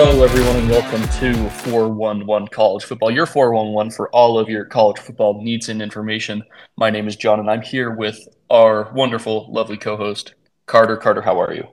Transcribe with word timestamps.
Hello, 0.00 0.22
everyone, 0.22 0.58
and 0.58 0.70
welcome 0.70 1.02
to 1.18 1.50
411 1.50 2.46
College 2.52 2.84
Football, 2.84 3.10
your 3.10 3.26
411 3.26 3.90
for 3.90 4.08
all 4.10 4.38
of 4.38 4.48
your 4.48 4.64
college 4.64 5.00
football 5.00 5.42
needs 5.42 5.68
and 5.70 5.82
information. 5.82 6.44
My 6.76 6.88
name 6.88 7.08
is 7.08 7.16
John, 7.16 7.40
and 7.40 7.50
I'm 7.50 7.62
here 7.62 7.90
with 7.90 8.16
our 8.48 8.92
wonderful, 8.92 9.52
lovely 9.52 9.76
co 9.76 9.96
host, 9.96 10.34
Carter. 10.66 10.96
Carter, 10.96 11.20
how 11.20 11.40
are 11.40 11.52
you? 11.52 11.64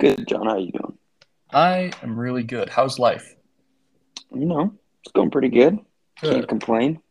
Good, 0.00 0.26
John. 0.26 0.46
How 0.46 0.52
are 0.52 0.58
you 0.58 0.72
doing? 0.72 0.96
I 1.52 1.92
am 2.02 2.18
really 2.18 2.44
good. 2.44 2.70
How's 2.70 2.98
life? 2.98 3.34
You 4.32 4.46
know, 4.46 4.72
it's 5.02 5.12
going 5.12 5.30
pretty 5.30 5.50
good. 5.50 5.78
Good. 6.22 6.32
Can't 6.32 6.48
complain. 6.48 7.02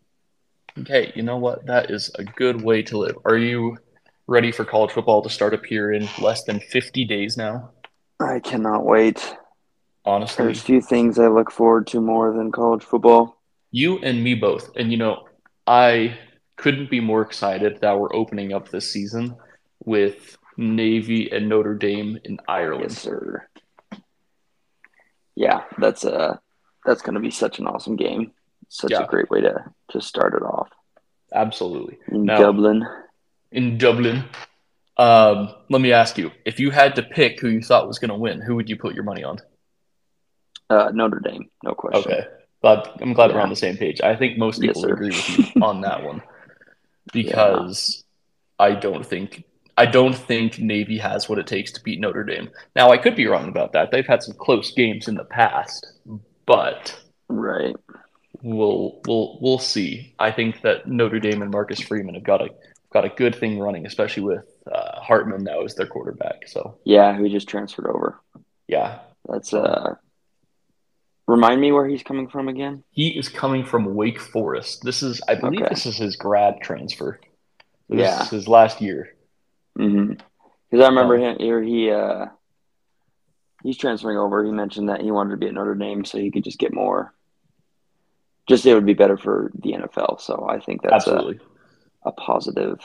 Okay, 0.79 1.13
you 1.15 1.21
know 1.21 1.37
what? 1.37 1.67
That 1.67 1.91
is 1.91 2.09
a 2.15 2.23
good 2.23 2.59
way 2.59 2.81
to 2.81 2.97
live. 2.97 3.19
Are 3.25 3.37
you 3.37 3.77
ready 4.25 4.51
for 4.51 4.65
college 4.65 4.93
football 4.93 5.21
to 5.21 5.29
start 5.29 5.53
up 5.53 5.63
here 5.63 5.91
in 5.91 6.09
less 6.19 6.43
than 6.43 6.59
50 6.59 7.05
days 7.05 7.37
now? 7.37 7.69
I 8.19 8.39
cannot 8.39 8.83
wait. 8.83 9.35
Honestly, 10.05 10.45
There's 10.45 10.59
a 10.59 10.63
few 10.63 10.81
things 10.81 11.17
I 11.17 11.27
look 11.27 11.49
forward 11.51 11.87
to 11.87 12.01
more 12.01 12.33
than 12.33 12.51
college 12.51 12.83
football. 12.83 13.41
you 13.71 13.97
and 13.99 14.23
me 14.23 14.35
both. 14.35 14.69
And 14.75 14.91
you 14.91 14.97
know, 14.97 15.27
I 15.65 16.17
couldn't 16.57 16.89
be 16.89 16.99
more 16.99 17.21
excited 17.21 17.79
that 17.81 17.97
we're 17.99 18.13
opening 18.15 18.53
up 18.53 18.69
this 18.69 18.91
season 18.91 19.35
with 19.85 20.37
Navy 20.57 21.31
and 21.31 21.47
Notre 21.49 21.75
Dame 21.75 22.19
in 22.25 22.37
Ireland. 22.47 22.91
Yes, 22.91 22.97
sir. 22.99 23.47
Yeah, 25.35 25.63
that's 25.77 26.05
uh 26.05 26.37
that's 26.85 27.01
going 27.01 27.15
to 27.15 27.21
be 27.21 27.31
such 27.31 27.59
an 27.59 27.65
awesome 27.67 27.95
game. 27.95 28.31
Such 28.69 28.91
Yeah. 28.91 29.03
a 29.03 29.07
great 29.07 29.29
way 29.31 29.41
to 29.41 29.63
to 29.91 30.01
start 30.01 30.33
it 30.35 30.43
off 30.43 30.69
Absolutely. 31.33 31.97
in 32.09 32.25
Now- 32.25 32.39
Dublin. 32.39 32.85
In 33.51 33.77
Dublin. 33.77 34.25
Um, 34.97 35.49
let 35.71 35.81
me 35.81 35.91
ask 35.91 36.17
you, 36.19 36.29
if 36.45 36.59
you 36.59 36.69
had 36.69 36.95
to 36.97 37.03
pick 37.03 37.39
who 37.39 37.47
you 37.49 37.61
thought 37.61 37.87
was 37.87 37.97
going 37.97 38.09
to 38.09 38.15
win, 38.15 38.41
who 38.41 38.55
would 38.55 38.69
you 38.69 38.75
put 38.77 38.93
your 38.93 39.03
money 39.03 39.23
on? 39.23 39.39
Uh, 40.73 40.91
Notre 40.93 41.19
Dame, 41.19 41.49
no 41.63 41.73
question. 41.73 42.11
Okay. 42.11 42.27
Glad, 42.61 42.87
I'm 43.01 43.13
glad 43.13 43.31
we're 43.33 43.41
on 43.41 43.49
the 43.49 43.55
same 43.57 43.75
page. 43.77 43.99
I 44.01 44.15
think 44.15 44.37
most 44.37 44.61
people 44.61 44.81
sir. 44.81 44.93
agree 44.93 45.09
with 45.09 45.29
you 45.55 45.61
on 45.61 45.81
that 45.81 46.03
one 46.03 46.21
because 47.11 48.03
I 48.59 48.71
don't 48.73 49.05
think 49.05 49.43
I 49.77 49.85
don't 49.85 50.15
think 50.15 50.59
Navy 50.59 50.97
has 50.99 51.27
what 51.27 51.39
it 51.39 51.47
takes 51.47 51.71
to 51.73 51.83
beat 51.83 51.99
Notre 51.99 52.23
Dame. 52.23 52.49
Now 52.75 52.89
I 52.91 52.97
could 52.97 53.15
be 53.15 53.27
wrong 53.27 53.49
about 53.49 53.73
that. 53.73 53.91
They've 53.91 54.05
had 54.05 54.21
some 54.23 54.35
close 54.35 54.71
games 54.71 55.07
in 55.07 55.15
the 55.15 55.25
past, 55.25 55.85
but 56.45 56.99
Right. 57.27 57.75
we'll 58.41 59.01
we'll 59.07 59.37
we'll 59.41 59.59
see. 59.59 60.13
I 60.19 60.31
think 60.31 60.61
that 60.61 60.87
Notre 60.87 61.19
Dame 61.19 61.41
and 61.41 61.51
Marcus 61.51 61.81
Freeman 61.81 62.15
have 62.15 62.23
got 62.23 62.41
a 62.41 62.49
got 62.93 63.05
a 63.05 63.09
good 63.09 63.35
thing 63.35 63.59
running, 63.59 63.85
especially 63.87 64.23
with 64.23 64.45
uh, 64.71 65.01
Hartman 65.01 65.43
now 65.43 65.63
as 65.63 65.73
their 65.75 65.87
quarterback. 65.87 66.47
So 66.47 66.77
Yeah, 66.85 67.15
who 67.15 67.27
just 67.27 67.49
transferred 67.49 67.87
over. 67.87 68.19
yeah, 68.67 68.99
That's 69.27 69.53
uh 69.53 69.95
remind 71.27 71.61
me 71.61 71.71
where 71.71 71.87
he's 71.87 72.03
coming 72.03 72.27
from 72.29 72.47
again? 72.49 72.83
he 72.91 73.09
is 73.17 73.29
coming 73.29 73.65
from 73.65 73.93
Wake 73.95 74.19
Forest. 74.19 74.83
This 74.83 75.01
is 75.03 75.21
I 75.27 75.35
believe 75.35 75.61
Okay. 75.61 75.69
this 75.69 75.85
is 75.85 75.97
his 75.97 76.15
grad 76.15 76.55
transfer. 76.61 77.19
This 77.89 77.99
Yeah. 78.01 78.21
is 78.23 78.29
his 78.29 78.47
last 78.47 78.81
year. 78.81 79.15
Mm-hmm. 79.77 80.13
Because 80.69 80.85
I 80.85 80.89
remember 80.89 81.15
Um, 81.15 81.21
him 81.21 81.37
here. 81.39 81.61
He 81.61 81.91
uh, 81.91 82.27
he's 83.63 83.77
transferring 83.77 84.17
over. 84.17 84.43
He 84.43 84.51
mentioned 84.51 84.89
that 84.89 85.01
he 85.01 85.11
wanted 85.11 85.31
to 85.31 85.37
be 85.37 85.47
at 85.47 85.53
Notre 85.53 85.75
Dame 85.75 86.03
so 86.05 86.17
he 86.17 86.31
could 86.31 86.43
just 86.43 86.59
get 86.59 86.73
more. 86.73 87.13
Just 88.47 88.65
it 88.65 88.73
would 88.73 88.85
be 88.85 88.93
better 88.93 89.15
for 89.17 89.51
the 89.55 89.73
NFL. 89.73 90.19
So 90.19 90.45
I 90.49 90.59
think 90.59 90.81
that's 90.81 91.07
a, 91.07 91.33
a 92.03 92.11
positive, 92.11 92.79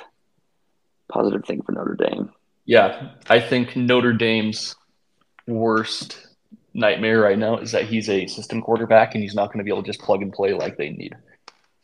positive 1.08 1.44
thing 1.44 1.62
for 1.62 1.72
Notre 1.72 1.96
Dame. 1.96 2.30
Yeah, 2.64 3.10
I 3.28 3.40
think 3.40 3.74
Notre 3.74 4.12
Dame's 4.12 4.76
worst 5.46 6.27
nightmare 6.78 7.20
right 7.20 7.38
now 7.38 7.58
is 7.58 7.72
that 7.72 7.84
he's 7.84 8.08
a 8.08 8.26
system 8.26 8.62
quarterback 8.62 9.14
and 9.14 9.22
he's 9.22 9.34
not 9.34 9.48
going 9.48 9.58
to 9.58 9.64
be 9.64 9.70
able 9.70 9.82
to 9.82 9.86
just 9.88 10.00
plug 10.00 10.22
and 10.22 10.32
play 10.32 10.54
like 10.54 10.76
they 10.76 10.90
need. 10.90 11.14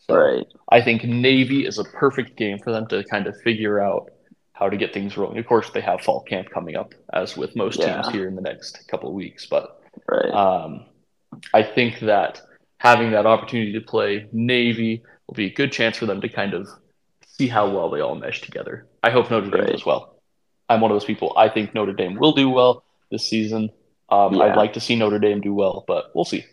So 0.07 0.15
Right. 0.15 0.47
I 0.71 0.81
think 0.81 1.05
Navy 1.05 1.67
is 1.67 1.79
a 1.79 1.85
perfect 1.85 2.37
game 2.37 2.59
for 2.59 2.71
them 2.71 2.87
to 2.89 3.03
kind 3.05 3.27
of 3.27 3.39
figure 3.43 3.81
out 3.81 4.11
how 4.53 4.69
to 4.69 4.77
get 4.77 4.95
things 4.95 5.17
rolling. 5.17 5.39
Of 5.39 5.47
course, 5.47 5.71
they 5.71 5.81
have 5.81 6.01
fall 6.01 6.21
camp 6.21 6.49
coming 6.51 6.77
up, 6.77 6.95
as 7.13 7.37
with 7.37 7.57
most 7.57 7.81
Yeah. 7.81 8.03
teams 8.03 8.09
here 8.11 8.29
in 8.29 8.37
the 8.37 8.43
next 8.43 8.87
couple 8.89 9.09
of 9.09 9.15
weeks. 9.15 9.47
But 9.47 9.81
Right. 10.09 10.31
um, 10.31 10.85
I 11.53 11.63
think 11.63 11.99
that 12.01 12.41
having 12.79 13.11
that 13.13 13.27
opportunity 13.27 13.73
to 13.73 13.81
play 13.81 14.29
Navy 14.33 15.03
will 15.27 15.35
be 15.35 15.47
a 15.47 15.51
good 15.55 15.73
chance 15.73 15.97
for 15.97 16.07
them 16.07 16.21
to 16.21 16.29
kind 16.29 16.55
of 16.55 16.69
see 17.27 17.49
how 17.49 17.69
well 17.69 17.91
they 17.91 18.01
all 18.01 18.15
mesh 18.15 18.43
together. 18.43 18.87
I 19.03 19.11
hope 19.11 19.31
Notre 19.31 19.51
Dame 19.51 19.63
Right. 19.63 19.73
does 19.73 19.85
well. 19.85 20.15
I'm 20.69 20.81
one 20.81 20.91
of 20.93 20.95
those 20.95 21.05
people. 21.05 21.33
I 21.37 21.49
think 21.49 21.75
Notre 21.75 21.93
Dame 21.93 22.15
will 22.15 22.33
do 22.33 22.49
well 22.49 22.85
this 23.11 23.27
season. 23.27 23.71
Um, 24.15 24.41
I'd 24.41 24.57
like 24.57 24.73
to 24.75 24.81
see 24.81 24.97
Notre 24.97 25.19
Dame 25.19 25.41
do 25.41 25.55
well, 25.55 25.85
but 25.87 26.07
we'll 26.15 26.25
see. 26.25 26.45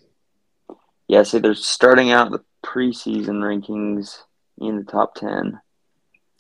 yeah. 1.07 1.23
So 1.23 1.39
they're 1.39 1.53
starting 1.55 2.11
out 2.11 2.31
the 2.31 2.43
preseason 2.65 3.41
rankings 3.41 4.17
in 4.59 4.77
the 4.77 4.83
top 4.83 5.15
ten. 5.15 5.59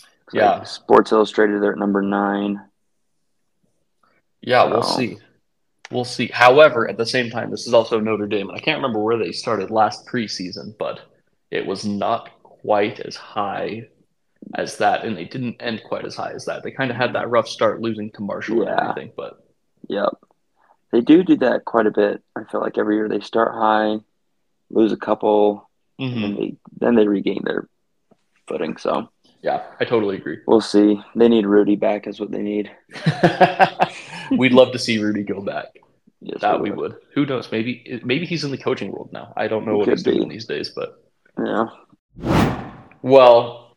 Looks 0.01 0.33
Yeah. 0.33 0.51
like 0.59 0.67
Sports 0.67 1.11
Illustrated, 1.11 1.61
they're 1.61 1.73
at 1.73 1.77
number 1.77 2.01
nine. 2.01 2.61
Yeah, 4.41 4.65
we'll 4.65 4.83
see. 4.83 5.17
We'll 5.91 6.05
see. 6.05 6.27
However, 6.33 6.89
at 6.89 6.97
the 6.97 7.05
same 7.05 7.29
time, 7.29 7.51
this 7.51 7.67
is 7.67 7.73
also 7.73 7.99
Notre 7.99 8.27
Dame. 8.27 8.49
and 8.49 8.57
I 8.57 8.61
can't 8.61 8.77
remember 8.77 8.99
where 9.03 9.17
they 9.17 9.31
started 9.31 9.69
last 9.71 10.07
preseason, 10.07 10.75
but 10.79 11.01
it 11.51 11.65
was 11.65 11.85
not 11.85 12.29
quite 12.43 12.99
as 13.01 13.15
high 13.15 13.87
as 14.55 14.77
that, 14.77 15.03
and 15.03 15.15
they 15.17 15.25
didn't 15.25 15.57
end 15.59 15.83
quite 15.83 16.05
as 16.05 16.15
high 16.15 16.31
as 16.31 16.45
that. 16.45 16.63
They 16.63 16.71
kind 16.71 16.89
of 16.91 16.97
had 16.97 17.13
that 17.13 17.29
rough 17.29 17.47
start 17.47 17.81
losing 17.81 18.09
to 18.13 18.21
Marshall 18.21 18.61
and 18.61 18.69
Yeah. 18.69 18.89
everything, 18.89 19.11
but 19.17 19.43
Yep. 19.89 20.09
They 20.91 21.01
do 21.01 21.23
do 21.23 21.37
that 21.37 21.65
quite 21.65 21.87
a 21.87 21.91
bit. 21.91 22.21
I 22.35 22.43
feel 22.45 22.61
like 22.61 22.77
every 22.77 22.95
year 22.95 23.07
they 23.07 23.19
start 23.21 23.53
high, 23.53 23.99
lose 24.69 24.91
a 24.91 24.97
couple, 24.97 25.69
and 25.99 26.11
Mhm. 26.13 26.21
then 26.21 26.35
they 26.35 26.55
then 26.79 26.95
they 26.95 27.07
regain 27.07 27.41
their 27.45 27.67
footing. 28.47 28.77
So 28.77 29.09
yeah, 29.41 29.63
I 29.79 29.85
totally 29.85 30.17
agree. 30.17 30.39
we'll 30.47 30.61
see. 30.61 31.01
They 31.15 31.29
need 31.29 31.45
Rudy 31.45 31.75
back, 31.75 32.07
is 32.07 32.19
what 32.19 32.31
they 32.31 32.41
need. 32.41 32.69
We'd 34.31 34.53
love 34.53 34.71
to 34.73 34.79
see 34.79 34.97
Rudy 34.99 35.23
go 35.23 35.41
back. 35.41 35.67
Yes, 36.23 36.41
That 36.41 36.61
we 36.61 36.69
would. 36.71 36.95
Who 37.15 37.25
knows? 37.25 37.51
Maybe 37.51 37.99
maybe 38.03 38.25
he's 38.25 38.43
in 38.43 38.51
the 38.51 38.57
coaching 38.57 38.91
world 38.91 39.09
now. 39.11 39.33
I 39.35 39.47
don't 39.47 39.65
know 39.65 39.73
He 39.73 39.77
what 39.79 39.89
he's 39.89 40.03
doing 40.03 40.27
these 40.29 40.45
days, 40.45 40.69
but 40.69 41.01
Yeah. 41.37 41.67
Well, 43.01 43.75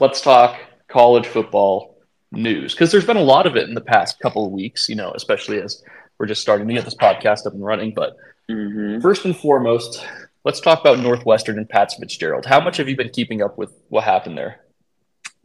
let's 0.00 0.20
talk 0.20 0.58
college 0.88 1.26
football 1.26 1.96
news 2.32 2.72
because 2.74 2.90
there's 2.90 3.04
been 3.06 3.16
a 3.16 3.22
lot 3.22 3.46
of 3.46 3.56
it 3.56 3.68
in 3.68 3.74
the 3.74 3.80
past 3.80 4.18
couple 4.20 4.44
of 4.46 4.52
weeks, 4.52 4.88
you 4.88 4.96
know, 4.96 5.12
especially 5.14 5.60
as 5.60 5.82
we're 6.22 6.28
just 6.28 6.40
starting 6.40 6.68
to 6.68 6.74
get 6.74 6.84
this 6.84 6.94
podcast 6.94 7.46
up 7.46 7.52
and 7.52 7.64
running. 7.64 7.92
But 7.92 8.16
hmm 8.48 9.00
first 9.00 9.24
and 9.24 9.36
foremost, 9.36 10.06
let's 10.44 10.60
talk 10.60 10.80
about 10.80 11.00
Northwestern 11.00 11.58
and 11.58 11.68
Pat 11.68 11.92
Fitzgerald. 11.98 12.46
How 12.46 12.60
much 12.60 12.76
have 12.76 12.88
you 12.88 12.96
been 12.96 13.10
keeping 13.10 13.42
up 13.42 13.58
with 13.58 13.72
what 13.88 14.04
happened 14.04 14.38
there? 14.38 14.60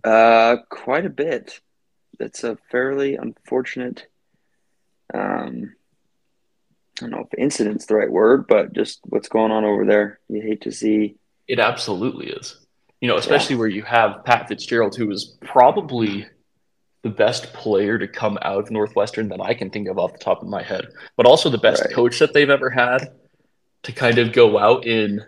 Uh, 0.03 0.57
quite 0.69 1.05
a 1.07 1.09
bit. 1.09 1.61
It's 2.19 2.43
a 2.43 2.59
fairly 2.69 3.15
unfortunate. 3.15 4.05
Um, 5.11 5.73
I 6.97 7.01
don't 7.01 7.09
know 7.09 7.27
if 7.31 7.39
incident's 7.39 7.87
the 7.87 7.95
right 7.95 8.11
word, 8.11 8.45
but 8.47 8.73
just 8.73 8.99
what's 9.03 9.29
going 9.29 9.51
on 9.51 9.65
over 9.65 9.83
there. 9.83 10.19
You 10.29 10.43
hate 10.43 10.61
to 10.61 10.71
see. 10.71 11.15
It 11.47 11.59
absolutely 11.59 12.27
is. 12.27 12.55
You 13.01 13.07
know, 13.07 13.17
especially 13.17 13.55
where 13.55 13.67
you 13.67 13.81
have 13.81 14.23
Pat 14.25 14.47
Fitzgerald, 14.47 14.95
who 14.95 15.09
is 15.09 15.37
probably 15.41 16.27
the 17.03 17.09
best 17.09 17.53
player 17.53 17.97
to 17.97 18.07
come 18.07 18.37
out 18.41 18.59
of 18.63 18.71
Northwestern 18.71 19.29
that 19.29 19.41
I 19.41 19.53
can 19.53 19.69
think 19.69 19.87
of 19.87 19.97
off 19.97 20.13
the 20.13 20.19
top 20.19 20.41
of 20.41 20.47
my 20.47 20.63
head, 20.63 20.87
but 21.15 21.25
also 21.25 21.49
the 21.49 21.57
best 21.57 21.83
Right. 21.83 21.93
coach 21.93 22.19
that 22.19 22.33
they've 22.33 22.49
ever 22.49 22.69
had 22.69 23.11
to 23.83 23.91
kind 23.91 24.17
of 24.17 24.33
go 24.33 24.57
out 24.57 24.85
in 24.85 25.23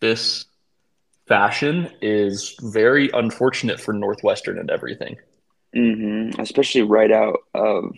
this 0.00 0.46
fashion 1.26 1.90
is 2.02 2.56
very 2.60 3.10
unfortunate 3.12 3.80
for 3.80 3.94
Northwestern 3.94 4.58
and 4.58 4.70
everything. 4.70 5.16
hmm 5.72 6.30
Especially 6.38 6.82
right 6.82 7.10
out 7.10 7.38
of, 7.54 7.92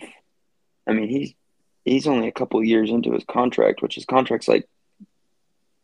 I 0.87 0.93
mean, 0.93 1.09
he's 1.09 1.33
he's 1.83 2.07
only 2.07 2.27
a 2.27 2.31
couple 2.33 2.63
years 2.63 2.89
into 2.91 3.13
his 3.13 3.23
contract, 3.25 3.81
which 3.81 3.95
his 3.95 4.05
contract's 4.05 4.47
like 4.47 4.67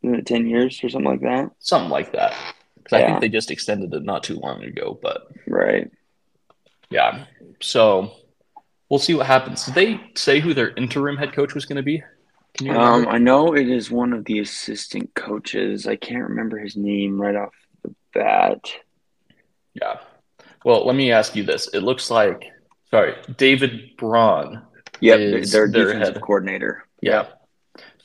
isn't 0.04 0.20
it 0.20 0.26
ten 0.26 0.48
years 0.48 0.84
or 0.84 0.90
something 0.90 1.10
like 1.10 1.22
that. 1.22 1.52
Something 1.60 1.90
like 1.90 2.12
that. 2.14 2.34
Because 2.76 3.02
I 3.02 3.06
think 3.06 3.22
they 3.22 3.30
just 3.30 3.52
extended 3.52 3.94
it 3.94 4.04
not 4.04 4.24
too 4.24 4.36
long 4.36 4.64
ago, 4.64 4.98
but 5.02 5.28
Right. 5.48 5.90
Yeah. 6.94 7.26
So 7.60 8.12
we'll 8.90 9.00
see 9.00 9.14
what 9.16 9.26
happens. 9.26 9.66
Did 9.66 9.74
they 9.76 10.02
say 10.16 10.40
who 10.40 10.54
their 10.54 10.74
interim 10.76 11.18
head 11.18 11.34
coach 11.34 11.54
was 11.54 11.66
going 11.66 11.78
to 11.78 11.84
be? 11.84 12.04
Can 12.58 12.68
you? 12.68 12.74
Um, 12.74 13.08
I 13.08 13.18
know 13.18 13.56
it 13.56 13.68
is 13.68 13.90
one 13.90 14.14
of 14.14 14.26
the 14.26 14.40
assistant 14.40 15.14
coaches. 15.16 15.88
I 15.88 15.96
can't 15.96 16.30
remember 16.30 16.58
his 16.60 16.76
name 16.76 17.20
right 17.20 17.36
off 17.36 17.54
the 17.84 17.94
bat. 18.14 18.72
Yeah. 19.74 19.98
Well, 20.64 20.86
let 20.86 20.96
me 20.96 21.12
ask 21.12 21.36
you 21.36 21.44
this. 21.44 21.68
It 21.74 21.82
looks 21.82 22.12
like, 22.12 22.44
sorry, 22.92 23.16
David 23.38 23.98
Braun. 23.98 24.62
Yep, 25.00 25.20
Is 25.20 25.52
their 25.52 25.68
their 25.68 25.88
defensive 25.88 26.14
head. 26.16 26.22
coordinator. 26.22 26.84
Yeah. 27.02 27.28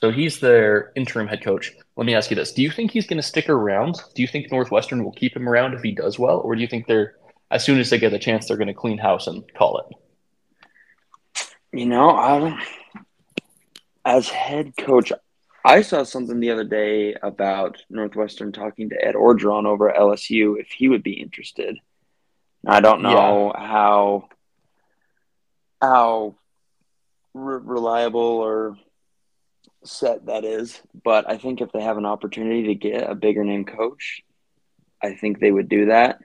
So 0.01 0.11
he's 0.11 0.41
their 0.41 0.93
interim 0.97 1.29
head 1.29 1.43
coach. 1.45 1.75
Let 1.97 2.07
me 2.07 2.15
ask 2.15 2.31
you 2.31 2.37
this. 2.37 2.53
Do 2.53 2.63
you 2.63 2.71
think 2.71 2.91
he's 2.93 3.07
going 3.07 3.19
to 3.19 3.23
stick 3.23 3.49
around? 3.49 3.97
Do 4.15 4.23
you 4.23 4.29
think 4.29 4.51
Northwestern 4.51 5.05
will 5.05 5.13
keep 5.13 5.37
him 5.37 5.49
around 5.49 5.75
if 5.75 5.83
he 5.83 5.93
does 5.93 6.19
well? 6.19 6.39
Or 6.39 6.55
do 6.55 6.61
you 6.61 6.67
think 6.69 6.87
they're, 6.87 7.17
as 7.51 7.65
soon 7.65 7.79
as 7.79 7.91
they 7.91 7.99
get 7.99 8.11
the 8.11 8.19
chance, 8.19 8.47
they're 8.47 8.57
going 8.57 8.69
to 8.69 8.75
clean 8.75 8.99
house 8.99 9.27
and 9.27 9.43
call 9.55 9.79
it? 9.79 11.47
You 11.73 11.87
know, 11.87 12.11
I 12.11 12.63
as 14.05 14.29
head 14.29 14.75
coach, 14.77 15.13
I 15.65 15.83
saw 15.83 16.03
something 16.03 16.41
the 16.41 16.51
other 16.51 16.65
day 16.65 17.15
about 17.23 17.83
Northwestern 17.91 18.53
talking 18.53 18.89
to 18.91 19.05
Ed 19.05 19.15
Orgeron 19.15 19.67
over 19.67 19.91
at 19.91 20.01
LSU 20.01 20.59
if 20.59 20.69
he 20.69 20.89
would 20.89 21.03
be 21.03 21.21
interested. 21.21 21.79
I 22.67 22.81
don't 22.81 23.03
know 23.03 23.53
yeah. 23.55 23.67
how 23.67 24.29
how 25.81 26.35
re- 27.35 27.61
reliable 27.63 28.21
or 28.21 28.77
set 29.85 30.27
that 30.27 30.45
is, 30.45 30.81
but 31.05 31.29
I 31.29 31.39
think 31.39 31.61
if 31.61 31.71
they 31.73 31.83
have 31.83 31.99
an 31.99 32.07
opportunity 32.07 32.69
to 32.69 32.75
get 32.75 33.09
a 33.09 33.15
bigger 33.15 33.45
name 33.45 33.65
coach, 33.65 34.23
I 35.03 35.15
think 35.15 35.39
they 35.39 35.53
would 35.53 35.69
do 35.69 35.87
that 35.87 36.21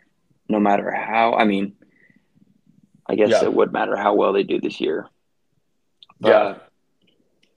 no 0.48 0.60
matter 0.60 0.92
how. 0.92 1.34
I 1.34 1.46
mean, 1.46 1.74
I 3.08 3.16
guess 3.16 3.30
yeah. 3.30 3.44
it 3.44 3.54
would 3.54 3.72
matter 3.72 3.96
how 3.96 4.14
well 4.14 4.34
they 4.34 4.44
do 4.44 4.60
this 4.60 4.80
year. 4.80 5.08
But, 6.20 6.30
yeah. 6.30 6.56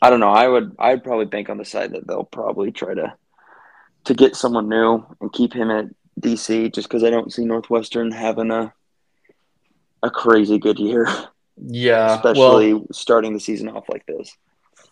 I 0.03 0.11
don't 0.11 0.21
know. 0.21 0.31
I 0.31 0.47
would 0.47 0.77
I'd 0.79 1.05
probably 1.05 1.25
bank 1.25 1.49
on 1.49 1.59
the 1.59 1.65
side 1.65 1.93
that 1.93 2.07
they'll 2.07 2.25
probably 2.25 2.71
try 2.71 2.95
to 2.95 3.15
to 4.05 4.15
get 4.15 4.37
someone 4.37 4.69
new 4.69 5.05
and 5.21 5.33
keep 5.33 5.53
him 5.53 5.71
at 5.71 5.87
DC 6.21 6.73
just 6.75 6.89
because 6.89 7.03
I 7.03 7.11
don't 7.11 7.33
see 7.33 7.45
Northwestern 7.45 8.11
having 8.11 8.51
a 8.51 8.73
a 10.03 10.11
crazy 10.11 10.59
good 10.59 10.79
year. 10.79 11.09
Yeah, 11.57 12.17
especially 12.17 12.75
well, 12.75 12.87
starting 12.93 13.33
the 13.33 13.41
season 13.41 13.69
off 13.69 13.89
like 13.89 14.05
this. 14.07 14.37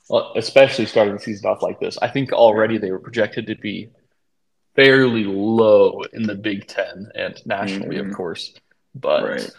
Well, 0.08 0.32
especially 0.37 0.87
starting 0.87 1.14
the 1.14 1.20
season 1.20 1.50
off 1.50 1.62
like 1.62 1.79
this. 1.79 1.99
I 2.00 2.08
think 2.08 2.32
already 2.32 2.79
they 2.79 2.91
were 2.91 2.99
projected 2.99 3.46
to 3.49 3.55
be 3.55 3.91
fairly 4.76 5.25
low 5.25 6.03
in 6.12 6.25
the 6.25 6.35
Big 6.35 6.67
Ten 6.67 7.11
and 7.15 7.41
nationally, 7.47 7.97
mm-hmm. 7.97 8.11
of 8.11 8.17
course. 8.17 8.55
But 8.94 9.25
right. 9.25 9.50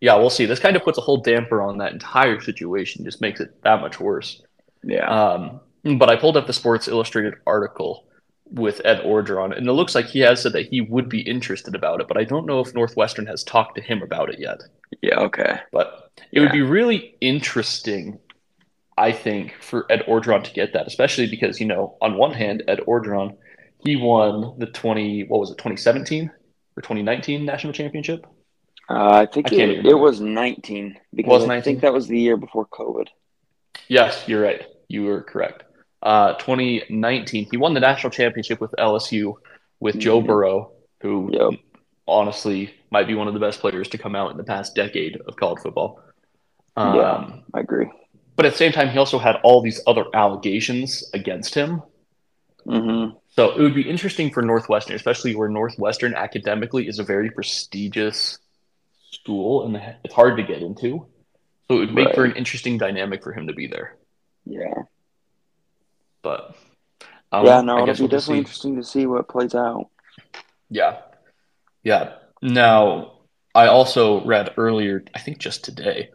yeah, 0.00 0.16
we'll 0.16 0.30
see. 0.30 0.46
This 0.46 0.60
kind 0.60 0.76
of 0.76 0.82
puts 0.82 0.98
a 0.98 1.02
whole 1.02 1.18
damper 1.18 1.62
on 1.62 1.78
that 1.78 1.92
entire 1.92 2.40
situation, 2.40 3.04
just 3.04 3.20
makes 3.20 3.40
it 3.40 3.62
that 3.62 3.80
much 3.80 4.00
worse. 4.00 4.42
Yeah. 4.82 5.06
Um, 5.08 5.60
but 5.98 6.10
I 6.10 6.16
pulled 6.16 6.36
up 6.36 6.46
the 6.46 6.52
Sports 6.52 6.88
Illustrated 6.88 7.34
article 7.46 8.06
with 8.48 8.80
Ed 8.84 9.00
Orgeron, 9.00 9.56
and 9.56 9.66
it 9.66 9.72
looks 9.72 9.94
like 9.94 10.06
he 10.06 10.20
has 10.20 10.42
said 10.42 10.52
that 10.52 10.68
he 10.68 10.80
would 10.80 11.08
be 11.08 11.20
interested 11.20 11.74
about 11.74 12.00
it, 12.00 12.08
but 12.08 12.16
I 12.16 12.24
don't 12.24 12.46
know 12.46 12.60
if 12.60 12.74
Northwestern 12.74 13.26
has 13.26 13.42
talked 13.42 13.74
to 13.76 13.82
him 13.82 14.02
about 14.02 14.30
it 14.30 14.38
yet. 14.38 14.60
Yeah, 15.02 15.18
okay. 15.20 15.58
But 15.72 16.10
it 16.30 16.38
yeah. 16.38 16.40
would 16.42 16.52
be 16.52 16.62
really 16.62 17.16
interesting, 17.20 18.18
I 18.96 19.12
think, 19.12 19.56
for 19.60 19.90
Ed 19.90 20.04
Orgeron 20.06 20.44
to 20.44 20.52
get 20.52 20.72
that, 20.74 20.86
especially 20.86 21.26
because, 21.28 21.60
you 21.60 21.66
know, 21.66 21.96
on 22.00 22.16
one 22.16 22.32
hand, 22.32 22.62
Ed 22.68 22.80
Orgeron, 22.86 23.36
he 23.86 23.96
won 23.96 24.58
the 24.58 24.66
20, 24.66 25.24
what 25.24 25.40
was 25.40 25.50
it, 25.50 25.58
2017 25.58 26.30
or 26.76 26.82
2019 26.82 27.44
national 27.44 27.72
championship? 27.72 28.26
Uh, 28.88 29.10
I 29.10 29.26
think 29.26 29.52
I 29.52 29.56
it, 29.56 29.86
it 29.86 29.94
was 29.94 30.20
19 30.20 30.98
because 31.14 31.40
was 31.40 31.46
19? 31.46 31.58
I 31.58 31.62
think 31.62 31.80
that 31.80 31.92
was 31.92 32.06
the 32.06 32.18
year 32.18 32.36
before 32.36 32.66
COVID. 32.66 33.06
Yes, 33.88 34.24
you're 34.26 34.42
right. 34.42 34.64
You 34.88 35.04
were 35.04 35.22
correct. 35.22 35.64
Uh, 36.02 36.34
2019, 36.34 37.48
he 37.50 37.56
won 37.56 37.74
the 37.74 37.80
national 37.80 38.10
championship 38.10 38.60
with 38.60 38.72
LSU 38.78 39.34
with 39.80 39.94
mm-hmm. 39.94 40.00
Joe 40.00 40.20
Burrow, 40.20 40.72
who 41.00 41.30
yep. 41.32 41.60
honestly 42.06 42.72
might 42.90 43.06
be 43.06 43.14
one 43.14 43.28
of 43.28 43.34
the 43.34 43.40
best 43.40 43.60
players 43.60 43.88
to 43.88 43.98
come 43.98 44.14
out 44.14 44.30
in 44.30 44.36
the 44.36 44.44
past 44.44 44.74
decade 44.74 45.20
of 45.26 45.36
college 45.36 45.60
football. 45.62 46.00
Um, 46.76 46.94
yeah, 46.94 47.30
I 47.54 47.60
agree. 47.60 47.90
But 48.36 48.46
at 48.46 48.52
the 48.52 48.58
same 48.58 48.72
time, 48.72 48.90
he 48.90 48.98
also 48.98 49.18
had 49.18 49.36
all 49.42 49.62
these 49.62 49.80
other 49.86 50.04
allegations 50.14 51.10
against 51.14 51.54
him. 51.54 51.82
Mm-hmm. 52.66 53.16
So 53.36 53.50
it 53.50 53.60
would 53.60 53.74
be 53.74 53.88
interesting 53.88 54.30
for 54.30 54.42
Northwestern, 54.42 54.96
especially 54.96 55.34
where 55.34 55.48
Northwestern 55.48 56.14
academically 56.14 56.88
is 56.88 56.98
a 56.98 57.04
very 57.04 57.30
prestigious 57.30 58.38
school 59.10 59.66
and 59.66 59.76
it's 60.04 60.14
hard 60.14 60.38
to 60.38 60.42
get 60.42 60.62
into. 60.62 61.06
So 61.68 61.76
it 61.76 61.80
would 61.80 61.94
make 61.94 62.06
right. 62.06 62.14
for 62.14 62.24
an 62.24 62.34
interesting 62.34 62.78
dynamic 62.78 63.22
for 63.22 63.32
him 63.32 63.48
to 63.48 63.52
be 63.52 63.66
there. 63.66 63.96
Yeah. 64.46 64.82
But 66.22 66.56
um, 67.30 67.44
yeah, 67.44 67.60
no, 67.60 67.82
it'll 67.82 67.94
be 67.94 68.00
we'll 68.00 68.08
definitely 68.08 68.38
interesting 68.38 68.76
to 68.76 68.84
see 68.84 69.04
what 69.04 69.28
plays 69.28 69.54
out. 69.54 69.90
Yeah. 70.70 71.00
Yeah. 71.82 72.14
Now, 72.40 73.18
I 73.54 73.66
also 73.66 74.24
read 74.24 74.54
earlier, 74.56 75.04
I 75.14 75.18
think 75.18 75.38
just 75.38 75.62
today, 75.64 76.10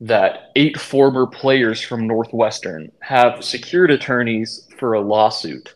that 0.00 0.50
eight 0.54 0.78
former 0.78 1.26
players 1.26 1.80
from 1.80 2.06
Northwestern 2.06 2.92
have 3.00 3.44
secured 3.44 3.90
attorneys 3.90 4.68
for 4.78 4.94
a 4.94 5.00
lawsuit 5.00 5.74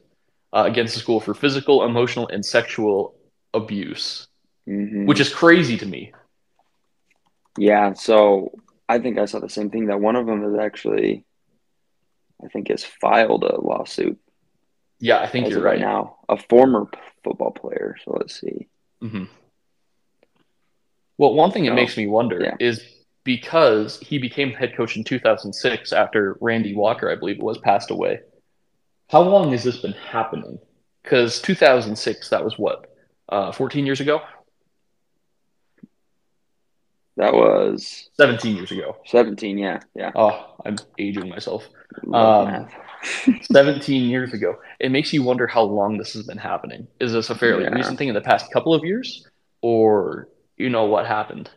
uh, 0.55 0.65
against 0.67 0.95
the 0.95 1.01
school 1.01 1.21
for 1.21 1.35
physical, 1.35 1.85
emotional, 1.85 2.29
and 2.29 2.47
sexual 2.47 3.17
abuse, 3.53 4.29
mm-hmm. 4.69 5.05
which 5.05 5.19
is 5.19 5.29
crazy 5.29 5.77
to 5.77 5.85
me. 5.85 6.13
Yeah. 7.59 7.95
So 7.95 8.53
I 8.89 9.01
think 9.01 9.19
I 9.19 9.25
saw 9.25 9.41
the 9.41 9.49
same 9.49 9.71
thing 9.71 9.87
that 9.87 10.01
one 10.01 10.15
of 10.15 10.27
them 10.27 10.45
is 10.45 10.59
actually, 10.59 11.25
I 12.43 12.49
think, 12.49 12.69
has 12.69 12.85
filed 12.85 13.43
a 13.43 13.61
lawsuit. 13.61 14.19
Yeah, 15.01 15.19
I 15.19 15.27
think 15.27 15.51
you're 15.51 15.61
right. 15.61 15.81
now. 15.81 16.19
A 16.29 16.37
former 16.37 16.89
football 17.25 17.51
player. 17.51 17.97
So 18.05 18.13
let's 18.13 18.41
see. 18.41 18.69
Mm-hmm. 19.03 19.25
Well, 21.19 21.35
one 21.35 21.51
thing 21.51 21.65
it 21.65 21.71
oh, 21.71 21.75
makes 21.75 21.97
me 21.97 22.07
wonder 22.07 22.41
yeah. 22.41 22.57
is 22.61 22.81
because 23.25 23.99
he 24.01 24.19
became 24.19 24.53
head 24.53 24.77
coach 24.77 24.97
in 24.97 25.05
2006 25.05 25.93
after 25.93 26.37
Randy 26.41 26.75
Walker, 26.75 27.11
I 27.11 27.17
believe 27.17 27.37
it 27.37 27.43
was, 27.43 27.59
passed 27.59 27.91
away. 27.91 28.21
How 29.11 29.23
long 29.23 29.53
has 29.53 29.65
this 29.65 29.79
been 29.79 29.93
happening? 29.93 30.59
Because 31.03 31.41
2006, 31.43 32.31
that 32.31 32.45
was 32.45 32.59
what, 32.59 32.95
uh, 33.29 33.53
14 33.53 33.85
years 33.87 34.01
ago? 34.01 34.21
That 37.17 37.33
was 37.33 38.11
17 38.17 38.57
years 38.57 38.73
ago. 38.73 38.97
17, 39.07 39.57
yeah, 39.57 39.81
yeah. 39.95 40.11
Oh, 40.17 40.57
I'm 40.65 40.77
aging 40.99 41.29
myself. 41.29 41.69
Um, 42.13 42.69
17 43.43 44.09
years 44.09 44.33
ago. 44.33 44.57
It 44.81 44.91
makes 44.91 45.13
you 45.13 45.23
wonder 45.23 45.47
how 45.47 45.63
long 45.63 45.97
this 45.97 46.13
has 46.15 46.25
been 46.25 46.39
happening. 46.39 46.89
Is 46.99 47.13
this 47.13 47.31
a 47.31 47.35
fairly 47.35 47.65
yeah. 47.65 47.71
recent 47.71 47.99
thing 47.99 48.09
in 48.09 48.15
the 48.15 48.21
past 48.21 48.51
couple 48.53 48.75
of 48.75 48.85
years, 48.85 49.29
or 49.61 50.29
you 50.57 50.71
know 50.71 50.87
what 50.87 51.07
happened? 51.07 51.51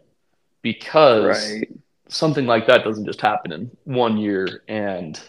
Because 0.62 1.54
right. 1.54 1.68
something 2.08 2.46
like 2.46 2.68
that 2.68 2.84
doesn't 2.84 3.06
just 3.06 3.22
happen 3.22 3.52
in 3.52 3.72
one 3.86 4.18
year 4.18 4.62
and 4.68 5.20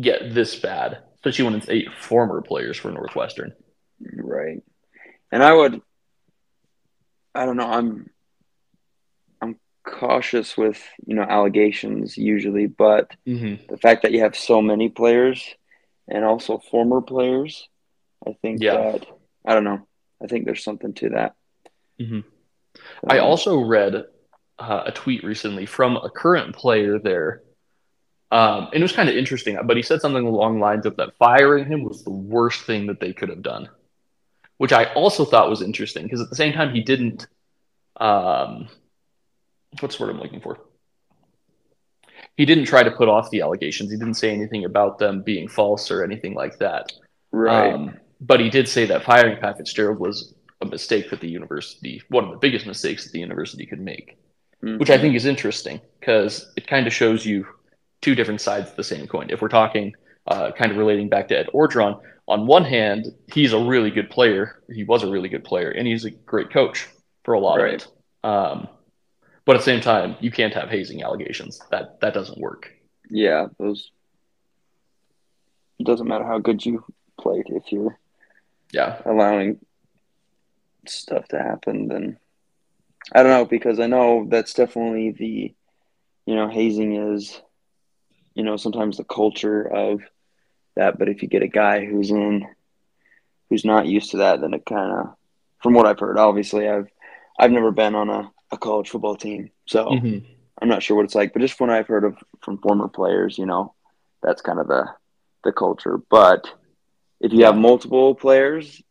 get 0.00 0.34
this 0.34 0.58
bad, 0.58 0.98
especially 1.18 1.44
when 1.44 1.54
it's 1.54 1.68
eight 1.68 1.88
former 1.92 2.40
players 2.40 2.76
for 2.76 2.90
Northwestern. 2.90 3.52
Right. 4.00 4.62
And 5.32 5.42
I 5.42 5.52
would, 5.52 5.80
I 7.34 7.44
don't 7.44 7.56
know. 7.56 7.68
I'm 7.68 8.10
I'm 9.40 9.56
cautious 9.84 10.56
with 10.56 10.82
you 11.06 11.14
know 11.14 11.22
allegations 11.22 12.16
usually, 12.16 12.66
but 12.66 13.10
mm-hmm. 13.26 13.62
the 13.68 13.78
fact 13.78 14.02
that 14.02 14.12
you 14.12 14.20
have 14.20 14.36
so 14.36 14.62
many 14.62 14.88
players 14.88 15.54
and 16.08 16.24
also 16.24 16.58
former 16.58 17.00
players, 17.00 17.68
I 18.26 18.32
think 18.40 18.62
yeah. 18.62 18.74
that 18.74 19.06
I 19.44 19.54
don't 19.54 19.64
know. 19.64 19.86
I 20.22 20.26
think 20.26 20.44
there's 20.46 20.64
something 20.64 20.94
to 20.94 21.10
that. 21.10 21.34
Mm-hmm. 22.00 22.14
Um, 22.14 22.24
I 23.08 23.18
also 23.18 23.60
read 23.60 24.04
uh, 24.58 24.82
a 24.86 24.92
tweet 24.92 25.24
recently 25.24 25.66
from 25.66 25.96
a 25.96 26.10
current 26.10 26.54
player 26.54 26.98
there. 26.98 27.42
Um, 28.30 28.68
and 28.72 28.74
it 28.74 28.82
was 28.82 28.92
kind 28.92 29.08
of 29.08 29.16
interesting, 29.16 29.58
but 29.64 29.76
he 29.76 29.82
said 29.82 30.00
something 30.00 30.26
along 30.26 30.56
the 30.56 30.60
lines 30.60 30.84
of 30.84 30.96
that 30.96 31.16
firing 31.18 31.64
him 31.64 31.82
was 31.82 32.04
the 32.04 32.10
worst 32.10 32.62
thing 32.62 32.86
that 32.86 33.00
they 33.00 33.14
could 33.14 33.30
have 33.30 33.42
done, 33.42 33.68
which 34.58 34.72
I 34.72 34.92
also 34.92 35.24
thought 35.24 35.48
was 35.48 35.62
interesting 35.62 36.02
because 36.02 36.20
at 36.20 36.28
the 36.28 36.36
same 36.36 36.52
time 36.52 36.74
he 36.74 36.82
didn't 36.82 37.26
um, 37.98 38.68
what's 39.80 39.96
the 39.96 40.04
word 40.04 40.10
I'm 40.10 40.20
looking 40.20 40.40
for? 40.40 40.58
He 42.36 42.44
didn't 42.44 42.66
try 42.66 42.82
to 42.82 42.90
put 42.90 43.08
off 43.08 43.30
the 43.30 43.40
allegations. 43.40 43.90
He 43.90 43.96
didn't 43.96 44.14
say 44.14 44.30
anything 44.30 44.64
about 44.64 44.98
them 44.98 45.22
being 45.22 45.48
false 45.48 45.90
or 45.90 46.04
anything 46.04 46.34
like 46.34 46.58
that. 46.58 46.92
Right. 47.32 47.72
Um, 47.72 47.96
but 48.20 48.40
he 48.40 48.50
did 48.50 48.68
say 48.68 48.86
that 48.86 49.04
firing 49.04 49.38
Pat 49.38 49.56
Fitzgerald 49.56 49.98
was 49.98 50.34
a 50.60 50.66
mistake 50.66 51.10
that 51.10 51.20
the 51.20 51.28
university, 51.28 52.02
one 52.08 52.24
of 52.24 52.30
the 52.30 52.38
biggest 52.38 52.66
mistakes 52.66 53.04
that 53.04 53.12
the 53.12 53.20
university 53.20 53.66
could 53.66 53.80
make, 53.80 54.18
mm-hmm. 54.62 54.78
which 54.78 54.90
I 54.90 54.98
think 54.98 55.14
is 55.14 55.26
interesting 55.26 55.80
because 55.98 56.52
it 56.56 56.66
kind 56.66 56.86
of 56.86 56.92
shows 56.92 57.26
you 57.26 57.46
two 58.00 58.14
different 58.14 58.40
sides 58.40 58.70
of 58.70 58.76
the 58.76 58.84
same 58.84 59.06
coin. 59.06 59.30
If 59.30 59.42
we're 59.42 59.48
talking 59.48 59.94
uh, 60.26 60.52
kind 60.52 60.70
of 60.70 60.76
relating 60.76 61.08
back 61.08 61.28
to 61.28 61.38
Ed 61.38 61.48
Orgeron, 61.54 62.00
on 62.26 62.46
one 62.46 62.64
hand, 62.64 63.06
he's 63.32 63.52
a 63.52 63.58
really 63.58 63.90
good 63.90 64.10
player. 64.10 64.62
He 64.70 64.84
was 64.84 65.02
a 65.02 65.10
really 65.10 65.30
good 65.30 65.44
player, 65.44 65.70
and 65.70 65.86
he's 65.86 66.04
a 66.04 66.10
great 66.10 66.50
coach 66.50 66.86
for 67.24 67.34
a 67.34 67.40
lot 67.40 67.56
right. 67.56 67.74
of 67.74 67.80
it. 67.80 67.88
Um, 68.28 68.68
but 69.46 69.56
at 69.56 69.60
the 69.60 69.64
same 69.64 69.80
time, 69.80 70.16
you 70.20 70.30
can't 70.30 70.52
have 70.52 70.68
hazing 70.68 71.02
allegations. 71.02 71.58
That 71.70 72.00
that 72.00 72.12
doesn't 72.12 72.38
work. 72.38 72.70
Yeah, 73.08 73.46
those. 73.58 73.90
It 75.78 75.86
doesn't 75.86 76.06
matter 76.06 76.24
how 76.24 76.38
good 76.38 76.64
you 76.66 76.84
played 77.18 77.46
if 77.48 77.72
you're. 77.72 77.98
Yeah. 78.72 79.00
Allowing 79.06 79.60
stuff 80.86 81.28
to 81.28 81.38
happen, 81.38 81.88
then 81.88 82.18
I 83.12 83.22
don't 83.22 83.32
know 83.32 83.46
because 83.46 83.80
I 83.80 83.86
know 83.86 84.26
that's 84.28 84.52
definitely 84.52 85.12
the, 85.12 85.54
you 86.26 86.36
know, 86.36 86.48
hazing 86.48 87.14
is, 87.14 87.40
you 88.38 88.44
know, 88.44 88.56
sometimes 88.56 88.96
the 88.96 89.04
culture 89.04 89.62
of 89.62 90.00
that. 90.76 90.98
But 90.98 91.08
if 91.08 91.22
you 91.22 91.28
get 91.28 91.42
a 91.42 91.48
guy 91.48 91.84
who's 91.84 92.10
in, 92.10 92.46
who's 93.50 93.64
not 93.64 93.86
used 93.86 94.12
to 94.12 94.18
that, 94.18 94.40
then 94.40 94.54
it 94.54 94.64
kind 94.64 94.92
of, 94.92 95.14
from 95.62 95.74
what 95.74 95.86
I've 95.86 95.98
heard, 95.98 96.18
obviously 96.18 96.68
I've, 96.68 96.88
I've 97.38 97.50
never 97.50 97.72
been 97.72 97.94
on 97.94 98.08
a 98.08 98.32
a 98.50 98.56
college 98.56 98.88
football 98.88 99.16
team. 99.16 99.50
So 99.66 99.86
mm-hmm. 99.86 100.24
I'm 100.60 100.68
not 100.68 100.82
sure 100.82 100.96
what 100.96 101.04
it's 101.04 101.14
like, 101.14 101.32
but 101.34 101.42
just 101.42 101.60
when 101.60 101.68
I've 101.68 101.86
heard 101.86 102.04
of 102.04 102.16
from 102.42 102.58
former 102.58 102.88
players, 102.88 103.36
you 103.36 103.44
know, 103.44 103.74
that's 104.22 104.40
kind 104.40 104.58
of 104.58 104.68
the 104.68 104.86
the 105.44 105.52
culture. 105.52 105.98
But 106.10 106.50
if 107.20 107.32
you 107.32 107.40
Yeah. 107.40 107.46
have 107.48 107.56
multiple 107.56 108.14
players, 108.14 108.82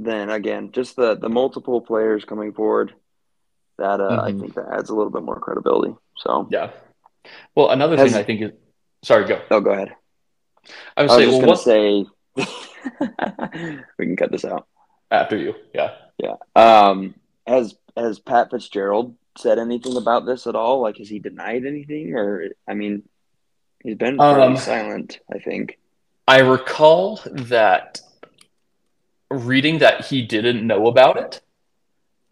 then 0.00 0.30
again, 0.30 0.72
just 0.72 0.96
the 0.96 1.14
the 1.14 1.28
multiple 1.28 1.80
players 1.80 2.24
coming 2.24 2.52
forward, 2.52 2.92
that 3.78 4.00
uh, 4.00 4.20
I 4.20 4.32
Mhm. 4.32 4.40
think 4.40 4.54
that 4.54 4.72
adds 4.72 4.90
a 4.90 4.94
little 4.96 5.12
bit 5.12 5.22
more 5.22 5.38
credibility. 5.38 5.94
So, 6.16 6.48
Yeah. 6.50 6.70
Well, 7.54 7.70
another 7.70 7.96
Has- 7.96 8.12
thing 8.12 8.20
I 8.20 8.24
think 8.24 8.42
is 8.42 8.50
sorry, 9.02 9.26
go. 9.26 9.40
oh, 9.50 9.60
go 9.60 9.70
ahead. 9.70 9.92
I 10.96 11.02
would 11.02 11.10
I 11.10 11.14
was 11.16 11.24
say, 11.24 11.26
just 11.26 11.38
well, 11.38 11.48
what 11.48 11.60
say 11.60 12.06
we 13.98 14.06
can 14.06 14.16
cut 14.16 14.32
this 14.32 14.44
out. 14.44 14.66
after 15.10 15.36
you? 15.36 15.54
Yeah. 15.74 15.94
Yeah. 16.18 16.34
Um, 16.54 17.14
has 17.46 17.74
has 17.96 18.18
Pat 18.18 18.50
Fitzgerald 18.50 19.14
said 19.38 19.58
anything 19.58 19.96
about 19.96 20.26
this 20.26 20.46
at 20.46 20.56
all? 20.56 20.80
Like, 20.80 20.98
has 20.98 21.08
he 21.08 21.18
denied 21.18 21.64
anything, 21.66 22.14
or 22.14 22.48
I 22.68 22.74
mean, 22.74 23.02
he's 23.82 23.96
been 23.96 24.18
fairly 24.18 24.42
Um, 24.42 24.56
silent. 24.56 25.20
I 25.32 25.38
think. 25.38 25.78
I 26.28 26.40
recall 26.40 27.20
that 27.26 28.00
reading 29.30 29.78
that 29.78 30.06
he 30.06 30.22
didn't 30.22 30.66
know 30.66 30.86
about 30.88 31.16
it. 31.18 31.40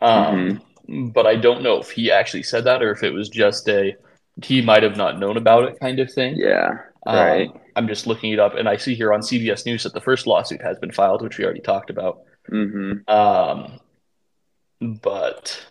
Um, 0.00 0.60
but 0.88 1.26
I 1.26 1.36
don't 1.36 1.62
know 1.62 1.78
if 1.78 1.90
he 1.90 2.10
actually 2.10 2.42
said 2.42 2.64
that 2.64 2.82
or 2.82 2.90
if 2.90 3.02
it 3.02 3.12
was 3.12 3.28
just 3.28 3.68
a 3.68 3.96
he 4.42 4.60
might 4.62 4.82
have 4.82 4.96
not 4.96 5.18
known 5.18 5.36
about 5.36 5.64
it 5.64 5.78
kind 5.80 6.00
of 6.00 6.12
thing. 6.12 6.36
Yeah. 6.36 6.78
Um, 7.06 7.16
Right. 7.16 7.50
I'm 7.76 7.88
just 7.88 8.06
looking 8.06 8.32
it 8.32 8.38
up, 8.38 8.54
and 8.54 8.68
I 8.68 8.76
see 8.76 8.94
here 8.94 9.12
on 9.12 9.20
CBS 9.20 9.66
News 9.66 9.82
that 9.82 9.92
the 9.94 10.00
first 10.00 10.26
lawsuit 10.26 10.62
has 10.62 10.78
been 10.78 10.92
filed, 10.92 11.22
which 11.22 11.38
we 11.38 11.44
already 11.44 11.60
talked 11.60 11.90
about. 11.90 12.20
Mm-hmm. 12.50 13.08
Um, 13.12 13.80
but 14.80 15.66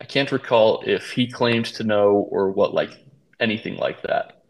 I 0.00 0.04
can't 0.04 0.30
recall 0.32 0.82
if 0.86 1.10
he 1.10 1.26
claimed 1.30 1.66
to 1.66 1.84
know 1.84 2.26
or 2.30 2.50
what, 2.50 2.74
like 2.74 2.90
anything 3.40 3.76
like 3.76 4.02
that. 4.02 4.42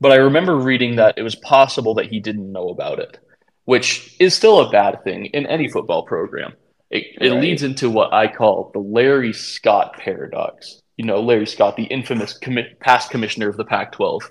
But 0.00 0.12
I 0.12 0.16
remember 0.16 0.56
reading 0.56 0.96
that 0.96 1.16
it 1.16 1.22
was 1.22 1.34
possible 1.36 1.94
that 1.94 2.06
he 2.06 2.20
didn't 2.20 2.52
know 2.52 2.68
about 2.68 2.98
it, 2.98 3.18
which 3.64 4.14
is 4.20 4.34
still 4.34 4.60
a 4.60 4.70
bad 4.70 5.02
thing 5.04 5.26
in 5.26 5.46
any 5.46 5.68
football 5.68 6.04
program. 6.04 6.52
It, 6.90 7.06
it 7.20 7.30
Right. 7.32 7.40
leads 7.40 7.62
into 7.62 7.90
what 7.90 8.12
I 8.12 8.28
call 8.28 8.70
the 8.72 8.78
Larry 8.78 9.32
Scott 9.32 9.96
paradox. 9.98 10.80
You 10.96 11.04
know, 11.04 11.20
Larry 11.20 11.46
Scott, 11.46 11.76
the 11.76 11.84
infamous 11.84 12.38
commi- 12.38 12.78
past 12.80 13.10
commissioner 13.10 13.48
of 13.48 13.56
the 13.56 13.64
Pac 13.64 13.92
12. 13.92 14.22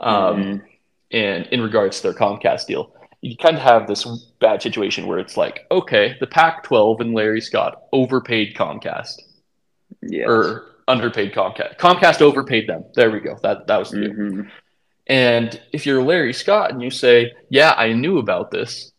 Um, 0.00 0.14
Mhm. 0.42 0.62
and 1.12 1.46
in 1.48 1.60
regards 1.60 1.98
to 2.00 2.04
their 2.10 2.18
Comcast 2.18 2.66
deal, 2.66 2.94
you 3.20 3.36
kind 3.36 3.56
of 3.56 3.62
have 3.62 3.86
this 3.86 4.04
bad 4.40 4.62
situation 4.62 5.06
where 5.06 5.18
it's 5.18 5.36
like, 5.36 5.66
okay, 5.70 6.16
the 6.20 6.26
Pac-12 6.26 7.00
and 7.00 7.12
Larry 7.14 7.40
Scott 7.42 7.82
overpaid 7.92 8.54
Comcast 8.56 9.16
Yes. 10.02 10.26
or 10.26 10.64
underpaid 10.88 11.32
Comcast. 11.34 11.76
Comcast 11.76 12.22
overpaid 12.22 12.66
them. 12.66 12.84
There 12.94 13.10
we 13.10 13.20
go. 13.20 13.36
That 13.42 13.66
that 13.66 13.78
was 13.78 13.90
the 13.90 14.00
deal. 14.00 14.10
Mhm. 14.14 14.50
And 15.06 15.60
if 15.72 15.84
you're 15.86 16.02
Larry 16.02 16.32
Scott 16.32 16.70
and 16.70 16.82
you 16.82 16.90
say, 16.90 17.32
"Yeah, 17.50 17.74
I 17.76 17.92
knew 17.92 18.18
about 18.18 18.50
this," 18.50 18.90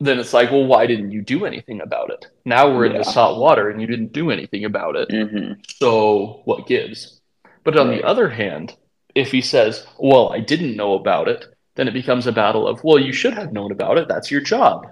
then 0.00 0.18
it's 0.18 0.32
like, 0.32 0.50
"Well, 0.50 0.64
why 0.66 0.86
didn't 0.86 1.12
you 1.12 1.22
do 1.22 1.44
anything 1.44 1.80
about 1.80 2.10
it?" 2.10 2.26
Now 2.44 2.68
we're 2.70 2.86
in 2.86 2.92
Yeah. 2.92 2.98
the 2.98 3.04
salt 3.04 3.38
water 3.38 3.70
and 3.70 3.80
you 3.80 3.86
didn't 3.86 4.12
do 4.12 4.30
anything 4.30 4.64
about 4.64 4.96
it. 4.96 5.08
Mhm. 5.08 5.56
So 5.76 6.42
what 6.44 6.66
gives? 6.66 7.20
But 7.62 7.78
on 7.78 7.88
Right. 7.88 8.00
the 8.02 8.06
other 8.06 8.28
hand, 8.28 8.76
if 9.14 9.30
he 9.32 9.40
says, 9.40 9.86
"Well, 9.98 10.30
I 10.32 10.40
didn't 10.40 10.76
know 10.76 10.94
about 10.94 11.28
it," 11.28 11.46
then 11.76 11.88
it 11.88 11.94
becomes 11.94 12.26
a 12.26 12.32
battle 12.32 12.66
of, 12.66 12.82
"Well, 12.84 12.98
you 12.98 13.12
should 13.12 13.34
have 13.34 13.52
known 13.52 13.72
about 13.72 13.98
it. 13.98 14.08
That's 14.08 14.30
your 14.30 14.40
job." 14.40 14.86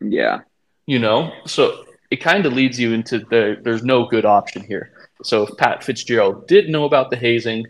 Yeah. 0.00 0.40
You 0.86 0.98
know? 0.98 1.32
So 1.46 1.84
it 2.10 2.16
kind 2.16 2.46
of 2.46 2.52
leads 2.52 2.78
you 2.78 2.92
into 2.92 3.18
the 3.18 3.58
there's 3.62 3.84
no 3.84 4.04
good 4.04 4.24
option 4.24 4.62
here. 4.62 4.92
So 5.22 5.42
if 5.44 5.56
Pat 5.56 5.82
Fitzgerald 5.82 6.46
did 6.46 6.68
know 6.68 6.84
about 6.84 7.10
the 7.10 7.16
hazing, 7.16 7.66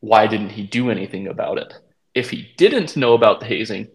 why 0.00 0.26
didn't 0.26 0.50
he 0.50 0.62
do 0.64 0.90
anything 0.90 1.26
about 1.28 1.58
it? 1.58 1.72
If 2.14 2.30
he 2.30 2.48
didn't 2.56 2.96
know 2.96 3.14
about 3.14 3.40
the 3.40 3.46
hazing, 3.46 3.88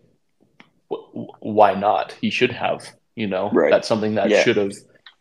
wh- 0.92 1.42
why 1.42 1.74
not? 1.76 2.12
He 2.22 2.30
should 2.30 2.52
have, 2.52 2.86
you 3.16 3.28
know. 3.28 3.50
Right. 3.52 3.72
That's 3.72 3.88
something 3.88 4.16
that 4.16 4.30
Yeah. 4.30 4.44
should 4.44 4.58
have 4.58 4.74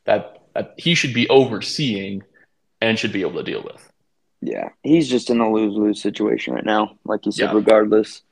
that, 0.04 0.42
that 0.54 0.74
he 0.76 0.94
should 0.94 1.14
be 1.14 1.28
overseeing 1.28 2.22
and 2.80 2.98
should 2.98 3.12
be 3.12 3.20
able 3.22 3.34
to 3.34 3.42
deal 3.42 3.62
with. 3.62 3.88
Yeah. 4.40 4.70
He's 4.82 5.08
just 5.08 5.30
in 5.30 5.40
a 5.40 5.50
lose 5.52 5.74
lose 5.74 6.02
situation 6.02 6.54
right 6.54 6.64
now. 6.64 6.98
Like 7.04 7.26
you 7.26 7.32
said, 7.32 7.50
Yeah. 7.50 7.54
regardless, 7.56 8.22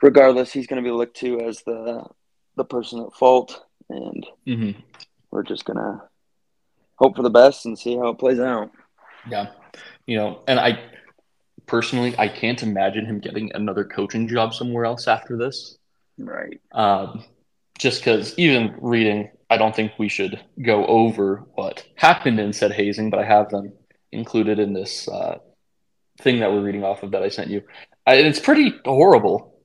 regardless, 0.00 0.52
he's 0.52 0.66
going 0.66 0.82
to 0.82 0.86
be 0.88 0.92
looked 0.94 1.16
to 1.18 1.40
as 1.40 1.62
the 1.64 2.04
the 2.56 2.64
person 2.64 3.00
at 3.04 3.12
fault, 3.14 3.64
and 3.88 4.26
Mm-hmm. 4.46 4.78
we're 5.30 5.42
just 5.42 5.64
gonna 5.64 6.02
hope 6.96 7.16
for 7.16 7.22
the 7.22 7.30
best 7.30 7.64
and 7.66 7.78
see 7.78 7.96
how 7.96 8.08
it 8.08 8.18
plays 8.18 8.38
out. 8.40 8.70
Yeah. 9.30 9.50
You 10.06 10.16
know, 10.18 10.40
and 10.46 10.60
I 10.60 10.78
personally 11.66 12.14
I 12.18 12.28
can't 12.28 12.62
imagine 12.62 13.06
him 13.06 13.20
getting 13.20 13.50
another 13.54 13.84
coaching 13.84 14.28
job 14.28 14.52
somewhere 14.52 14.84
else 14.84 15.08
after 15.08 15.36
this. 15.38 15.78
Right. 16.24 16.60
Um, 16.72 17.24
just 17.78 18.00
because 18.00 18.34
even 18.38 18.74
reading, 18.80 19.30
I 19.50 19.56
don't 19.56 19.74
think 19.74 19.92
we 19.98 20.08
should 20.08 20.40
go 20.60 20.86
over 20.86 21.44
what 21.54 21.84
happened 21.96 22.38
in 22.40 22.52
said 22.52 22.72
hazing, 22.72 23.10
but 23.10 23.20
I 23.20 23.24
have 23.24 23.50
them 23.50 23.72
included 24.12 24.58
in 24.58 24.72
this 24.72 25.08
uh, 25.08 25.38
thing 26.20 26.40
that 26.40 26.52
we're 26.52 26.62
reading 26.62 26.84
off 26.84 27.02
of 27.02 27.10
that 27.12 27.22
I 27.22 27.28
sent 27.28 27.50
you. 27.50 27.62
I, 28.06 28.14
and 28.16 28.26
it's 28.26 28.40
pretty 28.40 28.74
horrible. 28.84 29.58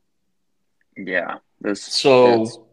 Yeah. 0.95 1.35
This 1.61 1.83
So 1.83 2.67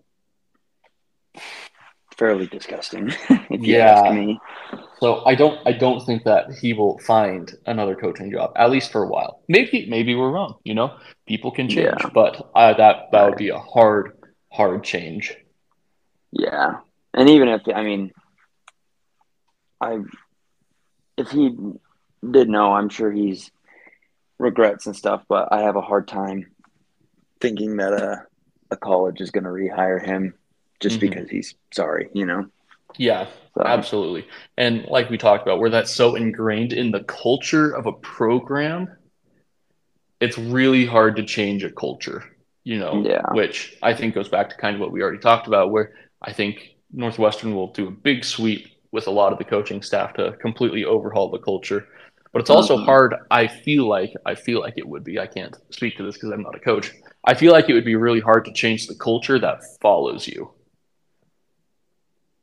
fairly 2.16 2.46
disgusting, 2.46 3.08
if 3.30 3.62
you 3.62 3.76
Yeah. 3.76 3.92
ask 3.92 4.14
me. 4.14 4.38
So 5.00 5.24
I 5.26 5.34
don't 5.34 5.58
I 5.66 5.72
don't 5.72 6.00
think 6.04 6.24
that 6.24 6.52
he 6.60 6.72
will 6.72 6.98
find 7.00 7.52
another 7.66 7.94
coaching 7.94 8.30
job 8.30 8.52
at 8.56 8.70
least 8.70 8.92
for 8.92 9.02
a 9.02 9.08
while. 9.08 9.40
Maybe 9.48 9.86
maybe 9.88 10.14
we're 10.14 10.30
wrong. 10.30 10.56
You 10.64 10.74
know, 10.74 10.96
people 11.26 11.50
can 11.50 11.68
change, 11.68 11.96
Yeah. 12.00 12.10
but 12.14 12.50
uh, 12.54 12.74
that 12.74 13.10
that 13.12 13.26
would 13.28 13.38
be 13.38 13.48
a 13.50 13.58
hard 13.58 14.16
hard 14.52 14.84
change. 14.84 15.36
Yeah, 16.32 16.78
and 17.12 17.28
even 17.28 17.48
if 17.48 17.62
I 17.74 17.82
mean, 17.82 18.12
I 19.80 19.98
if 21.16 21.30
he 21.30 21.54
did 22.28 22.48
know, 22.48 22.72
I'm 22.72 22.88
sure 22.88 23.10
he's 23.10 23.50
regrets 24.38 24.86
and 24.86 24.96
stuff. 24.96 25.22
But 25.28 25.48
I 25.52 25.62
have 25.62 25.76
a 25.76 25.80
hard 25.80 26.08
time 26.08 26.50
thinking 27.40 27.76
that 27.76 27.92
a 27.92 28.22
a 28.70 28.76
college 28.76 29.20
is 29.20 29.30
going 29.30 29.44
to 29.44 29.50
rehire 29.50 30.04
him 30.04 30.34
just 30.80 30.96
Mhm. 30.96 31.00
because 31.00 31.28
he's 31.30 31.54
sorry. 31.72 32.08
You 32.14 32.26
know. 32.26 32.46
Yeah, 32.98 33.26
So, 33.56 33.62
absolutely. 33.64 34.26
And 34.56 34.84
like 34.86 35.10
we 35.10 35.18
talked 35.18 35.42
about, 35.46 35.58
where 35.60 35.70
that's 35.70 35.94
so 35.94 36.14
ingrained 36.14 36.72
in 36.72 36.90
the 36.90 37.04
culture 37.04 37.70
of 37.70 37.86
a 37.86 37.92
program, 37.92 38.88
it's 40.20 40.38
really 40.38 40.86
hard 40.86 41.16
to 41.16 41.24
change 41.24 41.64
a 41.64 41.70
culture. 41.70 42.24
You 42.64 42.78
know, 42.78 43.04
Yeah. 43.04 43.22
which 43.32 43.76
I 43.82 43.92
think 43.92 44.14
goes 44.14 44.28
back 44.28 44.48
to 44.48 44.56
kind 44.56 44.74
of 44.74 44.80
what 44.80 44.90
we 44.90 45.02
already 45.02 45.18
talked 45.18 45.46
about, 45.46 45.70
where 45.70 45.92
I 46.22 46.32
think 46.32 46.76
Northwestern 46.92 47.54
will 47.54 47.72
do 47.72 47.88
a 47.88 47.90
big 47.90 48.24
sweep 48.24 48.68
with 48.90 49.06
a 49.06 49.10
lot 49.10 49.32
of 49.32 49.38
the 49.38 49.44
coaching 49.44 49.82
staff 49.82 50.14
to 50.14 50.32
completely 50.40 50.84
overhaul 50.84 51.30
the 51.30 51.38
culture. 51.38 51.86
But 52.32 52.40
it's 52.40 52.50
also 52.50 52.76
Mhm. 52.76 52.84
hard. 52.84 53.14
I 53.30 53.46
feel 53.46 53.86
like 53.86 54.12
I 54.24 54.34
feel 54.34 54.60
like 54.60 54.74
it 54.76 54.88
would 54.88 55.04
be. 55.04 55.18
I 55.20 55.26
can't 55.26 55.54
speak 55.70 55.96
to 55.98 56.02
this 56.04 56.14
because 56.16 56.30
I'm 56.30 56.42
not 56.42 56.56
a 56.56 56.60
coach. 56.60 56.92
I 57.24 57.34
feel 57.34 57.52
like 57.52 57.68
it 57.68 57.74
would 57.74 57.84
be 57.84 57.96
really 57.96 58.20
hard 58.20 58.44
to 58.46 58.52
change 58.52 58.86
the 58.86 58.94
culture 58.96 59.38
that 59.38 59.60
follows 59.80 60.26
you. 60.26 60.50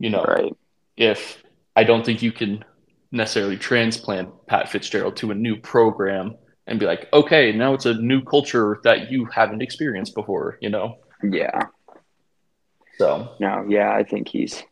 You 0.01 0.09
know, 0.09 0.23
Right. 0.23 0.55
if 0.97 1.43
I 1.75 1.83
don't 1.83 2.05
think 2.05 2.21
you 2.21 2.31
can 2.31 2.65
necessarily 3.11 3.57
transplant 3.57 4.29
Pat 4.47 4.69
Fitzgerald 4.69 5.15
to 5.17 5.31
a 5.31 5.35
new 5.35 5.55
program 5.57 6.35
and 6.67 6.79
be 6.79 6.85
like, 6.85 7.07
okay, 7.13 7.51
now 7.51 7.73
it's 7.73 7.85
a 7.85 7.93
new 7.93 8.21
culture 8.23 8.79
that 8.83 9.11
you 9.11 9.25
haven't 9.25 9.61
experienced 9.61 10.15
before, 10.15 10.57
you 10.61 10.69
know? 10.69 10.97
Yeah. 11.23 11.59
So 12.97 13.35
No. 13.39 13.65
Yeah. 13.67 13.91
I 13.93 14.03
think 14.03 14.27
he's 14.27 14.63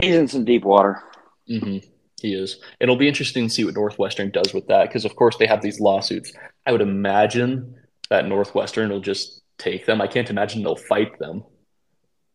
he's 0.00 0.14
in 0.16 0.28
some 0.28 0.44
deep 0.44 0.64
water. 0.64 1.02
mhm, 1.48 1.84
he 2.20 2.34
is. 2.34 2.60
It'll 2.80 2.96
be 2.96 3.08
interesting 3.08 3.48
to 3.48 3.52
see 3.54 3.64
what 3.64 3.74
Northwestern 3.74 4.30
does 4.30 4.52
with 4.54 4.66
that 4.68 4.88
because, 4.88 5.04
of 5.04 5.16
course, 5.16 5.36
they 5.38 5.46
have 5.46 5.62
these 5.62 5.80
lawsuits. 5.80 6.32
I 6.66 6.72
would 6.72 6.80
imagine 6.80 7.76
that 8.10 8.26
Northwestern 8.26 8.90
will 8.90 9.00
just 9.00 9.42
take 9.58 9.86
them. 9.86 10.00
I 10.00 10.06
can't 10.06 10.30
imagine 10.30 10.62
they'll 10.62 10.76
fight 10.76 11.18
them. 11.18 11.44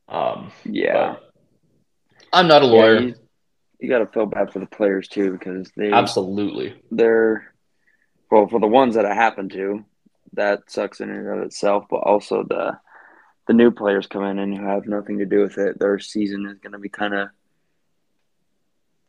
Um, 0.08 0.51
Yeah. 0.65 1.13
but 1.13 1.30
I'm 2.33 2.47
not 2.47 2.61
a 2.61 2.65
lawyer. 2.65 3.00
Yeah, 3.00 3.07
you, 3.07 3.15
you 3.79 3.89
got 3.89 4.00
to 4.00 4.05
feel 4.07 4.25
bad 4.25 4.51
for 4.53 4.59
the 4.59 4.65
players 4.65 5.07
too 5.07 5.31
because 5.33 5.71
they 5.75 5.91
Absolutely. 5.91 6.75
they're 6.91 7.53
well 8.29 8.47
for 8.47 8.59
the 8.59 8.67
ones 8.67 8.95
that 8.95 9.05
it 9.05 9.13
happened 9.13 9.51
to 9.51 9.83
that 10.33 10.69
sucks 10.71 11.01
in 11.01 11.09
and 11.09 11.27
of 11.27 11.39
itself 11.45 11.85
but 11.89 11.97
also 11.97 12.43
the 12.43 12.77
the 13.47 13.53
new 13.53 13.71
players 13.71 14.07
come 14.07 14.23
in 14.23 14.39
and 14.39 14.55
who 14.57 14.63
have 14.65 14.85
nothing 14.88 15.17
to 15.17 15.25
do 15.25 15.41
with 15.41 15.57
it 15.57 15.77
their 15.79 16.00
season 16.00 16.45
is 16.45 16.59
going 16.59 16.71
to 16.71 16.79
be 16.79 16.88
kind 16.88 17.13
of 17.13 17.29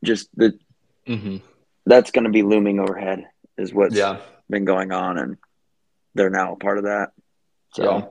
just 0.05 0.29
the 0.37 0.59
hmm 1.07 1.37
that's 1.87 2.11
going 2.13 2.25
to 2.25 2.31
be 2.31 2.43
looming 2.43 2.79
overhead 2.81 3.27
is 3.59 3.73
what's 3.75 3.97
Yeah. 3.97 4.19
been 4.51 4.65
going 4.65 4.91
on 4.93 5.19
and 5.19 5.37
they're 6.15 6.31
now 6.31 6.55
a 6.55 6.57
part 6.57 6.79
of 6.79 6.85
that 6.85 7.11
so 7.75 7.85
Yeah. 7.85 8.05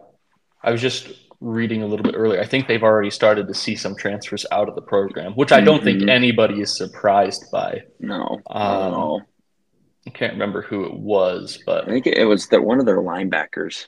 I 0.64 0.72
was 0.72 0.82
just 0.82 1.10
reading 1.42 1.82
a 1.82 1.88
little 1.88 2.04
bit 2.04 2.16
earlier. 2.16 2.40
I 2.40 2.46
think 2.46 2.68
they've 2.68 2.84
already 2.84 3.10
started 3.10 3.48
to 3.48 3.54
see 3.54 3.76
some 3.76 3.96
transfers 3.96 4.46
out 4.52 4.70
of 4.70 4.76
the 4.76 4.82
program, 4.82 5.34
which 5.34 5.52
I 5.52 5.60
don't 5.60 5.84
think 5.84 6.02
Mhm. 6.02 6.10
anybody 6.10 6.62
is 6.62 6.78
surprised 6.78 7.52
by. 7.52 7.82
no 8.00 8.40
Um, 8.50 8.94
I. 8.94 9.20
I 10.08 10.10
can't 10.12 10.34
remember 10.34 10.62
who 10.64 10.86
it 10.86 10.94
was, 10.94 11.60
but 11.66 11.88
I 11.88 11.92
think 11.92 12.08
it 12.08 12.26
was 12.26 12.48
that 12.48 12.64
one 12.64 12.80
of 12.80 12.86
their 12.86 13.02
linebackers 13.02 13.88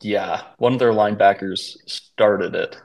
Yeah, 0.00 0.42
one 0.58 0.74
of 0.74 0.78
their 0.78 0.92
linebackers 0.92 1.76
started 1.86 2.54
it, 2.54 2.76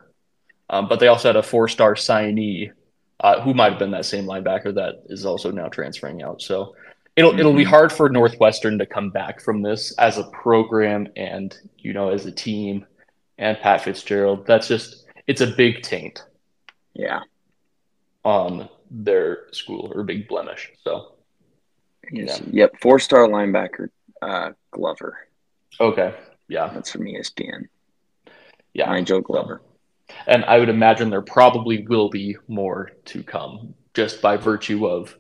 um, 0.70 0.88
but 0.88 1.00
they 1.00 1.08
also 1.08 1.28
had 1.30 1.36
a 1.36 1.44
four-star 1.44 1.96
signee 1.96 2.72
uh, 3.20 3.42
who 3.42 3.54
might 3.54 3.72
have 3.72 3.80
been 3.80 3.92
that 3.92 4.06
same 4.06 4.26
linebacker 4.26 4.74
that 4.76 5.04
is 5.08 5.26
also 5.26 5.52
now 5.52 5.68
transferring 5.68 6.22
out. 6.22 6.42
So 6.42 6.74
it'll 7.16 7.32
mm-hmm. 7.32 7.40
it'll 7.40 7.54
be 7.54 7.64
mm-hmm. 7.64 7.70
hard 7.70 7.92
for 7.92 8.10
Northwestern 8.10 8.78
to 8.80 8.86
come 8.86 9.10
back 9.10 9.42
from 9.42 9.62
this 9.62 9.94
as 9.98 10.18
a 10.18 10.24
program 10.32 11.08
and 11.16 11.58
you 11.78 11.94
know 11.94 12.10
as 12.10 12.26
a 12.26 12.32
team 12.32 12.86
and 13.41 13.57
Pat 13.60 13.81
Fitzgerald. 13.81 14.45
That's 14.45 14.67
just 14.67 15.05
it's 15.27 15.41
a 15.41 15.48
big 15.48 15.81
taint. 15.81 16.24
Yeah. 16.93 17.21
On 18.24 18.69
their 18.89 19.48
school 19.51 19.91
or 19.93 20.03
big 20.03 20.27
blemish. 20.27 20.71
So. 20.83 21.15
Yeah. 22.12 22.38
Yep. 22.51 22.79
Four 22.79 23.00
star 23.00 23.27
linebacker 23.27 23.89
uh, 24.21 24.51
Glover. 24.69 25.17
Okay. 25.79 26.13
Yeah. 26.48 26.71
That's 26.74 26.91
from 26.91 27.01
ESPN. 27.01 27.67
Yeah. 28.74 29.01
Joe 29.01 29.21
Glover. 29.21 29.62
And 30.27 30.45
I 30.45 30.60
would 30.60 30.69
imagine 30.69 31.10
there 31.10 31.21
probably 31.21 31.86
will 31.88 32.10
be 32.10 32.38
more 32.48 32.91
to 33.05 33.24
come 33.24 33.74
just 33.93 34.21
by 34.21 34.38
virtue 34.38 34.86
of 34.86 35.17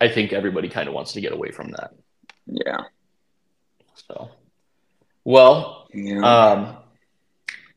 I 0.00 0.08
think 0.08 0.32
everybody 0.32 0.68
kind 0.68 0.88
of 0.88 0.94
wants 0.94 1.12
to 1.12 1.20
get 1.20 1.32
away 1.32 1.50
from 1.50 1.70
that. 1.72 1.92
Yeah. 2.46 2.80
So, 4.08 4.30
well, 5.24 5.88
yeah. 5.92 6.20
um, 6.20 6.76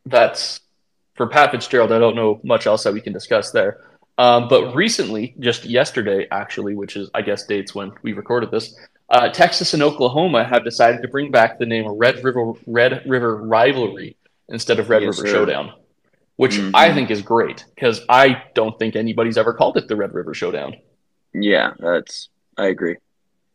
that's 0.05 0.61
for 1.15 1.27
Pat 1.27 1.51
Fitzgerald. 1.51 1.91
I 1.91 1.99
don't 1.99 2.15
know 2.15 2.39
much 2.43 2.67
else 2.67 2.83
that 2.83 2.93
we 2.93 3.01
can 3.01 3.13
discuss 3.13 3.51
there. 3.51 3.81
Um, 4.17 4.47
but 4.47 4.75
recently, 4.75 5.35
just 5.39 5.65
yesterday, 5.65 6.27
actually, 6.31 6.75
which 6.75 6.95
is 6.95 7.09
I 7.13 7.21
guess 7.21 7.45
dates 7.45 7.73
when 7.73 7.91
we 8.03 8.13
recorded 8.13 8.51
this, 8.51 8.75
uh, 9.09 9.29
Texas 9.29 9.73
and 9.73 9.81
Oklahoma 9.81 10.43
have 10.43 10.63
decided 10.63 11.01
to 11.01 11.07
bring 11.07 11.31
back 11.31 11.57
the 11.57 11.65
name 11.65 11.87
Red 11.87 12.23
River 12.23 12.53
Red 12.67 13.03
River 13.07 13.37
Rivalry 13.37 14.15
instead 14.49 14.79
of 14.79 14.89
Red 14.89 15.01
yes, 15.01 15.17
River 15.17 15.27
sir. 15.27 15.33
Showdown, 15.33 15.73
which 16.35 16.53
mm-hmm. 16.53 16.75
I 16.75 16.93
think 16.93 17.09
is 17.09 17.21
great 17.21 17.65
because 17.73 18.01
I 18.07 18.43
don't 18.53 18.77
think 18.77 18.95
anybody's 18.95 19.37
ever 19.37 19.53
called 19.53 19.77
it 19.77 19.87
the 19.87 19.95
Red 19.95 20.13
River 20.13 20.33
Showdown. 20.33 20.75
Yeah, 21.33 21.71
that's 21.79 22.29
I 22.55 22.67
agree. 22.67 22.97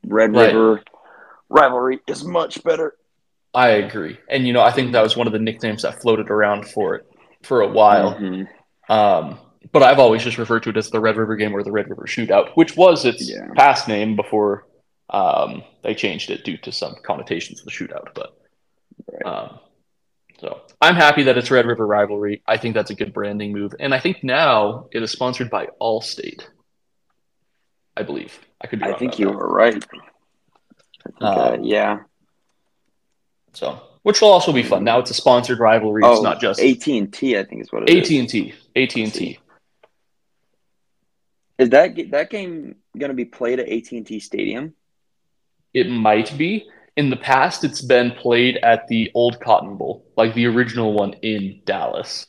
Red 0.04 0.34
right. 0.34 0.52
River 0.54 0.82
rivalry 1.48 2.00
is 2.08 2.24
much 2.24 2.62
better. 2.64 2.94
I 3.58 3.70
agree, 3.70 4.16
and 4.28 4.46
you 4.46 4.52
know 4.52 4.60
I 4.60 4.70
think 4.70 4.92
that 4.92 5.02
was 5.02 5.16
one 5.16 5.26
of 5.26 5.32
the 5.32 5.40
nicknames 5.40 5.82
that 5.82 6.00
floated 6.00 6.30
around 6.30 6.68
for 6.68 6.94
it 6.94 7.06
for 7.42 7.62
a 7.62 7.66
while. 7.66 8.14
Mm-hmm. 8.14 8.92
Um, 8.92 9.40
but 9.72 9.82
I've 9.82 9.98
always 9.98 10.22
just 10.22 10.38
referred 10.38 10.62
to 10.62 10.70
it 10.70 10.76
as 10.76 10.90
the 10.90 11.00
Red 11.00 11.16
River 11.16 11.34
game 11.34 11.52
or 11.52 11.64
the 11.64 11.72
Red 11.72 11.90
River 11.90 12.04
Shootout, 12.06 12.50
which 12.54 12.76
was 12.76 13.04
its 13.04 13.28
yeah. 13.28 13.48
past 13.56 13.88
name 13.88 14.14
before 14.14 14.68
um, 15.10 15.64
they 15.82 15.92
changed 15.96 16.30
it 16.30 16.44
due 16.44 16.56
to 16.58 16.70
some 16.70 16.94
connotations 17.04 17.58
of 17.58 17.64
the 17.64 17.72
shootout. 17.72 18.14
But 18.14 18.38
right. 19.12 19.26
um, 19.26 19.58
so 20.40 20.60
I'm 20.80 20.94
happy 20.94 21.24
that 21.24 21.36
it's 21.36 21.50
Red 21.50 21.66
River 21.66 21.84
Rivalry. 21.84 22.42
I 22.46 22.58
think 22.58 22.76
that's 22.76 22.92
a 22.92 22.94
good 22.94 23.12
branding 23.12 23.52
move, 23.52 23.74
and 23.80 23.92
I 23.92 23.98
think 23.98 24.22
now 24.22 24.86
it 24.92 25.02
is 25.02 25.10
sponsored 25.10 25.50
by 25.50 25.66
Allstate. 25.80 26.46
I 27.96 28.04
believe. 28.04 28.38
I 28.60 28.68
could 28.68 28.78
be. 28.78 28.84
I 28.84 28.96
think 28.96 29.18
you 29.18 29.30
were 29.30 29.52
right. 29.52 29.84
Think, 29.84 30.04
uh, 31.20 31.54
um, 31.54 31.64
yeah. 31.64 31.98
So, 33.52 33.80
which 34.02 34.20
will 34.20 34.30
also 34.30 34.52
be 34.52 34.62
fun. 34.62 34.84
Now 34.84 34.98
it's 34.98 35.10
a 35.10 35.14
sponsored 35.14 35.58
rivalry. 35.58 36.02
Oh, 36.04 36.12
it's 36.12 36.22
not 36.22 36.40
just 36.40 36.60
AT 36.60 36.86
and 36.86 37.12
T. 37.12 37.36
I 37.36 37.44
think 37.44 37.62
is 37.62 37.72
what 37.72 37.88
it 37.88 37.96
AT 37.96 38.10
and 38.10 38.28
T. 38.28 38.54
AT 38.76 38.96
and 38.96 39.12
T. 39.12 39.38
Is 41.58 41.70
that 41.70 41.96
that 42.10 42.30
game 42.30 42.76
going 42.96 43.10
to 43.10 43.14
be 43.14 43.24
played 43.24 43.58
at 43.58 43.68
AT 43.68 43.90
and 43.92 44.06
T 44.06 44.20
Stadium? 44.20 44.74
It 45.74 45.88
might 45.88 46.36
be. 46.38 46.68
In 46.96 47.10
the 47.10 47.16
past, 47.16 47.62
it's 47.62 47.80
been 47.80 48.10
played 48.10 48.56
at 48.56 48.88
the 48.88 49.10
old 49.14 49.40
Cotton 49.40 49.76
Bowl, 49.76 50.04
like 50.16 50.34
the 50.34 50.46
original 50.46 50.92
one 50.92 51.12
in 51.22 51.60
Dallas. 51.64 52.26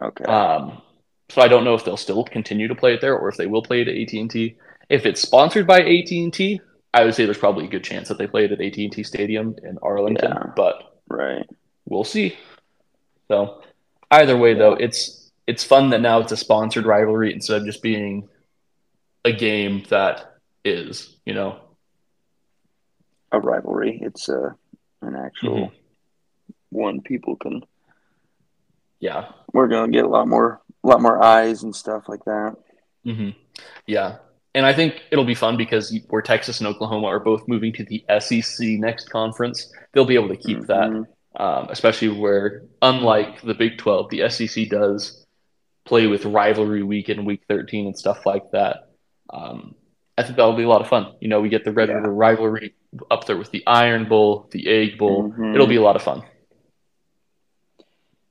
Okay. 0.00 0.24
Um, 0.24 0.82
so 1.28 1.42
I 1.42 1.48
don't 1.48 1.64
know 1.64 1.74
if 1.74 1.84
they'll 1.84 1.96
still 1.96 2.24
continue 2.24 2.68
to 2.68 2.74
play 2.74 2.94
it 2.94 3.00
there 3.00 3.16
or 3.16 3.28
if 3.28 3.36
they 3.36 3.46
will 3.46 3.62
play 3.62 3.80
it 3.80 3.88
at 3.88 3.96
AT 3.96 4.12
and 4.12 4.30
T. 4.30 4.56
If 4.88 5.06
it's 5.06 5.20
sponsored 5.20 5.66
by 5.66 5.80
AT 5.80 6.10
and 6.10 6.32
T, 6.32 6.60
I 6.92 7.04
would 7.04 7.14
say 7.14 7.24
there's 7.24 7.38
probably 7.38 7.66
a 7.66 7.70
good 7.70 7.84
chance 7.84 8.08
that 8.08 8.18
they 8.18 8.26
play 8.26 8.44
it 8.44 8.52
at 8.52 8.60
AT 8.60 8.76
and 8.76 8.92
T 8.92 9.02
Stadium 9.02 9.54
in 9.62 9.78
Arlington. 9.82 10.32
Yeah, 10.32 10.52
but 10.56 10.96
right, 11.08 11.48
we'll 11.84 12.04
see. 12.04 12.36
So 13.28 13.62
either 14.10 14.36
way, 14.36 14.54
though, 14.54 14.72
it's 14.72 15.30
it's 15.46 15.64
fun 15.64 15.90
that 15.90 16.00
now 16.00 16.20
it's 16.20 16.32
a 16.32 16.36
sponsored 16.36 16.86
rivalry 16.86 17.32
instead 17.32 17.60
of 17.60 17.66
just 17.66 17.82
being 17.82 18.28
a 19.24 19.32
game 19.32 19.84
that 19.90 20.38
is, 20.64 21.16
you 21.24 21.34
know, 21.34 21.60
a 23.32 23.40
rivalry. 23.40 23.98
It's 24.02 24.28
uh, 24.28 24.50
an 25.02 25.16
actual 25.16 25.56
mm-hmm. 25.56 25.74
one 26.70 27.00
people 27.00 27.36
can. 27.36 27.62
Yeah, 29.00 29.32
we're 29.52 29.68
gonna 29.68 29.92
get 29.92 30.04
a 30.04 30.08
lot 30.08 30.26
more, 30.28 30.60
a 30.82 30.86
lot 30.86 31.02
more 31.02 31.22
eyes 31.22 31.62
and 31.62 31.76
stuff 31.76 32.08
like 32.08 32.24
that. 32.24 32.56
Mm-hmm. 33.04 33.30
Yeah, 33.86 34.16
and 34.56 34.64
I 34.64 34.72
think 34.72 35.02
it'll 35.10 35.26
be 35.26 35.34
fun 35.34 35.58
because 35.58 35.94
where 36.08 36.22
Texas 36.22 36.60
and 36.60 36.66
Oklahoma 36.66 37.08
are 37.08 37.20
both 37.20 37.46
moving 37.46 37.74
to 37.74 37.84
the 37.84 38.02
SEC 38.20 38.66
next 38.66 39.10
conference, 39.10 39.70
they'll 39.92 40.06
be 40.06 40.14
able 40.14 40.30
to 40.30 40.36
keep 40.36 40.60
mm-hmm. 40.60 41.02
that, 41.02 41.42
um, 41.42 41.68
especially 41.68 42.08
where, 42.08 42.62
unlike 42.80 43.42
the 43.42 43.52
Big 43.52 43.76
12, 43.76 44.08
the 44.08 44.30
SEC 44.30 44.70
does 44.70 45.26
play 45.84 46.06
with 46.06 46.24
rivalry 46.24 46.82
week 46.82 47.10
and 47.10 47.26
week 47.26 47.42
13 47.50 47.84
and 47.84 47.98
stuff 47.98 48.24
like 48.24 48.50
that. 48.52 48.88
Um, 49.28 49.74
I 50.16 50.22
think 50.22 50.36
that'll 50.36 50.56
be 50.56 50.62
a 50.62 50.68
lot 50.68 50.80
of 50.80 50.88
fun. 50.88 51.12
You 51.20 51.28
know, 51.28 51.42
we 51.42 51.50
get 51.50 51.64
the 51.64 51.72
Red 51.72 51.90
yeah. 51.90 51.96
River 51.96 52.14
rivalry 52.14 52.74
up 53.10 53.26
there 53.26 53.36
with 53.36 53.50
the 53.50 53.62
Iron 53.66 54.08
Bowl, 54.08 54.48
the 54.52 54.66
Egg 54.68 54.96
Bowl. 54.96 55.24
Mm-hmm. 55.24 55.54
It'll 55.54 55.66
be 55.66 55.76
a 55.76 55.82
lot 55.82 55.96
of 55.96 56.02
fun. 56.02 56.22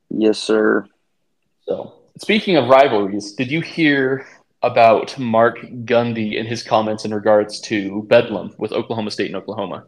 Yes, 0.09 0.39
sir. 0.39 0.87
So, 1.67 1.93
speaking 2.17 2.57
of 2.57 2.67
rivalries, 2.67 3.33
did 3.33 3.51
you 3.51 3.61
hear 3.61 4.25
about 4.65 5.17
Mark 5.19 5.59
Gundy 5.61 6.39
and 6.39 6.47
his 6.47 6.63
comments 6.63 7.05
in 7.05 7.13
regards 7.13 7.61
to 7.61 8.01
Bedlam 8.03 8.55
with 8.57 8.71
Oklahoma 8.71 9.11
State 9.11 9.27
and 9.27 9.35
Oklahoma? 9.35 9.85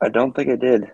I 0.00 0.08
don't 0.08 0.34
think 0.34 0.50
I 0.50 0.56
did. 0.56 0.90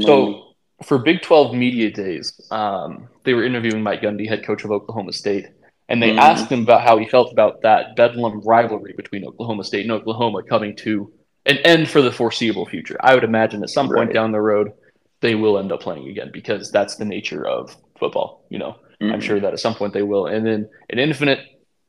So 0.00 0.54
for 0.82 0.98
Big 0.98 1.22
12 1.22 1.54
Media 1.54 1.92
Days, 1.92 2.40
um, 2.50 3.08
they 3.22 3.34
were 3.34 3.44
interviewing 3.44 3.84
Mike 3.84 4.02
Gundy, 4.02 4.28
head 4.28 4.44
coach 4.44 4.64
of 4.64 4.72
Oklahoma 4.72 5.12
State, 5.12 5.46
and 5.88 6.02
they 6.02 6.10
mm-hmm. 6.10 6.18
asked 6.18 6.50
him 6.50 6.62
about 6.62 6.82
how 6.82 6.98
he 6.98 7.08
felt 7.08 7.30
about 7.30 7.62
that 7.62 7.94
Bedlam 7.94 8.40
rivalry 8.40 8.94
between 8.96 9.24
Oklahoma 9.24 9.62
State 9.62 9.82
and 9.82 9.92
Oklahoma 9.92 10.42
coming 10.42 10.74
to 10.76 11.12
an 11.46 11.58
end 11.58 11.88
for 11.88 12.02
the 12.02 12.10
foreseeable 12.10 12.66
future. 12.66 12.96
I 13.00 13.14
would 13.14 13.24
imagine 13.24 13.62
at 13.62 13.70
some 13.70 13.88
point 13.88 14.12
down 14.12 14.32
the 14.32 14.40
road, 14.40 14.72
they 15.20 15.36
will 15.36 15.58
end 15.58 15.70
up 15.70 15.80
playing 15.82 16.08
again 16.08 16.30
because 16.32 16.72
that's 16.72 16.96
the 16.96 17.04
nature 17.04 17.46
of 17.46 17.76
football, 17.98 18.44
you 18.48 18.58
know. 18.58 18.76
Mm-hmm. 19.02 19.12
I'm 19.12 19.20
sure 19.20 19.40
that 19.40 19.52
at 19.52 19.60
some 19.60 19.74
point 19.74 19.92
they 19.92 20.02
will. 20.02 20.26
And 20.26 20.46
then 20.46 20.68
an 20.90 20.98
infinite 20.98 21.40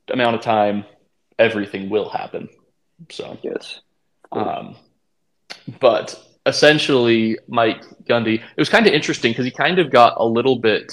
amount 0.10 0.36
of 0.36 0.42
time, 0.42 0.86
everything 1.38 1.90
will 1.90 2.10
happen. 2.10 2.50
So 3.10 3.38
yes. 3.44 3.82
Um, 4.32 4.76
but 5.80 6.20
essentially, 6.46 7.38
Mike 7.48 7.84
Gundy, 8.06 8.36
it 8.36 8.58
was 8.58 8.70
kind 8.70 8.88
of 8.88 8.94
interesting 8.94 9.32
because 9.32 9.46
he 9.46 9.52
kind 9.52 9.80
of 9.80 9.92
got 9.92 10.14
a 10.18 10.26
little 10.26 10.58
bit 10.60 10.92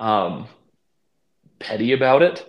um, 0.00 0.48
petty 1.58 1.92
about 1.92 2.22
it. 2.22 2.44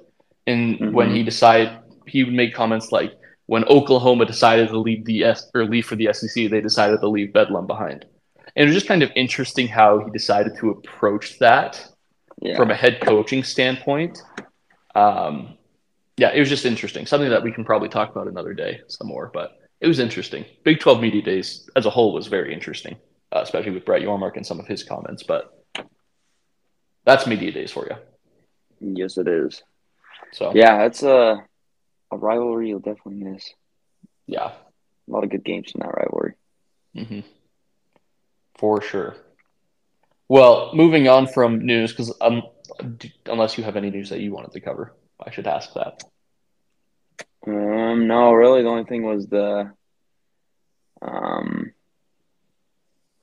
And 0.45 0.75
mm-hmm. 0.75 0.93
when 0.93 1.13
he 1.13 1.23
decided, 1.23 1.77
he 2.05 2.23
would 2.23 2.33
make 2.33 2.53
comments 2.53 2.91
like, 2.91 3.13
when 3.47 3.63
Oklahoma 3.65 4.25
decided 4.25 4.67
to 4.69 4.77
leave 4.77 5.05
the 5.05 5.23
S 5.23 5.49
or 5.53 5.65
leave 5.65 5.85
for 5.85 5.95
the 5.95 6.11
SEC, 6.11 6.49
they 6.49 6.59
decided 6.59 6.99
to 6.99 7.07
leave 7.07 7.31
Bedlam 7.31 7.65
behind. 7.65 8.05
And 8.55 8.63
it 8.63 8.65
was 8.65 8.75
just 8.75 8.87
kind 8.87 9.03
of 9.03 9.11
interesting 9.15 9.67
how 9.67 9.99
he 10.03 10.11
decided 10.11 10.57
to 10.57 10.71
approach 10.71 11.39
that 11.39 11.85
yeah. 12.41 12.55
from 12.55 12.71
a 12.71 12.75
head 12.75 13.01
coaching 13.01 13.43
standpoint. 13.43 14.21
Um, 14.95 15.57
yeah, 16.17 16.31
it 16.33 16.39
was 16.39 16.49
just 16.49 16.65
interesting. 16.65 17.05
Something 17.05 17.29
that 17.29 17.43
we 17.43 17.51
can 17.51 17.63
probably 17.63 17.89
talk 17.89 18.09
about 18.09 18.27
another 18.27 18.53
day 18.53 18.81
some 18.87 19.07
more, 19.07 19.29
but 19.33 19.59
it 19.79 19.87
was 19.87 19.99
interesting. 19.99 20.45
Big 20.63 20.79
12 20.79 21.01
Media 21.01 21.21
Days 21.21 21.69
as 21.75 21.85
a 21.85 21.89
whole 21.89 22.13
was 22.13 22.27
very 22.27 22.53
interesting, 22.53 22.95
uh, 23.31 23.41
especially 23.43 23.71
with 23.71 23.85
Brett 23.85 24.01
Yormark 24.01 24.35
and 24.35 24.45
some 24.45 24.59
of 24.59 24.67
his 24.67 24.83
comments. 24.83 25.23
But 25.23 25.53
that's 27.05 27.27
Media 27.27 27.51
Days 27.51 27.71
for 27.71 27.85
you. 27.85 27.95
Yes, 28.95 29.17
it 29.17 29.27
is. 29.27 29.61
So 30.33 30.51
yeah, 30.53 30.85
it's 30.85 31.03
a 31.03 31.43
a 32.11 32.17
rivalry 32.17 32.69
you'll 32.69 32.79
definitely 32.79 33.23
miss. 33.23 33.49
Yeah, 34.25 34.51
a 34.51 35.11
lot 35.11 35.23
of 35.23 35.29
good 35.29 35.43
games 35.43 35.71
in 35.73 35.81
that 35.81 35.93
rivalry. 35.93 36.33
Mm-hmm. 36.95 37.19
For 38.57 38.81
sure. 38.81 39.15
Well, 40.29 40.71
moving 40.73 41.07
on 41.07 41.27
from 41.27 41.65
news, 41.65 41.91
because 41.91 42.13
um, 42.19 42.43
unless 43.25 43.57
you 43.57 43.63
have 43.63 43.77
any 43.77 43.89
news 43.89 44.09
that 44.09 44.19
you 44.19 44.33
wanted 44.33 44.51
to 44.51 44.61
cover, 44.61 44.93
I 45.25 45.31
should 45.31 45.47
ask 45.47 45.73
that. 45.73 46.03
Um, 47.45 48.07
no, 48.07 48.33
really, 48.33 48.61
the 48.61 48.67
only 48.69 48.83
thing 48.83 49.03
was 49.03 49.27
the 49.27 49.71
um, 51.01 51.71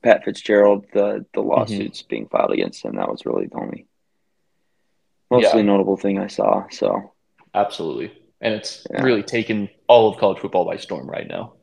Pat 0.03 0.25
Fitzgerald, 0.25 0.87
the 0.93 1.27
the 1.35 1.41
mm-hmm. 1.41 1.51
lawsuits 1.51 2.01
mm-hmm. 2.01 2.09
being 2.09 2.29
filed 2.29 2.53
against 2.53 2.85
him. 2.85 2.97
That 2.97 3.11
was 3.11 3.27
really 3.27 3.47
the 3.47 3.57
only 3.57 3.87
mostly 5.31 5.61
yeah. 5.61 5.67
notable 5.67 5.97
thing 5.97 6.19
I 6.19 6.29
saw. 6.29 6.65
So 6.71 7.13
absolutely, 7.53 8.13
and 8.41 8.55
it's 8.55 8.87
yeah. 8.91 9.03
really 9.03 9.23
taken 9.23 9.69
all 9.89 10.09
of 10.09 10.19
college 10.19 10.39
football 10.39 10.65
by 10.65 10.77
storm 10.79 11.09
right 11.09 11.27
now. 11.27 11.55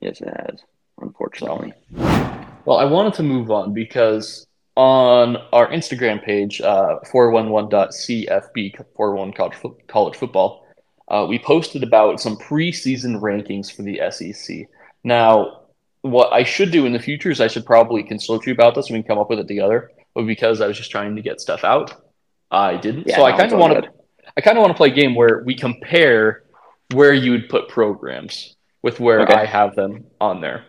Yes, 0.00 0.20
it 0.20 0.28
has. 0.28 0.60
Unfortunately. 1.00 1.72
So. 1.96 2.46
Well, 2.64 2.76
I 2.76 2.84
wanted 2.84 3.14
to 3.14 3.22
move 3.22 3.50
on 3.50 3.72
because 3.72 4.46
on 4.76 5.36
our 5.52 5.68
Instagram 5.70 6.24
page, 6.24 6.60
uh, 6.60 6.98
411.cfb, 7.12 8.76
411 8.96 9.32
college, 9.34 9.76
college 9.86 10.16
football, 10.16 10.66
uh, 11.08 11.26
we 11.28 11.38
posted 11.38 11.82
about 11.82 12.20
some 12.20 12.36
preseason 12.36 13.20
rankings 13.20 13.70
for 13.70 13.82
the 13.82 14.00
SEC. 14.10 14.68
Now, 15.04 15.62
what 16.00 16.32
I 16.32 16.42
should 16.42 16.70
do 16.70 16.86
in 16.86 16.92
the 16.92 16.98
future 16.98 17.30
is 17.30 17.40
I 17.40 17.48
should 17.48 17.66
probably 17.66 18.02
consult 18.02 18.46
you 18.46 18.52
about 18.52 18.74
this 18.74 18.88
and 18.88 18.96
we 18.96 19.02
can 19.02 19.08
come 19.08 19.18
up 19.18 19.28
with 19.28 19.38
it 19.38 19.48
together. 19.48 19.90
But 20.14 20.26
because 20.26 20.60
I 20.60 20.66
was 20.66 20.76
just 20.76 20.90
trying 20.90 21.16
to 21.16 21.22
get 21.22 21.40
stuff 21.40 21.64
out, 21.64 22.04
I 22.50 22.76
didn't. 22.76 23.06
Yeah, 23.06 23.16
so 23.16 23.24
I 23.24 23.36
kind 23.36 23.52
of 23.52 23.58
want 23.58 23.84
to, 23.84 23.90
I 24.36 24.40
kind 24.40 24.56
of 24.56 24.62
want 24.62 24.72
to 24.72 24.76
play 24.76 24.88
a 24.88 24.94
game 24.94 25.14
where 25.14 25.42
we 25.44 25.54
compare 25.54 26.44
where 26.92 27.14
you 27.14 27.32
would 27.32 27.48
put 27.48 27.68
programs 27.68 28.56
with 28.82 29.00
where 29.00 29.22
okay. 29.22 29.34
I 29.34 29.46
have 29.46 29.74
them 29.74 30.04
on 30.20 30.40
there. 30.40 30.64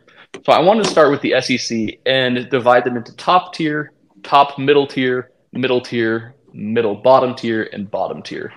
So 0.46 0.52
I 0.52 0.60
wanted 0.60 0.84
to 0.84 0.90
start 0.90 1.12
with 1.12 1.22
the 1.22 1.40
SEC 1.42 2.00
and 2.06 2.50
divide 2.50 2.84
them 2.84 2.98
into 2.98 3.16
top 3.16 3.54
tier, 3.54 3.94
top 4.24 4.58
middle 4.58 4.88
tier, 4.88 5.32
middle 5.54 5.80
tier, 5.80 6.36
middle 6.52 6.96
bottom 6.96 7.36
tier, 7.36 7.70
and 7.72 7.90
bottom 7.90 8.22
tier. 8.22 8.52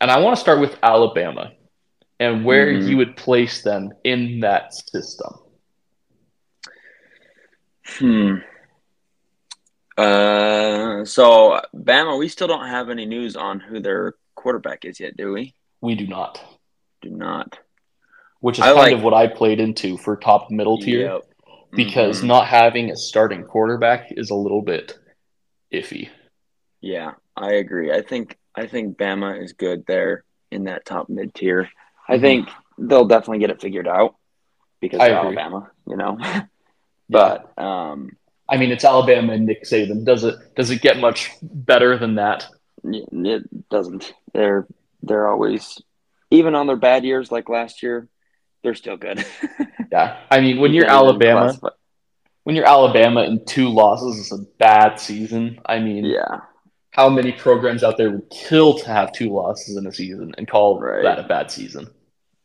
And 0.00 0.10
I 0.10 0.20
want 0.20 0.36
to 0.36 0.40
start 0.40 0.60
with 0.60 0.78
Alabama 0.82 1.52
and 2.20 2.44
where 2.44 2.72
mm-hmm. 2.72 2.88
you 2.88 2.96
would 2.98 3.16
place 3.16 3.62
them 3.62 3.92
in 4.04 4.40
that 4.40 4.74
system. 4.74 5.34
Hmm. 7.86 8.34
Uh, 9.96 11.04
so 11.04 11.60
Bama, 11.74 12.18
we 12.18 12.28
still 12.28 12.46
don't 12.46 12.68
have 12.68 12.90
any 12.90 13.06
news 13.06 13.34
on 13.34 13.58
who 13.58 13.80
their 13.80 14.14
quarterback 14.36 14.84
is 14.84 15.00
yet, 15.00 15.16
do 15.16 15.32
we? 15.32 15.54
We 15.80 15.96
do 15.96 16.06
not. 16.06 16.40
Do 17.02 17.10
not 17.10 17.58
which 18.40 18.58
is 18.58 18.64
I 18.64 18.68
kind 18.68 18.78
like, 18.78 18.92
of 18.94 19.02
what 19.02 19.14
I 19.14 19.26
played 19.26 19.60
into 19.60 19.98
for 19.98 20.16
top 20.16 20.50
middle 20.50 20.78
tier 20.78 21.12
yep. 21.12 21.22
because 21.72 22.18
mm-hmm. 22.18 22.28
not 22.28 22.46
having 22.46 22.90
a 22.90 22.96
starting 22.96 23.44
quarterback 23.44 24.12
is 24.12 24.30
a 24.30 24.34
little 24.34 24.62
bit 24.62 24.98
iffy. 25.72 26.08
Yeah, 26.80 27.12
I 27.36 27.52
agree. 27.54 27.92
I 27.92 28.02
think 28.02 28.36
I 28.54 28.66
think 28.66 28.96
Bama 28.96 29.42
is 29.42 29.52
good 29.52 29.84
there 29.86 30.24
in 30.50 30.64
that 30.64 30.84
top 30.84 31.08
mid 31.08 31.34
tier. 31.34 31.64
Mm-hmm. 31.64 32.12
I 32.12 32.18
think 32.18 32.48
they'll 32.78 33.06
definitely 33.06 33.38
get 33.38 33.50
it 33.50 33.60
figured 33.60 33.88
out 33.88 34.14
because 34.80 35.00
of 35.00 35.08
Alabama, 35.08 35.70
you 35.86 35.96
know. 35.96 36.18
but 37.08 37.58
um 37.58 38.16
I 38.48 38.56
mean, 38.56 38.72
it's 38.72 38.84
Alabama 38.84 39.34
and 39.34 39.44
Nick 39.44 39.64
Saban. 39.64 40.04
Does 40.04 40.24
it 40.24 40.36
does 40.56 40.70
it 40.70 40.80
get 40.80 40.98
much 40.98 41.32
better 41.42 41.98
than 41.98 42.14
that? 42.14 42.46
It 42.84 43.68
doesn't. 43.68 44.14
They're 44.32 44.66
they're 45.02 45.28
always 45.28 45.80
even 46.30 46.54
on 46.54 46.66
their 46.66 46.76
bad 46.76 47.04
years 47.04 47.30
like 47.30 47.48
last 47.48 47.82
year, 47.82 48.08
they're 48.68 48.74
still 48.74 48.98
good. 48.98 49.24
yeah, 49.92 50.20
I 50.30 50.42
mean, 50.42 50.60
when 50.60 50.74
you're 50.74 50.84
Alabama, 50.84 51.58
when 52.44 52.54
you're 52.54 52.66
Alabama 52.66 53.22
and 53.22 53.46
two 53.46 53.70
losses 53.70 54.18
is 54.18 54.30
a 54.30 54.44
bad 54.58 55.00
season. 55.00 55.58
I 55.64 55.78
mean, 55.78 56.04
yeah, 56.04 56.40
how 56.90 57.08
many 57.08 57.32
programs 57.32 57.82
out 57.82 57.96
there 57.96 58.10
would 58.10 58.28
kill 58.28 58.78
to 58.80 58.86
have 58.88 59.12
two 59.12 59.30
losses 59.30 59.78
in 59.78 59.86
a 59.86 59.92
season 59.92 60.34
and 60.36 60.46
call 60.46 60.78
right. 60.78 61.02
that 61.02 61.18
a 61.18 61.22
bad 61.26 61.50
season? 61.50 61.88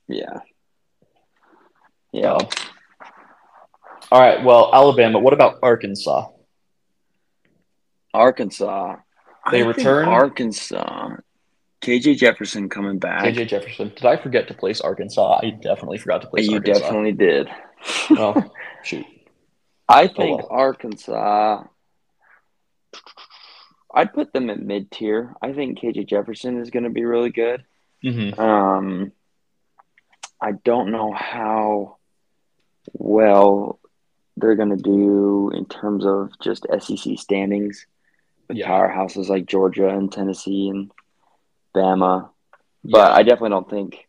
Yeah. 0.08 0.40
Yeah. 2.14 2.38
So, 2.38 2.48
all 4.10 4.22
right. 4.22 4.42
Well, 4.46 4.70
Alabama. 4.74 5.20
What 5.20 5.34
about 5.34 5.60
Arkansas? 5.62 6.30
Arkansas. 8.14 8.96
They 9.52 9.64
return 9.64 10.08
Arkansas. 10.08 11.18
KJ 11.84 12.18
Jefferson 12.18 12.70
coming 12.70 12.98
back. 12.98 13.26
KJ 13.26 13.50
Jefferson. 13.50 13.92
Did 13.94 14.06
I 14.06 14.16
forget 14.16 14.48
to 14.48 14.54
place 14.54 14.80
Arkansas? 14.80 15.42
I 15.44 15.50
definitely 15.50 15.98
forgot 15.98 16.22
to 16.22 16.28
place 16.28 16.48
you 16.48 16.56
Arkansas. 16.56 16.80
definitely 16.80 17.12
did. 17.12 17.50
oh, 18.12 18.52
shoot. 18.84 19.06
I 19.90 20.06
oh, 20.06 20.08
think 20.08 20.42
oh, 20.42 20.48
well. 20.48 20.48
Arkansas. 20.50 21.64
I'd 23.94 24.14
put 24.14 24.32
them 24.32 24.50
at 24.50 24.60
mid 24.60 24.92
tier. 24.92 25.36
I 25.42 25.52
think 25.52 25.80
KJ 25.80 26.08
Jefferson 26.08 26.60
is 26.62 26.70
going 26.70 26.86
to 26.86 26.90
be 26.90 27.04
really 27.04 27.30
good. 27.32 27.64
Mm-hmm. 28.04 28.40
Um, 28.40 29.12
I 30.42 30.54
don't 30.54 30.92
know 30.92 31.12
how 31.12 31.98
well 32.94 33.80
they're 34.38 34.56
going 34.56 34.76
to 34.76 34.82
do 34.82 35.52
in 35.54 35.66
terms 35.66 36.06
of 36.06 36.32
just 36.40 36.66
SEC 36.80 37.20
standings 37.20 37.86
with 38.48 38.58
yeah. 38.58 38.70
powerhouses 38.70 39.28
like 39.28 39.46
Georgia 39.46 39.90
and 39.90 40.12
Tennessee 40.12 40.70
and 40.70 40.92
Bama, 41.76 42.30
but 42.84 43.12
yeah. 43.12 43.16
I 43.16 43.24
definitely 43.24 43.50
don't 43.50 43.70
think 43.70 44.08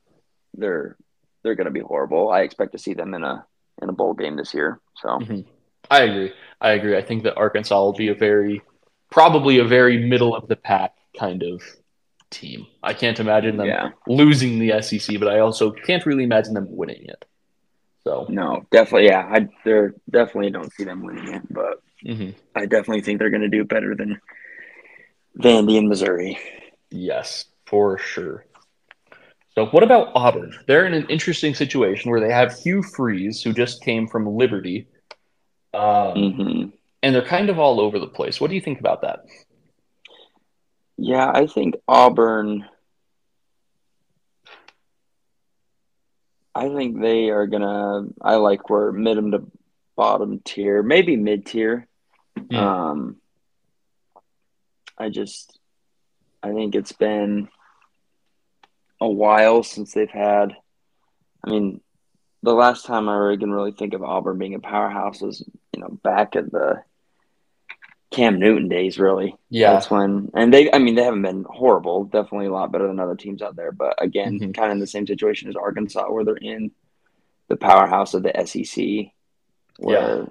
they're 0.55 0.97
they're 1.43 1.55
going 1.55 1.67
to 1.67 1.71
be 1.71 1.81
horrible. 1.81 2.31
I 2.31 2.41
expect 2.41 2.73
to 2.73 2.79
see 2.79 2.95
them 2.95 3.15
in 3.15 3.25
a 3.25 3.45
in 3.83 3.89
a 3.89 3.93
bowl 3.93 4.15
game 4.15 4.37
this 4.37 4.55
year. 4.55 4.81
So 4.97 5.09
mm-hmm. 5.09 5.41
I 5.91 6.03
agree. 6.03 6.33
I 6.61 6.71
agree. 6.73 6.97
I 6.97 7.03
think 7.03 7.25
that 7.25 7.37
Arkansas 7.37 7.79
will 7.79 7.93
be 7.93 8.09
a 8.09 8.15
very 8.15 8.63
probably 9.11 9.59
a 9.59 9.65
very 9.65 9.99
middle 9.99 10.35
of 10.35 10.49
the 10.49 10.57
pack 10.57 10.95
kind 11.19 11.43
of 11.43 11.63
team. 12.31 12.67
I 12.83 12.95
can't 12.95 13.21
imagine 13.21 13.57
them 13.57 13.69
yeah. 13.69 13.91
losing 14.09 14.59
the 14.59 14.83
SEC, 14.83 15.19
but 15.19 15.29
I 15.29 15.41
also 15.41 15.71
can't 15.71 16.05
really 16.07 16.25
imagine 16.25 16.55
them 16.55 16.67
winning 16.69 17.05
it. 17.05 17.25
So 18.03 18.27
no, 18.29 18.67
definitely, 18.71 19.07
yeah, 19.07 19.27
I 19.31 19.49
they're 19.65 19.95
definitely 20.11 20.51
don't 20.51 20.73
see 20.75 20.85
them 20.85 21.03
winning 21.03 21.33
it, 21.33 21.43
but 21.51 21.83
mm-hmm. 22.05 22.31
I 22.55 22.67
definitely 22.67 23.01
think 23.01 23.19
they're 23.19 23.31
going 23.31 23.43
to 23.43 23.49
do 23.49 23.65
better 23.65 23.95
than 23.95 24.21
Vandy 25.39 25.79
and 25.79 25.89
Missouri. 25.89 26.39
Yes, 26.91 27.47
for 27.75 27.99
sure. 27.99 28.47
So, 29.57 29.67
what 29.67 29.83
about 29.83 30.13
Auburn? 30.15 30.57
They're 30.69 30.87
in 30.87 30.95
an 30.95 31.09
interesting 31.09 31.57
situation 31.57 32.09
where 32.09 32.21
they 32.21 32.33
have 32.33 32.57
Hugh 32.57 32.85
Freeze, 32.85 33.43
who 33.43 33.53
just 33.53 33.83
came 33.83 34.07
from 34.07 34.29
Liberty, 34.29 34.87
um, 35.73 35.83
mm-hmm. 35.83 36.69
and 37.03 37.15
they're 37.15 37.27
kind 37.27 37.51
of 37.51 37.59
all 37.59 37.81
over 37.81 37.99
the 37.99 38.07
place. 38.07 38.41
What 38.41 38.51
do 38.51 38.55
you 38.55 38.61
think 38.61 38.79
about 38.79 39.03
that? 39.03 39.25
Yeah, 40.97 41.29
I 41.29 41.49
think 41.49 41.75
Auburn. 41.89 42.65
I 46.55 46.69
think 46.69 47.01
they 47.01 47.31
are 47.31 47.49
gonna. 47.49 48.05
I 48.21 48.37
like 48.37 48.71
where 48.71 48.93
mid 48.93 49.17
to 49.17 49.51
bottom 49.97 50.39
tier, 50.45 50.81
maybe 50.85 51.17
mid 51.17 51.45
tier. 51.45 51.89
Mm. 52.39 52.57
Um, 52.57 53.17
I 54.97 55.09
just, 55.09 55.59
I 56.41 56.53
think 56.53 56.77
it's 56.77 56.93
been 56.93 57.49
a 59.05 59.09
while 59.09 59.63
since 59.63 59.93
they've 59.93 60.11
had. 60.11 60.57
I 61.45 61.51
mean, 61.51 61.81
the 62.43 62.55
last 62.55 62.87
time 62.87 63.09
I 63.09 63.15
really 63.15 63.39
can 63.39 63.51
really 63.51 63.73
think 63.73 63.95
of 63.95 64.03
Auburn 64.03 64.39
being 64.39 64.55
a 64.55 64.61
powerhouse 64.61 65.21
was, 65.21 65.45
you 65.73 65.81
know, 65.81 65.99
back 66.03 66.37
at 66.37 66.51
the 66.51 66.83
Cam 68.11 68.39
Newton 68.39 68.69
days, 68.69 68.99
really. 68.99 69.37
Yeah. 69.51 69.73
That's 69.73 69.91
when, 69.91 70.31
and 70.35 70.53
they, 70.53 70.71
I 70.71 70.79
mean, 70.79 70.95
they 70.95 71.03
haven't 71.03 71.23
been 71.23 71.45
horrible. 71.49 72.05
Definitely 72.05 72.47
a 72.47 72.53
lot 72.53 72.71
better 72.71 72.87
than 72.87 73.01
other 73.01 73.17
teams 73.17 73.43
out 73.43 73.57
there. 73.57 73.73
But 73.73 74.03
again, 74.03 74.39
mm-hmm. 74.39 74.53
kind 74.53 74.71
of 74.71 74.77
in 74.77 74.81
the 74.81 74.87
same 74.87 75.07
situation 75.07 75.49
as 75.49 75.57
Arkansas, 75.57 76.11
where 76.11 76.25
they're 76.25 76.37
in 76.37 76.71
the 77.49 77.57
powerhouse 77.57 78.15
of 78.15 78.23
the 78.23 78.33
SEC, 78.47 79.13
where 79.79 80.19
yeah. 80.19 80.25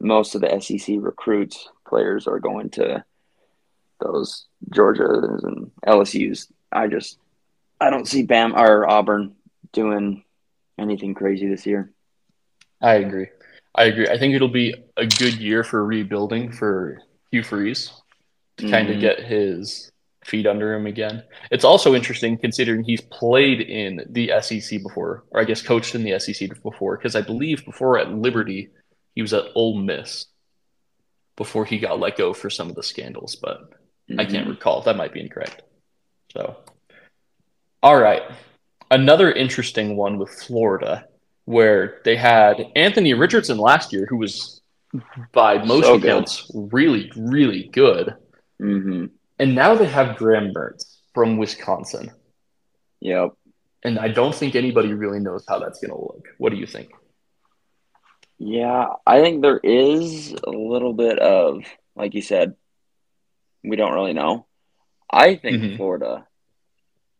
most 0.00 0.34
of 0.34 0.40
the 0.40 0.60
SEC 0.60 0.96
recruits 0.98 1.68
players 1.86 2.26
are 2.26 2.40
going 2.40 2.70
to 2.70 3.04
those 4.00 4.46
Georgias 4.70 5.44
and 5.44 5.70
LSU's. 5.86 6.50
I 6.72 6.86
just 6.86 7.18
I 7.80 7.90
don't 7.90 8.08
see 8.08 8.22
Bam 8.22 8.54
or 8.54 8.88
Auburn 8.88 9.34
doing 9.72 10.24
anything 10.78 11.14
crazy 11.14 11.48
this 11.48 11.66
year. 11.66 11.92
I 12.80 12.94
agree. 12.94 13.28
I 13.74 13.84
agree. 13.84 14.08
I 14.08 14.18
think 14.18 14.34
it'll 14.34 14.48
be 14.48 14.74
a 14.96 15.06
good 15.06 15.34
year 15.34 15.62
for 15.62 15.84
rebuilding 15.84 16.52
for 16.52 16.98
Hugh 17.30 17.42
Freeze 17.42 17.92
to 18.56 18.64
mm-hmm. 18.64 18.72
kind 18.72 18.90
of 18.90 19.00
get 19.00 19.20
his 19.20 19.90
feet 20.24 20.46
under 20.46 20.74
him 20.74 20.86
again. 20.86 21.22
It's 21.50 21.64
also 21.64 21.94
interesting 21.94 22.36
considering 22.38 22.84
he's 22.84 23.00
played 23.00 23.60
in 23.60 24.04
the 24.10 24.32
SEC 24.40 24.82
before, 24.82 25.24
or 25.30 25.40
I 25.40 25.44
guess 25.44 25.62
coached 25.62 25.94
in 25.94 26.02
the 26.02 26.18
SEC 26.18 26.50
before, 26.62 26.96
because 26.96 27.16
I 27.16 27.22
believe 27.22 27.64
before 27.64 27.98
at 27.98 28.12
Liberty 28.12 28.70
he 29.14 29.22
was 29.22 29.32
at 29.32 29.46
Ole 29.54 29.78
Miss 29.78 30.26
before 31.36 31.64
he 31.64 31.78
got 31.78 32.00
let 32.00 32.16
go 32.16 32.32
for 32.34 32.50
some 32.50 32.68
of 32.68 32.74
the 32.74 32.82
scandals, 32.82 33.36
but 33.36 33.70
mm-hmm. 33.70 34.20
I 34.20 34.24
can't 34.24 34.42
mm-hmm. 34.42 34.50
recall. 34.50 34.82
That 34.82 34.96
might 34.96 35.12
be 35.12 35.20
incorrect. 35.20 35.62
So 36.32 36.56
all 37.82 38.00
right. 38.00 38.22
Another 38.90 39.30
interesting 39.30 39.96
one 39.96 40.18
with 40.18 40.30
Florida, 40.30 41.06
where 41.44 42.00
they 42.04 42.16
had 42.16 42.64
Anthony 42.76 43.14
Richardson 43.14 43.58
last 43.58 43.92
year, 43.92 44.06
who 44.08 44.16
was 44.16 44.60
by 45.32 45.64
most 45.64 45.84
so 45.84 45.94
accounts 45.96 46.50
good. 46.50 46.70
really, 46.72 47.12
really 47.16 47.68
good. 47.72 48.14
Mm-hmm. 48.60 49.06
And 49.38 49.54
now 49.54 49.74
they 49.74 49.86
have 49.86 50.16
Graham 50.16 50.52
Mertz 50.54 50.98
from 51.14 51.36
Wisconsin. 51.36 52.10
Yep. 53.00 53.32
And 53.84 53.98
I 53.98 54.08
don't 54.08 54.34
think 54.34 54.56
anybody 54.56 54.92
really 54.92 55.20
knows 55.20 55.44
how 55.46 55.58
that's 55.58 55.80
going 55.80 55.90
to 55.90 56.00
look. 56.00 56.26
What 56.38 56.50
do 56.50 56.56
you 56.56 56.66
think? 56.66 56.90
Yeah, 58.38 58.86
I 59.06 59.20
think 59.20 59.42
there 59.42 59.58
is 59.58 60.32
a 60.32 60.50
little 60.50 60.92
bit 60.92 61.18
of, 61.18 61.64
like 61.96 62.14
you 62.14 62.22
said, 62.22 62.54
we 63.64 63.76
don't 63.76 63.94
really 63.94 64.12
know. 64.12 64.46
I 65.10 65.34
think 65.34 65.56
mm-hmm. 65.56 65.76
Florida 65.76 66.27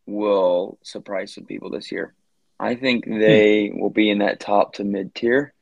will 0.09 0.79
surprise 0.83 1.35
some 1.35 1.45
people 1.45 1.71
this 1.71 1.93
year. 1.93 2.15
I 2.59 2.75
think 2.75 3.05
they 3.07 3.69
hmm. 3.69 3.81
will 3.81 3.91
be 3.91 4.11
in 4.11 4.19
that 4.19 4.41
top 4.41 4.75
to 4.75 4.85
mid 4.85 5.15
tier. 5.15 5.53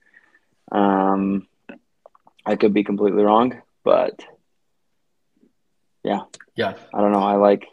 Um, 0.72 1.46
I 2.44 2.56
could 2.56 2.72
be 2.72 2.84
completely 2.84 3.22
wrong, 3.22 3.60
but 3.84 4.24
yeah, 6.04 6.20
Yeah. 6.54 6.74
I 6.94 7.00
don't 7.00 7.12
know. 7.12 7.22
I 7.22 7.36
like 7.36 7.66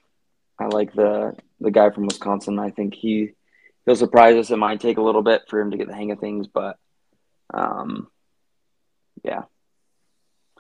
I 0.60 0.66
like 0.66 0.94
the 0.94 1.36
the 1.62 1.72
guy 1.72 1.92
from 1.92 2.08
Wisconsin. 2.08 2.60
I 2.60 2.72
think 2.72 2.96
he 2.96 3.32
he'll 3.86 3.96
surprise 3.96 4.36
us. 4.36 4.52
It 4.52 4.58
might 4.58 4.82
take 4.82 4.98
a 4.98 5.02
little 5.02 5.22
bit 5.22 5.44
for 5.48 5.60
him 5.60 5.72
to 5.72 5.78
get 5.78 5.88
the 5.88 5.96
hang 5.96 6.12
of 6.12 6.20
things, 6.20 6.48
but 6.48 6.78
um, 7.54 8.08
yeah, 9.24 9.44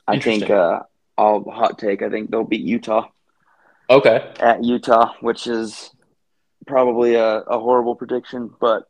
I 0.08 0.20
think 0.20 0.50
uh, 0.50 0.82
I'll 1.18 1.44
hot 1.50 1.80
take. 1.80 2.02
I 2.02 2.10
think 2.10 2.30
they'll 2.30 2.44
beat 2.44 2.62
Utah 2.62 3.08
Okay. 3.90 4.32
at 4.40 4.64
Utah, 4.64 5.14
which 5.22 5.48
is 5.48 5.92
probably 6.68 7.16
a, 7.16 7.40
a 7.40 7.60
horrible 7.60 7.96
prediction, 7.96 8.52
but 8.60 8.84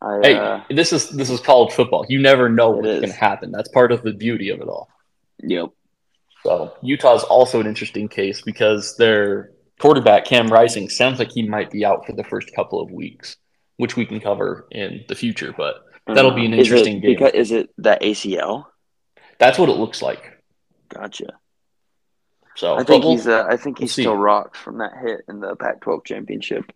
I 0.00 0.18
Hey, 0.22 0.34
uh, 0.34 0.60
this 0.70 0.92
is 0.92 1.08
this 1.10 1.30
is 1.30 1.40
college 1.40 1.72
football. 1.72 2.04
You 2.08 2.20
never 2.20 2.48
know 2.48 2.70
what's 2.70 2.86
going 2.86 3.02
to 3.02 3.12
happen. 3.12 3.50
That's 3.50 3.68
part 3.68 3.92
of 3.92 4.02
the 4.02 4.12
beauty 4.12 4.50
of 4.50 4.60
it 4.60 4.68
all. 4.68 4.88
yep, 5.42 5.70
So 6.44 6.74
Utah's 6.82 7.22
also 7.24 7.60
an 7.60 7.66
interesting 7.66 8.08
case 8.08 8.42
because 8.42 8.96
their 8.96 9.50
quarterback 9.80 10.24
Cam 10.24 10.48
Rising 10.48 10.88
sounds 10.88 11.18
like 11.18 11.30
he 11.32 11.46
might 11.48 11.70
be 11.70 11.84
out 11.84 12.06
for 12.06 12.12
the 12.12 12.24
first 12.24 12.54
couple 12.54 12.80
of 12.80 12.90
weeks, 12.90 13.36
which 13.76 13.96
we 13.96 14.06
can 14.06 14.20
cover 14.20 14.66
in 14.70 15.04
the 15.08 15.14
future. 15.14 15.54
But 15.56 15.76
That'll 16.06 16.30
be 16.30 16.46
an 16.46 16.54
Is 16.54 16.58
it 16.68 16.70
interesting 16.70 17.00
game. 17.00 17.14
Because 17.14 17.32
is 17.32 17.50
it 17.50 17.70
that 17.78 18.02
ACL? 18.02 18.66
that's 19.38 19.58
what 19.58 19.68
it 19.68 19.76
looks 19.76 20.00
like. 20.02 20.40
Gotcha. 20.88 21.38
So 22.56 22.76
I 22.76 22.84
think 22.84 23.04
he's 23.04 23.26
uh, 23.26 23.46
I 23.48 23.56
think 23.56 23.78
we'll 23.78 23.84
he's 23.84 23.94
see. 23.94 24.02
still 24.02 24.16
rocked 24.16 24.56
from 24.56 24.78
that 24.78 24.92
hit 25.00 25.22
in 25.28 25.40
the 25.40 25.56
Pac-12 25.56 26.04
championship. 26.04 26.72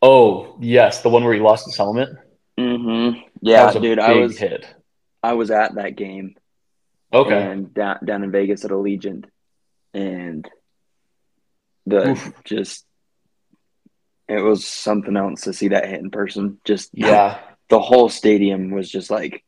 oh 0.00 0.56
yes, 0.60 1.02
the 1.02 1.10
one 1.10 1.24
where 1.24 1.34
he 1.34 1.40
lost 1.40 1.66
his 1.66 1.76
helmet. 1.76 2.10
Mm-hmm. 2.58 3.20
Yeah, 3.40 3.72
dude, 3.72 3.98
I 3.98 4.14
was 4.14 4.38
hit. 4.38 4.66
I 5.22 5.32
was 5.32 5.50
at 5.50 5.74
that 5.74 5.96
game 5.96 6.36
Okay, 7.14 7.40
and 7.40 7.72
down 7.72 7.98
down 8.04 8.24
in 8.24 8.32
Vegas 8.32 8.64
at 8.64 8.72
Allegiant, 8.72 9.26
and 9.92 10.48
the 11.86 12.10
Oof. 12.10 12.32
just 12.44 12.84
it 14.26 14.40
was 14.40 14.66
something 14.66 15.16
else 15.16 15.42
to 15.42 15.52
see 15.52 15.68
that 15.68 15.88
hit 15.88 16.00
in 16.00 16.10
person. 16.10 16.58
Just 16.64 16.90
yeah, 16.94 17.38
the 17.68 17.78
whole 17.78 18.08
stadium 18.08 18.72
was 18.72 18.90
just 18.90 19.12
like, 19.12 19.44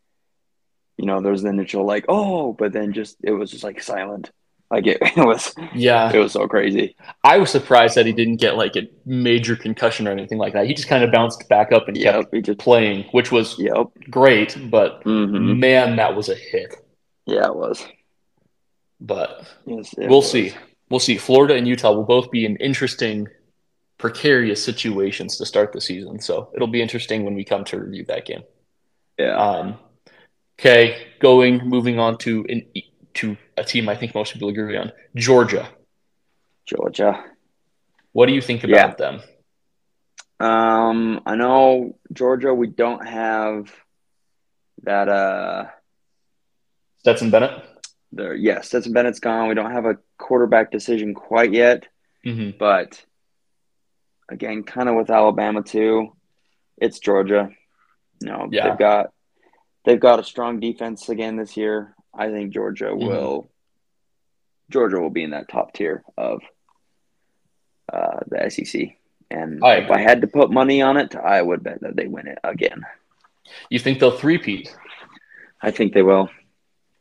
you 0.96 1.06
know, 1.06 1.20
there 1.20 1.32
was 1.32 1.42
the 1.42 1.48
initial 1.48 1.84
like, 1.84 2.04
oh, 2.08 2.52
but 2.52 2.72
then 2.72 2.92
just 2.92 3.16
it 3.20 3.32
was 3.32 3.50
just 3.50 3.64
like 3.64 3.82
silent. 3.82 4.30
Like 4.70 4.86
it, 4.86 4.98
it 5.02 5.16
was 5.26 5.54
yeah. 5.72 6.12
it 6.12 6.18
was 6.18 6.32
so 6.32 6.46
crazy. 6.48 6.96
I 7.24 7.38
was 7.38 7.50
surprised 7.50 7.94
that 7.96 8.06
he 8.06 8.12
didn't 8.12 8.36
get 8.38 8.56
like 8.56 8.76
a 8.76 8.88
major 9.04 9.56
concussion 9.56 10.08
or 10.08 10.12
anything 10.12 10.38
like 10.38 10.54
that. 10.54 10.66
He 10.66 10.74
just 10.74 10.88
kind 10.88 11.04
of 11.04 11.12
bounced 11.12 11.48
back 11.48 11.72
up 11.72 11.88
and 11.88 12.00
kept 12.00 12.22
Yep, 12.22 12.28
he 12.32 12.42
just 12.42 12.58
playing, 12.58 13.04
which 13.12 13.32
was 13.32 13.58
yep. 13.58 13.86
great. 14.10 14.56
But 14.70 15.02
hmm 15.04 15.60
man, 15.60 15.96
that 15.96 16.16
was 16.16 16.28
a 16.28 16.34
hit. 16.34 16.74
Yeah, 17.26 17.46
it 17.46 17.56
was. 17.56 17.86
But 19.00 19.46
Yes, 19.66 19.94
it 19.98 20.08
we'll 20.08 20.22
was. 20.22 20.30
see. 20.30 20.54
We'll 20.90 21.00
see. 21.00 21.18
Florida 21.18 21.54
and 21.54 21.66
Utah 21.68 21.92
will 21.92 22.04
both 22.04 22.30
be 22.30 22.44
in 22.44 22.56
interesting, 22.56 23.28
precarious 23.98 24.62
situations 24.64 25.36
to 25.38 25.46
start 25.46 25.72
the 25.72 25.80
season. 25.80 26.20
So 26.20 26.50
it'll 26.54 26.68
be 26.68 26.82
interesting 26.82 27.24
when 27.24 27.34
we 27.34 27.44
come 27.44 27.64
to 27.66 27.80
review 27.80 28.04
that 28.06 28.26
game. 28.26 28.42
Yeah. 29.18 29.36
Um, 29.36 29.78
okay, 30.58 31.08
going 31.20 31.58
moving 31.68 31.98
on 31.98 32.18
to 32.18 32.44
an, 32.48 32.66
to 33.16 33.36
a 33.56 33.64
team 33.64 33.88
I 33.88 33.96
think 33.96 34.14
most 34.14 34.32
people 34.32 34.48
agree 34.48 34.76
on, 34.76 34.92
Georgia. 35.14 35.68
Georgia. 36.66 37.22
What 38.12 38.26
do 38.26 38.32
you 38.34 38.40
think 38.40 38.64
about 38.64 38.98
them? 38.98 39.20
Um, 40.38 41.20
I 41.26 41.34
know 41.36 41.98
Georgia. 42.12 42.52
We 42.54 42.66
don't 42.66 43.06
have 43.06 43.72
that. 44.82 45.08
Uh, 45.08 45.66
Stetson 46.98 47.30
Bennett. 47.30 47.62
there. 48.12 48.34
Yes, 48.34 48.68
Stetson 48.68 48.92
Bennett's 48.92 49.20
gone. 49.20 49.48
We 49.48 49.54
don't 49.54 49.70
have 49.70 49.86
a 49.86 49.98
quarterback 50.18 50.70
decision 50.70 51.14
quite 51.14 51.52
yet, 51.52 51.86
hmm 52.24 52.50
but 52.58 53.02
again, 54.28 54.64
kind 54.64 54.88
of 54.88 54.96
with 54.96 55.10
Alabama 55.10 55.62
too. 55.62 56.12
It's 56.78 56.98
Georgia. 56.98 57.50
You 58.20 58.28
know, 58.28 58.48
Yeah. 58.50 58.68
they've 58.70 58.78
got 58.78 59.12
they've 59.84 60.00
got 60.00 60.18
a 60.20 60.24
strong 60.24 60.58
defense 60.60 61.08
again 61.08 61.36
this 61.36 61.56
year. 61.56 61.94
I 62.16 62.30
think 62.30 62.52
Georgia 62.52 62.86
Mhm. 62.86 63.06
will. 63.06 63.50
Georgia 64.70 64.98
will 64.98 65.10
be 65.10 65.22
in 65.22 65.30
that 65.30 65.48
top 65.48 65.72
tier 65.74 66.02
of 66.16 66.42
uh, 67.92 68.20
the 68.26 68.50
SEC. 68.50 68.96
And 69.30 69.64
I 69.64 69.76
if 69.76 69.90
I 69.90 70.00
had 70.00 70.20
to 70.22 70.26
put 70.26 70.50
money 70.50 70.82
on 70.82 70.96
it, 70.96 71.14
I 71.14 71.40
would 71.40 71.62
bet 71.62 71.80
that 71.82 71.94
they 71.96 72.06
win 72.06 72.26
it 72.26 72.38
again. 72.42 72.84
You 73.70 73.78
think 73.78 74.00
they'll 74.00 74.10
three-peat? 74.18 74.74
I 75.62 75.70
think 75.70 75.92
they 75.94 76.02
will. 76.02 76.28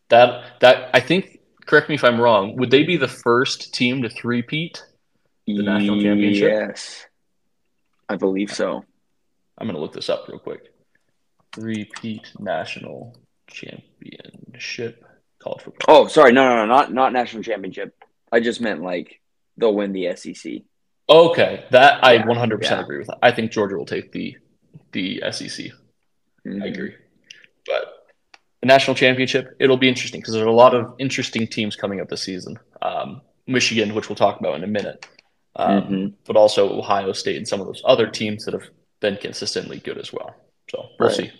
That 0.09 0.59
that 0.61 0.89
I 0.93 0.99
think. 0.99 1.39
Correct 1.65 1.89
me 1.89 1.95
if 1.95 2.03
I'm 2.03 2.21
wrong. 2.21 2.55
Would 2.57 2.69
they 2.69 2.83
be 2.83 2.95
the 2.97 3.07
first 3.07 3.73
team 3.73 4.03
to 4.03 4.09
three-peat? 4.09 4.83
The 5.47 5.63
national 5.63 5.99
championship? 5.99 6.51
Yes, 6.51 7.07
I 8.07 8.15
believe 8.15 8.51
so. 8.51 8.85
I'm 9.57 9.65
gonna 9.65 9.79
look 9.79 9.93
this 9.93 10.09
up 10.09 10.27
real 10.27 10.37
quick. 10.37 10.71
Three-peat 11.53 12.33
national 12.39 13.15
championship 13.47 15.03
college 15.39 15.61
football. 15.61 15.95
Oh, 16.03 16.07
sorry, 16.07 16.31
no, 16.31 16.47
no, 16.47 16.55
no, 16.57 16.65
not 16.65 16.93
not 16.93 17.13
national 17.13 17.43
championship. 17.43 17.95
I 18.31 18.39
just 18.39 18.61
meant 18.61 18.81
like 18.81 19.21
they'll 19.57 19.73
win 19.75 19.93
the 19.93 20.15
SEC. 20.15 20.63
Okay, 21.09 21.65
that 21.71 22.03
I 22.03 22.13
Yeah, 22.13 22.23
100% 22.25 22.59
yeah. 22.63 22.81
agree 22.81 22.97
with. 22.97 23.09
I 23.21 23.31
think 23.31 23.51
Georgia 23.51 23.75
will 23.75 23.85
take 23.85 24.11
the 24.11 24.37
the 24.91 25.21
SEC. 25.31 25.71
I 26.45 26.49
Mhm. 26.49 26.73
agree. 26.73 26.93
But 27.65 28.07
the 28.61 28.67
national 28.67 28.95
championship, 28.95 29.55
it'll 29.59 29.77
be 29.77 29.89
interesting 29.89 30.21
because 30.21 30.33
there's 30.33 30.45
a 30.47 30.51
lot 30.51 30.73
of 30.73 30.95
interesting 30.99 31.47
teams 31.47 31.75
coming 31.75 31.99
up 31.99 32.09
this 32.09 32.23
season. 32.23 32.57
Um, 32.81 33.21
Michigan, 33.47 33.93
which 33.93 34.09
we'll 34.09 34.15
talk 34.15 34.39
about 34.39 34.55
in 34.55 34.63
a 34.63 34.67
minute, 34.67 35.05
um, 35.55 35.83
Mhm. 35.83 36.13
but 36.25 36.35
also 36.35 36.71
Ohio 36.77 37.11
State 37.13 37.37
and 37.37 37.47
some 37.47 37.59
of 37.61 37.67
those 37.67 37.81
other 37.85 38.07
teams 38.07 38.45
that 38.45 38.53
have 38.53 38.69
been 39.01 39.17
consistently 39.17 39.79
good 39.79 39.97
as 39.97 40.11
well. 40.13 40.33
So 40.71 40.89
we'll 40.99 41.09
Right. 41.09 41.17
see. 41.17 41.31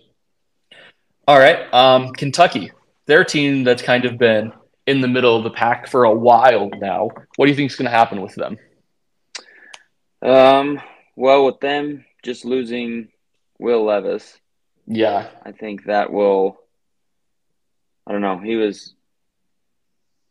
All 1.27 1.39
right, 1.39 1.73
um, 1.73 2.13
Kentucky, 2.13 2.71
their 3.07 3.23
team 3.23 3.63
that's 3.63 3.81
kind 3.81 4.05
of 4.05 4.17
been 4.17 4.53
in 4.85 5.01
the 5.01 5.07
middle 5.07 5.35
of 5.35 5.43
the 5.43 5.49
pack 5.49 5.87
for 5.87 6.03
a 6.03 6.13
while 6.13 6.69
now. 6.69 7.09
What 7.35 7.45
do 7.45 7.49
you 7.49 7.55
think 7.55 7.71
is 7.71 7.75
going 7.77 7.89
to 7.89 7.97
happen 7.97 8.21
with 8.21 8.35
them? 8.35 8.57
Um. 10.21 10.79
Well, 11.15 11.45
with 11.45 11.59
them 11.61 12.05
just 12.23 12.43
losing 12.45 13.07
Will 13.57 13.85
Levis, 13.85 14.37
Yeah, 14.85 15.29
I 15.43 15.51
think 15.51 15.85
that 15.85 16.11
will. 16.11 16.57
I 18.05 18.11
don't 18.11 18.21
know. 18.21 18.39
He 18.39 18.55
was. 18.55 18.93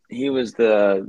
He 0.08 0.30
was 0.30 0.52
the 0.52 1.08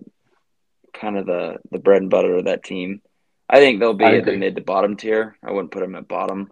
kind 0.94 1.18
of 1.18 1.26
the 1.26 1.58
the 1.72 1.80
bread 1.80 2.02
and 2.02 2.10
butter 2.10 2.38
of 2.38 2.46
that 2.46 2.64
team. 2.64 3.02
I 3.50 3.60
think 3.60 3.80
they'll 3.80 3.94
be 3.94 4.06
I 4.06 4.18
at 4.18 4.26
the 4.26 4.38
mid 4.38 4.56
to 4.56 4.62
bottom 4.62 4.98
tier. 4.98 5.38
I 5.44 5.52
wouldn't 5.52 5.72
put 5.72 5.82
them 5.82 5.96
at 5.96 6.08
bottom, 6.08 6.52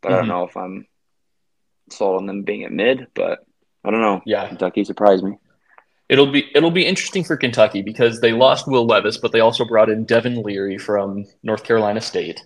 but 0.00 0.12
I 0.12 0.14
Mhm. 0.14 0.18
don't 0.18 0.28
know 0.28 0.44
if 0.44 0.56
I'm 0.56 0.86
sold 1.90 2.20
on 2.20 2.26
them 2.26 2.42
being 2.42 2.64
at 2.64 2.72
mid. 2.72 3.06
But 3.14 3.44
I 3.84 3.90
don't 3.90 4.00
know. 4.00 4.22
yeah. 4.24 4.46
Kentucky 4.48 4.84
surprised 4.84 5.24
me. 5.24 5.38
It'll 6.08 6.30
be 6.30 6.44
it'll 6.54 6.70
be 6.70 6.84
interesting 6.86 7.24
for 7.24 7.36
Kentucky 7.36 7.82
because 7.82 8.20
they 8.20 8.32
lost 8.32 8.66
Will 8.66 8.86
Levis, 8.86 9.16
but 9.16 9.32
they 9.32 9.40
also 9.40 9.64
brought 9.64 9.88
in 9.88 10.04
Devin 10.04 10.42
Leary 10.42 10.76
from 10.78 11.24
North 11.42 11.64
Carolina 11.64 12.00
State. 12.00 12.42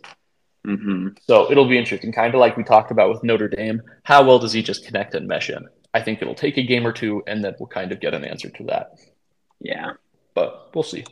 hmm 0.65 1.09
So 1.27 1.51
it'll 1.51 1.69
be 1.69 1.79
interesting, 1.79 2.13
kind 2.13 2.35
of 2.35 2.41
like 2.41 2.57
we 2.57 2.63
talked 2.65 2.91
about 2.91 3.11
with 3.11 3.25
Notre 3.25 3.49
Dame. 3.49 3.83
How 4.05 4.23
well 4.25 4.39
does 4.39 4.53
he 4.53 4.63
just 4.63 4.85
connect 4.87 5.15
and 5.15 5.27
mesh 5.27 5.51
in? 5.51 5.67
I 5.93 6.03
think 6.03 6.23
it'll 6.23 6.35
take 6.37 6.57
a 6.57 6.63
game 6.63 6.87
or 6.87 6.93
two, 6.93 7.23
and 7.27 7.43
then 7.43 7.55
we'll 7.59 7.67
kind 7.69 7.91
of 7.91 8.01
get 8.01 8.15
an 8.15 8.25
answer 8.25 8.49
to 8.51 8.65
that. 8.65 8.93
Yeah. 9.61 9.93
But 10.35 10.71
we'll 10.75 10.85
see. 10.85 11.05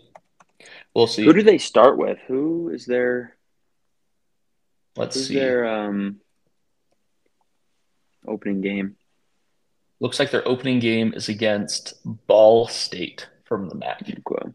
We'll 0.95 1.07
see. 1.09 1.25
Who 1.25 1.33
do 1.33 1.43
they 1.43 1.59
start 1.59 1.99
with? 1.99 2.19
Who 2.29 2.69
is 2.71 2.87
their 2.87 3.37
Let's 4.97 5.21
see. 5.27 5.35
their 5.35 5.67
um 5.67 6.21
opening 8.29 8.61
game? 8.61 8.97
Looks 10.01 10.19
like 10.19 10.31
their 10.31 10.47
opening 10.47 10.79
game 10.79 11.15
is 11.15 11.29
against 11.29 11.95
Ball 12.27 12.69
State 12.69 13.29
from 13.45 13.69
the 13.69 13.75
MAC. 13.75 14.03
Okay. 14.03 14.51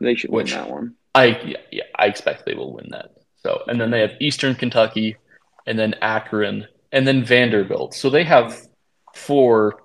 They 0.00 0.14
should 0.14 0.30
Which- 0.30 0.52
win 0.54 0.62
that 0.62 0.70
one. 0.70 0.94
I 1.14 1.24
yeah, 1.44 1.56
yeah, 1.72 1.82
I 1.96 2.06
expect 2.06 2.46
they 2.46 2.54
will 2.54 2.72
win 2.72 2.88
that. 2.90 3.10
So 3.42 3.62
and 3.66 3.80
then 3.80 3.90
they 3.90 4.00
have 4.00 4.12
Eastern 4.20 4.54
Kentucky, 4.54 5.16
and 5.66 5.76
then 5.78 5.94
Akron, 6.00 6.68
and 6.92 7.06
then 7.06 7.24
Vanderbilt. 7.24 7.94
So 7.94 8.10
they 8.10 8.22
have 8.24 8.56
four 9.14 9.82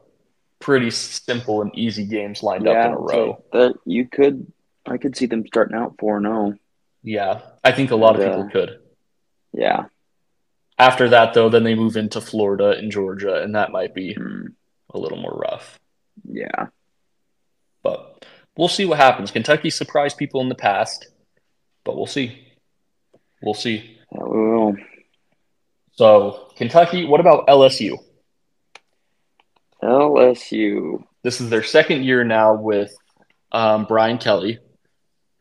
pretty 0.59 0.91
simple 0.91 1.61
and 1.61 1.75
easy 1.75 2.05
games 2.05 2.43
lined 2.43 2.67
up 2.67 2.85
in 2.85 2.91
a 2.93 2.97
row. 2.97 3.43
that 3.53 3.73
you 3.85 4.07
could 4.07 4.51
I 4.85 4.97
could 4.97 5.17
see 5.17 5.25
them 5.25 5.45
starting 5.47 5.75
out 5.75 5.95
four 5.99 6.21
zero. 6.21 6.53
Yeah, 7.01 7.41
I 7.63 7.71
think 7.71 7.91
a 7.91 7.95
lot 7.95 8.15
of 8.15 8.21
people 8.25 8.43
uh, 8.43 8.49
could. 8.49 8.79
Yeah. 9.51 9.85
After 10.77 11.09
that, 11.09 11.33
though, 11.33 11.49
then 11.49 11.63
they 11.63 11.75
move 11.75 11.95
into 11.95 12.19
Florida 12.19 12.71
and 12.71 12.91
Georgia, 12.91 13.41
and 13.41 13.55
that 13.55 13.71
might 13.71 13.93
be 13.93 14.13
Mm, 14.15 14.53
a 14.93 14.97
little 14.99 15.17
more 15.17 15.31
rough. 15.31 15.79
yeah. 16.29 16.67
But 17.83 18.25
we'll 18.57 18.67
see 18.67 18.85
what 18.85 18.97
happens. 18.97 19.31
Kentucky 19.31 19.69
surprised 19.69 20.17
people 20.17 20.41
in 20.41 20.49
the 20.49 20.55
past, 20.55 21.07
but 21.83 21.95
we'll 21.95 22.07
see. 22.07 22.41
We'll 23.41 23.53
see. 23.53 23.97
So 25.93 26.49
Kentucky. 26.57 27.05
What 27.05 27.19
about 27.21 27.47
LSU? 27.47 27.97
LSU. 29.83 31.03
This 31.23 31.41
is 31.41 31.49
their 31.49 31.63
second 31.63 32.03
year 32.03 32.23
now 32.23 32.55
with 32.55 32.93
um, 33.51 33.85
Brian 33.85 34.17
Kelly. 34.17 34.59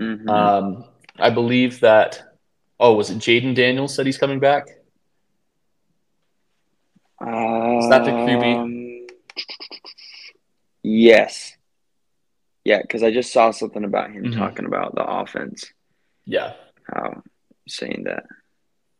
Mhm. 0.00 0.28
Um, 0.28 0.84
I 1.18 1.30
believe 1.30 1.80
that. 1.80 2.22
Oh, 2.80 2.94
was 2.94 3.08
it 3.10 3.18
Jayden 3.18 3.54
Daniels 3.54 3.94
said 3.94 4.04
he's 4.06 4.18
coming 4.18 4.40
back? 4.40 4.66
Is 7.20 7.88
that 7.90 8.04
the 8.04 8.10
QB? 8.12 9.06
Yes. 10.82 11.56
Yeah, 12.64 12.80
because 12.82 13.02
I 13.02 13.10
just 13.10 13.32
saw 13.32 13.50
something 13.50 13.84
about 13.84 14.10
him 14.10 14.24
Mhm. 14.24 14.36
talking 14.36 14.64
about 14.66 14.94
the 14.94 15.04
offense, 15.04 15.72
Yeah, 16.24 16.54
how 16.90 17.22
saying 17.68 18.04
that 18.04 18.24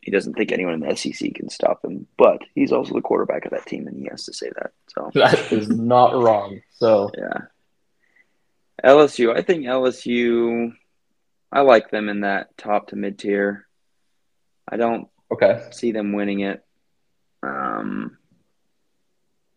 he 0.03 0.11
doesn't 0.11 0.35
think 0.35 0.53
anyone 0.53 0.75
in 0.75 0.81
the 0.81 0.91
SEC 0.97 1.31
can 1.31 1.49
stop 1.49 1.83
him, 1.85 2.07
but 2.19 2.43
he's 2.55 2.73
also 2.73 2.93
the 2.95 3.01
quarterback 3.01 3.47
of 3.47 3.53
that 3.53 3.65
team, 3.67 3.87
and 3.87 3.97
he 3.99 4.05
has 4.11 4.25
to 4.27 4.33
say 4.35 4.51
that. 4.57 4.73
So 4.89 5.11
that 5.15 5.51
is 5.53 5.69
not 5.69 6.15
wrong. 6.15 6.61
So 6.73 7.11
yeah, 7.17 7.39
LSU. 8.85 9.35
I 9.35 9.43
think 9.43 9.65
LSU. 9.65 10.75
I 11.51 11.61
like 11.61 11.91
them 11.91 12.09
in 12.09 12.21
that 12.21 12.57
top 12.59 12.89
to 12.89 12.97
mid 12.97 13.19
tier. 13.19 13.67
I 14.69 14.77
don't 14.77 15.09
okay, 15.31 15.69
see 15.71 15.93
them 15.93 16.13
winning 16.13 16.41
it. 16.41 16.64
Um, 17.45 18.19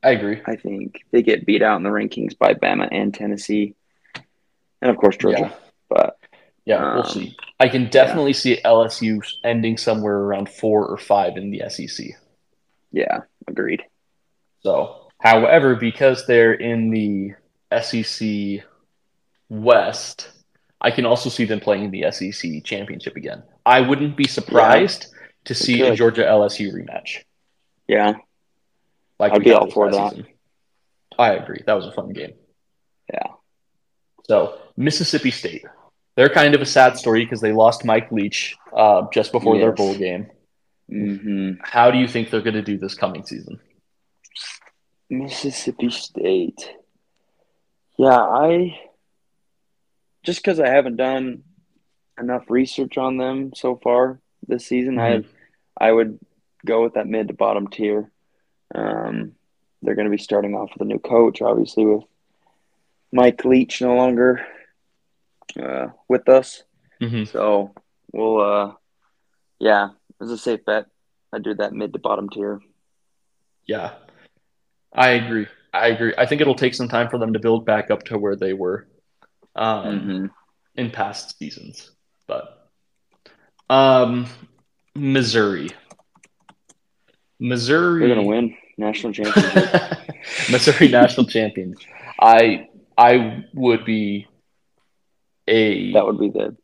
I 0.04 0.12
agree. 0.12 0.42
I 0.46 0.56
think 0.56 1.02
they 1.12 1.22
get 1.22 1.46
beat 1.46 1.62
out 1.62 1.78
in 1.78 1.84
the 1.84 1.90
rankings 1.90 2.38
by 2.38 2.54
Bama 2.54 2.88
and 2.92 3.14
Tennessee, 3.14 3.76
and 4.82 4.92
of 4.92 4.98
course 4.98 5.18
Georgia. 5.18 5.40
Yeah. 5.40 5.54
But 5.90 6.18
Yeah, 6.66 6.94
we'll 6.96 7.04
Um, 7.06 7.10
see. 7.10 7.38
I 7.60 7.70
can 7.70 7.90
definitely 7.90 8.34
see 8.34 8.60
LSU 8.66 9.22
ending 9.44 9.78
somewhere 9.78 10.18
around 10.18 10.50
four 10.50 10.86
or 10.86 10.98
five 10.98 11.38
in 11.38 11.50
the 11.50 11.64
SEC. 11.70 12.08
yeah, 12.92 13.22
agreed. 13.48 13.84
So, 14.64 15.08
however, 15.22 15.76
because 15.76 16.26
they're 16.28 16.54
in 16.54 16.90
the 16.90 17.34
SEC 17.82 18.64
West, 19.50 20.30
I 20.82 20.92
can 20.92 21.06
also 21.06 21.30
see 21.30 21.46
them 21.46 21.60
playing 21.60 21.86
in 21.86 21.92
the 21.92 22.12
SEC 22.12 22.64
championship 22.64 23.16
again. 23.16 23.44
I 23.66 23.82
wouldn't 23.82 24.16
be 24.18 24.28
surprised 24.28 25.08
to 25.46 25.54
see 25.56 25.82
a. 25.82 25.96
Georgia 25.96 26.24
LSU 26.24 26.72
rematch. 26.74 27.24
Yeah, 27.88 28.14
Like 29.20 29.34
I'd 29.34 29.44
be 29.44 29.52
all 29.54 29.70
for 29.72 29.90
that. 29.92 30.12
season. 30.12 30.28
I 31.18 31.34
agree. 31.34 31.64
That 31.66 31.74
was 31.74 31.86
a 31.88 31.92
fun 31.92 32.10
game. 32.14 32.34
yeah, 33.12 33.32
So 34.26 34.60
Mississippi 34.76 35.32
State, 35.32 35.64
they're 36.16 36.30
kind 36.30 36.54
of 36.54 36.62
a 36.62 36.66
sad 36.66 36.98
story 36.98 37.24
because 37.24 37.42
they 37.42 37.54
lost 37.54 37.86
Mike 37.86 38.12
Leach 38.12 38.56
uh, 38.76 39.04
just 39.14 39.32
before 39.32 39.58
their 39.58 39.72
bowl 39.72 39.96
game. 39.96 40.28
hmm 40.90 41.54
How 41.62 41.90
do 41.92 41.98
you 41.98 42.08
think 42.08 42.30
they're 42.30 42.42
going 42.42 42.54
to 42.56 42.62
do 42.62 42.78
this 42.78 42.94
coming 42.94 43.24
season? 43.26 43.60
Mississippi 45.10 45.90
State. 45.90 46.70
Yeah, 47.98 48.20
I 48.20 48.80
just 50.24 50.40
because 50.44 50.60
I 50.60 50.68
haven't 50.70 50.98
done 50.98 51.44
enough 52.20 52.44
research 52.50 52.98
on 52.98 53.18
them 53.18 53.54
so 53.56 53.76
far 53.78 54.20
this 54.48 54.66
season, 54.66 54.96
Mhm. 54.98 55.26
I 55.80 55.88
I 55.88 55.92
would 55.92 56.20
go 56.66 56.84
with 56.84 56.94
that 56.94 57.08
mid 57.08 57.28
to 57.28 57.34
bottom 57.34 57.68
tier. 57.68 58.12
Um, 58.74 59.34
they're 59.82 59.96
going 59.96 60.06
to 60.06 60.12
be 60.12 60.22
starting 60.22 60.56
off 60.56 60.72
with 60.74 60.82
a 60.82 60.86
new 60.86 61.00
coach, 61.00 61.42
obviously 61.42 61.86
with 61.86 62.04
Mike 63.12 63.46
Leach 63.46 63.82
no 63.82 63.96
longer 63.96 64.46
uh, 65.62 65.88
with 66.10 66.28
us. 66.30 66.64
Mm-hmm. 67.02 67.26
So 67.26 67.74
we'll, 68.12 68.42
uh, 68.42 68.74
yeah, 69.60 69.90
it's 70.20 70.32
a 70.32 70.38
safe 70.38 70.66
bet. 70.66 70.88
I 71.32 71.40
do 71.40 71.54
that 71.56 71.74
mid 71.74 71.94
to 71.94 72.00
bottom 72.00 72.30
tier. 72.30 72.60
Yeah, 73.66 73.94
I 74.94 75.10
agree. 75.10 75.48
I 75.74 75.88
agree. 75.88 76.14
I 76.18 76.26
think 76.26 76.42
it'll 76.42 76.56
take 76.56 76.74
some 76.74 76.88
time 76.88 77.10
for 77.10 77.18
them 77.18 77.34
to 77.34 77.40
build 77.40 77.66
back 77.66 77.92
up 77.92 78.04
to 78.06 78.18
where 78.18 78.36
they 78.36 78.54
were 78.54 78.88
um, 79.56 80.00
hmm 80.00 80.26
in 80.78 80.92
past 80.92 81.38
seasons. 81.38 81.92
But 82.28 82.70
um, 83.70 84.28
Missouri, 84.96 85.72
Missouri, 87.40 88.00
They're 88.00 88.16
going 88.16 88.22
to 88.22 88.28
win 88.28 88.58
national 88.78 89.14
championship. 89.14 90.00
Missouri 90.52 90.88
national 90.90 91.28
champions. 91.28 91.78
I 92.20 92.68
I 92.98 93.46
would 93.54 93.86
be 93.86 94.28
a 95.48 95.92
that 95.94 96.06
would 96.06 96.20
be 96.20 96.30
the 96.30 96.56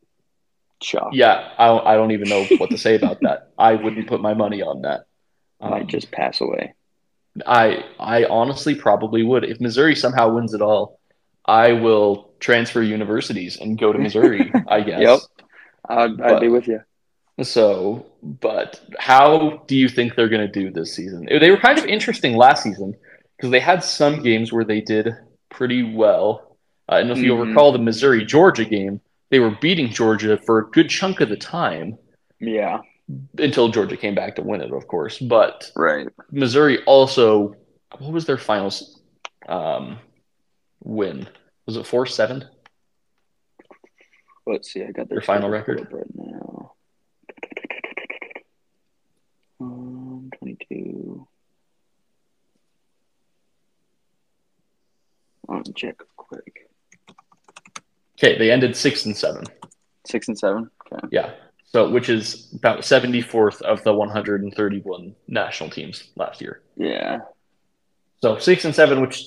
shock. 0.82 1.10
yeah. 1.14 1.50
I 1.58 1.94
I 1.94 1.96
don't 1.96 2.12
even 2.12 2.28
know 2.30 2.44
what 2.58 2.70
to 2.72 2.78
say 2.78 2.96
about 2.96 3.20
that. 3.22 3.52
I 3.58 3.76
wouldn't 3.76 4.08
put 4.08 4.22
my 4.22 4.34
money 4.34 4.62
on 4.62 4.82
that. 4.82 5.06
Might 5.62 5.84
Um, 5.84 5.88
just 5.88 6.12
pass 6.12 6.42
away. 6.42 6.74
I 7.48 7.84
I 8.00 8.26
honestly 8.26 8.76
probably 8.76 9.24
would. 9.24 9.44
If 9.44 9.60
Missouri 9.62 9.96
somehow 9.96 10.34
wins 10.34 10.54
it 10.54 10.62
all, 10.62 11.00
I 11.46 11.74
will 11.74 12.32
transfer 12.40 12.82
universities 12.82 13.58
and 13.60 13.78
go 13.80 13.94
to 13.94 14.00
Missouri, 14.00 14.52
I 14.68 14.82
guess. 14.90 15.00
Yep. 15.02 15.20
I'd, 15.88 15.98
I'd 16.12 16.18
But- 16.18 16.42
be 16.42 16.50
with 16.50 16.68
you. 16.68 16.82
So, 17.42 18.06
but 18.22 18.80
how 19.00 19.64
do 19.68 19.76
you 19.76 19.90
think 19.90 20.16
they're 20.16 20.30
going 20.30 20.46
to 20.46 20.60
do 20.60 20.70
this 20.72 20.96
season? 20.96 21.26
They 21.28 21.50
were 21.50 21.58
kind 21.58 21.80
of 21.80 21.86
interesting 21.86 22.36
last 22.38 22.62
season 22.64 22.94
because 23.38 23.50
they 23.50 23.60
had 23.60 23.84
some 23.84 24.22
games 24.22 24.54
where 24.54 24.64
they 24.64 24.82
did 24.82 25.16
pretty 25.50 25.96
well. 25.96 26.58
Uh, 26.92 26.96
and 26.96 27.10
if 27.10 27.18
you'll 27.18 27.38
Mhm. 27.44 27.48
recall 27.50 27.72
the 27.72 27.80
Missouri 27.80 28.24
Georgia 28.26 28.66
game, 28.66 29.02
they 29.32 29.40
were 29.40 29.58
beating 29.62 29.88
Georgia 29.90 30.38
for 30.38 30.60
a 30.60 30.70
good 30.70 30.90
chunk 30.90 31.22
of 31.22 31.30
the 31.30 31.36
time 31.38 31.98
Yeah. 32.40 32.82
until 33.40 33.70
Georgia 33.70 33.98
came 33.98 34.14
back 34.14 34.36
to 34.36 34.44
win 34.44 34.62
it, 34.62 34.72
of 34.72 34.88
course. 34.88 35.18
But 35.18 35.72
Right. 35.76 36.08
Missouri 36.32 36.84
also, 36.86 37.56
what 37.98 38.12
was 38.14 38.26
their 38.26 38.38
finals 38.38 39.02
um, 39.50 39.98
win? 40.84 41.28
Was 41.66 41.78
it 41.78 41.86
four 41.88 42.06
seven? 42.06 42.46
Let's 44.46 44.72
see. 44.72 44.84
I 44.84 44.92
got 44.92 45.10
Their 45.10 45.22
final 45.22 45.50
record? 45.50 45.88
right 45.92 46.06
now. 46.16 46.53
Um, 50.54 51.28
twenty-two. 55.48 55.68
Check 55.76 56.02
quick. 56.16 56.70
Okay, 58.18 58.38
they 58.38 58.52
ended 58.52 58.76
six 58.76 59.06
and 59.06 59.16
seven. 59.16 59.44
Six 60.06 60.28
and 60.28 60.38
seven. 60.38 60.70
Okay. 60.92 61.08
Yeah, 61.12 61.32
so 61.66 61.90
which 61.90 62.10
is 62.10 62.52
about 62.54 62.84
seventy 62.86 63.22
fourth 63.22 63.62
of 63.62 63.84
the 63.84 63.94
one 63.94 64.10
hundred 64.10 64.44
and 64.44 64.54
thirty 64.54 64.80
one 64.80 65.16
national 65.28 65.70
teams 65.70 66.04
last 66.16 66.42
year. 66.42 66.62
Yeah. 66.76 67.20
So 68.22 68.38
six 68.38 68.66
and 68.66 68.74
seven, 68.76 69.02
which 69.02 69.26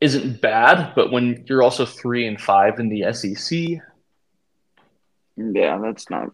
isn't 0.00 0.40
bad, 0.40 0.94
but 0.94 1.10
when 1.12 1.44
you're 1.48 1.62
also 1.62 1.86
three 1.86 2.26
and 2.26 2.40
five 2.40 2.78
in 2.78 2.88
the 2.88 3.12
SEC, 3.12 3.80
Yeah, 5.36 5.78
that's 5.78 6.10
not 6.10 6.30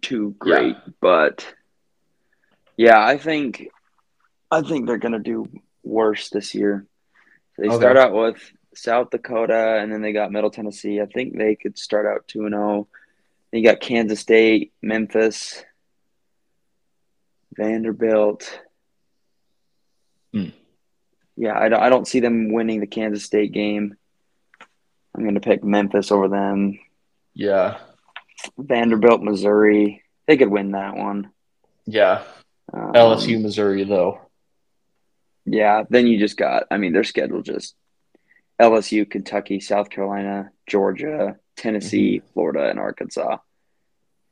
too 0.00 0.34
great, 0.38 0.76
but 1.00 1.46
yeah, 2.76 3.04
I 3.04 3.18
think 3.18 3.68
I 4.50 4.62
think 4.62 4.86
they're 4.86 4.98
gonna 4.98 5.18
do 5.18 5.48
worse 5.82 6.28
this 6.30 6.54
year. 6.54 6.86
They 7.58 7.68
Okay. 7.68 7.76
start 7.76 7.96
out 7.96 8.12
with 8.14 8.36
South 8.74 9.10
Dakota, 9.10 9.78
and 9.80 9.92
then 9.92 10.00
they 10.02 10.12
got 10.12 10.32
Middle 10.32 10.50
Tennessee. 10.50 11.00
I 11.00 11.06
think 11.06 11.36
they 11.36 11.54
could 11.54 11.78
start 11.78 12.06
out 12.06 12.26
two 12.28 12.46
and 12.46 12.54
zero. 12.54 12.88
Then 13.50 13.60
you 13.62 13.66
got 13.68 13.80
Kansas 13.80 14.20
State, 14.20 14.72
Memphis, 14.80 15.62
Vanderbilt. 17.56 18.60
Hmm. 20.32 20.48
Yeah, 21.36 21.58
I 21.58 21.68
don't, 21.68 21.80
I 21.82 21.88
don't 21.90 22.08
see 22.08 22.20
them 22.20 22.52
winning 22.52 22.80
the 22.80 22.86
Kansas 22.86 23.24
State 23.24 23.52
game. 23.52 23.96
I'm 25.14 25.22
going 25.22 25.34
to 25.34 25.40
pick 25.40 25.62
Memphis 25.62 26.10
over 26.10 26.28
them. 26.28 26.78
yeah, 27.34 27.78
Vanderbilt, 28.58 29.22
Missouri. 29.22 30.02
They 30.26 30.36
could 30.38 30.48
win 30.48 30.72
that 30.72 30.96
one. 30.96 31.30
yeah. 31.86 32.22
Um, 32.72 32.92
LSU, 32.92 33.40
Missouri, 33.40 33.84
though. 33.84 34.20
Yeah, 35.44 35.84
then 35.90 36.06
you 36.06 36.18
just 36.18 36.36
got, 36.36 36.64
I 36.70 36.76
mean, 36.76 36.92
their 36.92 37.04
schedule 37.04 37.42
just 37.42 37.74
LSU, 38.60 39.08
Kentucky, 39.10 39.60
South 39.60 39.90
Carolina, 39.90 40.50
Georgia, 40.66 41.36
Tennessee, 41.56 42.22
Florida, 42.32 42.68
and 42.70 42.78
Arkansas. 42.78 43.38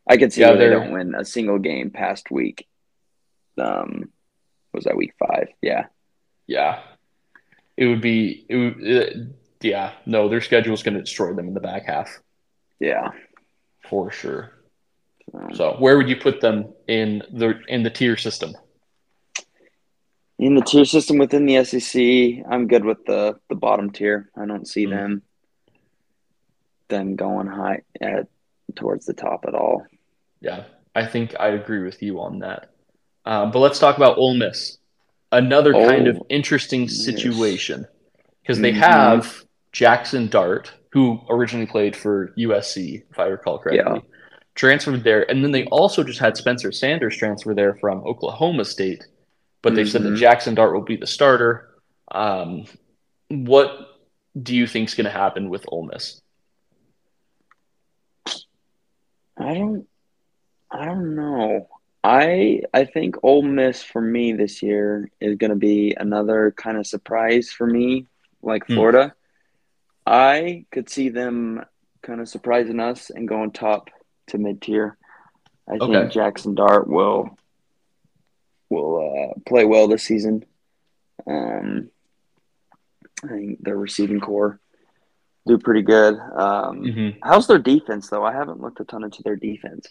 I 0.09 0.17
could 0.17 0.33
see 0.33 0.43
Mm-hmm. 0.43 0.53
Yeah, 0.53 0.57
they 0.59 0.71
don't 0.71 0.93
win 0.93 1.15
a 1.15 1.25
single 1.25 1.59
game 1.59 1.91
past 1.91 2.31
week. 2.31 2.67
Um, 3.59 4.11
was 4.73 4.85
that 4.85 4.97
week 4.97 5.15
five? 5.19 5.49
Yeah. 5.61 5.87
Yeah, 6.47 6.81
it 7.77 7.87
would 7.87 8.01
be. 8.01 8.45
It 8.49 8.57
would, 8.57 8.97
uh, 8.97 9.21
yeah, 9.61 9.93
no, 10.07 10.29
their 10.29 10.41
schedule 10.41 10.75
is 10.75 10.83
going 10.83 10.95
to 10.95 11.01
destroy 11.01 11.33
them 11.35 11.47
in 11.49 11.55
the 11.55 11.61
back 11.61 11.87
half 11.87 12.21
Yeah. 12.81 13.11
for 13.89 14.11
sure. 14.11 14.53
So, 15.55 15.77
where 15.79 15.97
would 15.97 16.09
you 16.09 16.17
put 16.17 16.41
them 16.41 16.73
in 16.89 17.23
the 17.33 17.61
in 17.69 17.83
the 17.83 17.91
tier 17.91 18.17
system? 18.17 18.55
in 20.39 20.55
the 20.55 20.63
tier 20.63 20.87
system 20.87 21.19
within 21.19 21.45
the 21.45 21.63
SEC, 21.65 22.43
I'm 22.51 22.67
good 22.67 22.85
with 22.85 23.05
the 23.07 23.39
the 23.49 23.55
bottom 23.55 23.91
tier. 23.91 24.31
I 24.37 24.47
don't 24.47 24.67
see 24.67 24.87
Mm. 24.87 24.91
them 24.91 25.23
them 26.89 27.15
going 27.17 27.47
high 27.47 27.83
at 28.01 28.27
towards 28.75 29.07
the 29.07 29.13
top 29.13 29.45
at 29.47 29.55
all. 29.55 29.87
Yeah, 30.41 30.65
I 30.95 31.07
think 31.07 31.35
I 31.39 31.49
agree 31.49 31.85
with 31.85 32.03
you 32.03 32.21
on 32.21 32.41
that. 32.41 32.71
Um, 33.25 33.51
but 33.53 33.59
let's 33.61 33.79
talk 33.79 33.97
about 33.97 34.19
Ole 34.19 34.35
Miss. 34.35 34.79
another 35.33 35.73
kind 35.73 36.09
of 36.09 36.17
Oh, 36.17 36.27
interesting 36.29 36.89
situation 36.89 37.87
because 38.43 38.61
they 38.61 38.73
Mhm. 38.73 38.79
have 38.79 39.45
Jackson 39.71 40.27
Dart, 40.27 40.73
who 40.91 41.21
originally 41.29 41.67
played 41.67 41.95
for 41.95 42.33
USC, 42.37 43.05
if 43.09 43.17
I 43.17 43.27
recall 43.27 43.59
correctly, 43.61 44.03
transferred 44.61 45.03
there, 45.03 45.29
and 45.31 45.43
then 45.43 45.53
they 45.53 45.65
also 45.67 46.05
just 46.05 46.21
had 46.21 46.37
Spencer 46.37 46.71
Sanders 46.71 47.17
transfer 47.17 47.55
there 47.55 47.77
from 47.77 48.05
Oklahoma 48.05 48.67
State, 48.67 49.07
but 49.63 49.75
they 49.75 49.87
said 49.87 50.03
that 50.03 50.11
Mhm. 50.13 50.19
Jackson 50.19 50.55
Dart 50.55 50.75
will 50.75 50.83
be 50.83 50.97
the 50.97 51.07
starter. 51.07 51.71
Um, 52.11 52.67
what 53.29 53.71
do 54.41 54.55
you 54.55 54.67
think 54.67 54.89
is 54.89 54.95
going 54.95 55.07
to 55.07 55.11
happen 55.11 55.49
with 55.49 55.65
Ole 55.69 55.85
Miss? 55.87 56.21
I 59.39 59.55
don't 59.55 59.87
I 60.71 60.85
don't 60.85 61.15
know. 61.17 61.69
I 62.05 62.63
I 62.75 62.85
think 62.85 63.17
Ole 63.23 63.43
Miss 63.43 63.83
for 63.83 64.01
me 64.03 64.35
this 64.35 64.63
year 64.63 65.09
is 65.21 65.37
going 65.37 65.51
to 65.51 65.57
be 65.57 65.95
another 65.99 66.53
kind 66.57 66.77
of 66.77 66.87
surprise 66.87 67.51
for 67.51 67.67
me, 67.67 68.07
like 68.43 68.67
Hmm. 68.67 68.75
Florida. 68.75 69.15
I 70.07 70.67
could 70.71 70.91
see 70.91 71.09
them 71.09 71.65
kind 72.03 72.21
of 72.21 72.29
surprising 72.29 72.79
us 72.81 73.09
and 73.11 73.27
going 73.27 73.53
top 73.53 73.89
to 74.31 74.39
mid 74.39 74.61
tier. 74.63 74.97
I 75.69 75.79
think 75.79 76.11
Jackson 76.13 76.55
Dart 76.55 76.89
will 76.89 77.31
will 78.69 79.31
uh, 79.37 79.41
play 79.47 79.65
well 79.65 79.89
this 79.89 80.03
season. 80.05 80.45
Um, 81.27 81.91
I 83.25 83.29
think 83.29 83.63
their 83.63 83.77
receiving 83.77 84.21
corps 84.21 84.59
do 85.47 85.59
pretty 85.59 85.83
good. 85.83 86.15
Um, 86.15 86.83
Mhm. 86.83 87.19
How's 87.23 87.47
their 87.47 87.59
defense 87.59 88.09
though? 88.09 88.25
I 88.25 88.33
haven't 88.33 88.61
looked 88.61 88.81
a 88.81 88.85
ton 88.85 89.05
into 89.05 89.23
their 89.23 89.37
defense. 89.37 89.89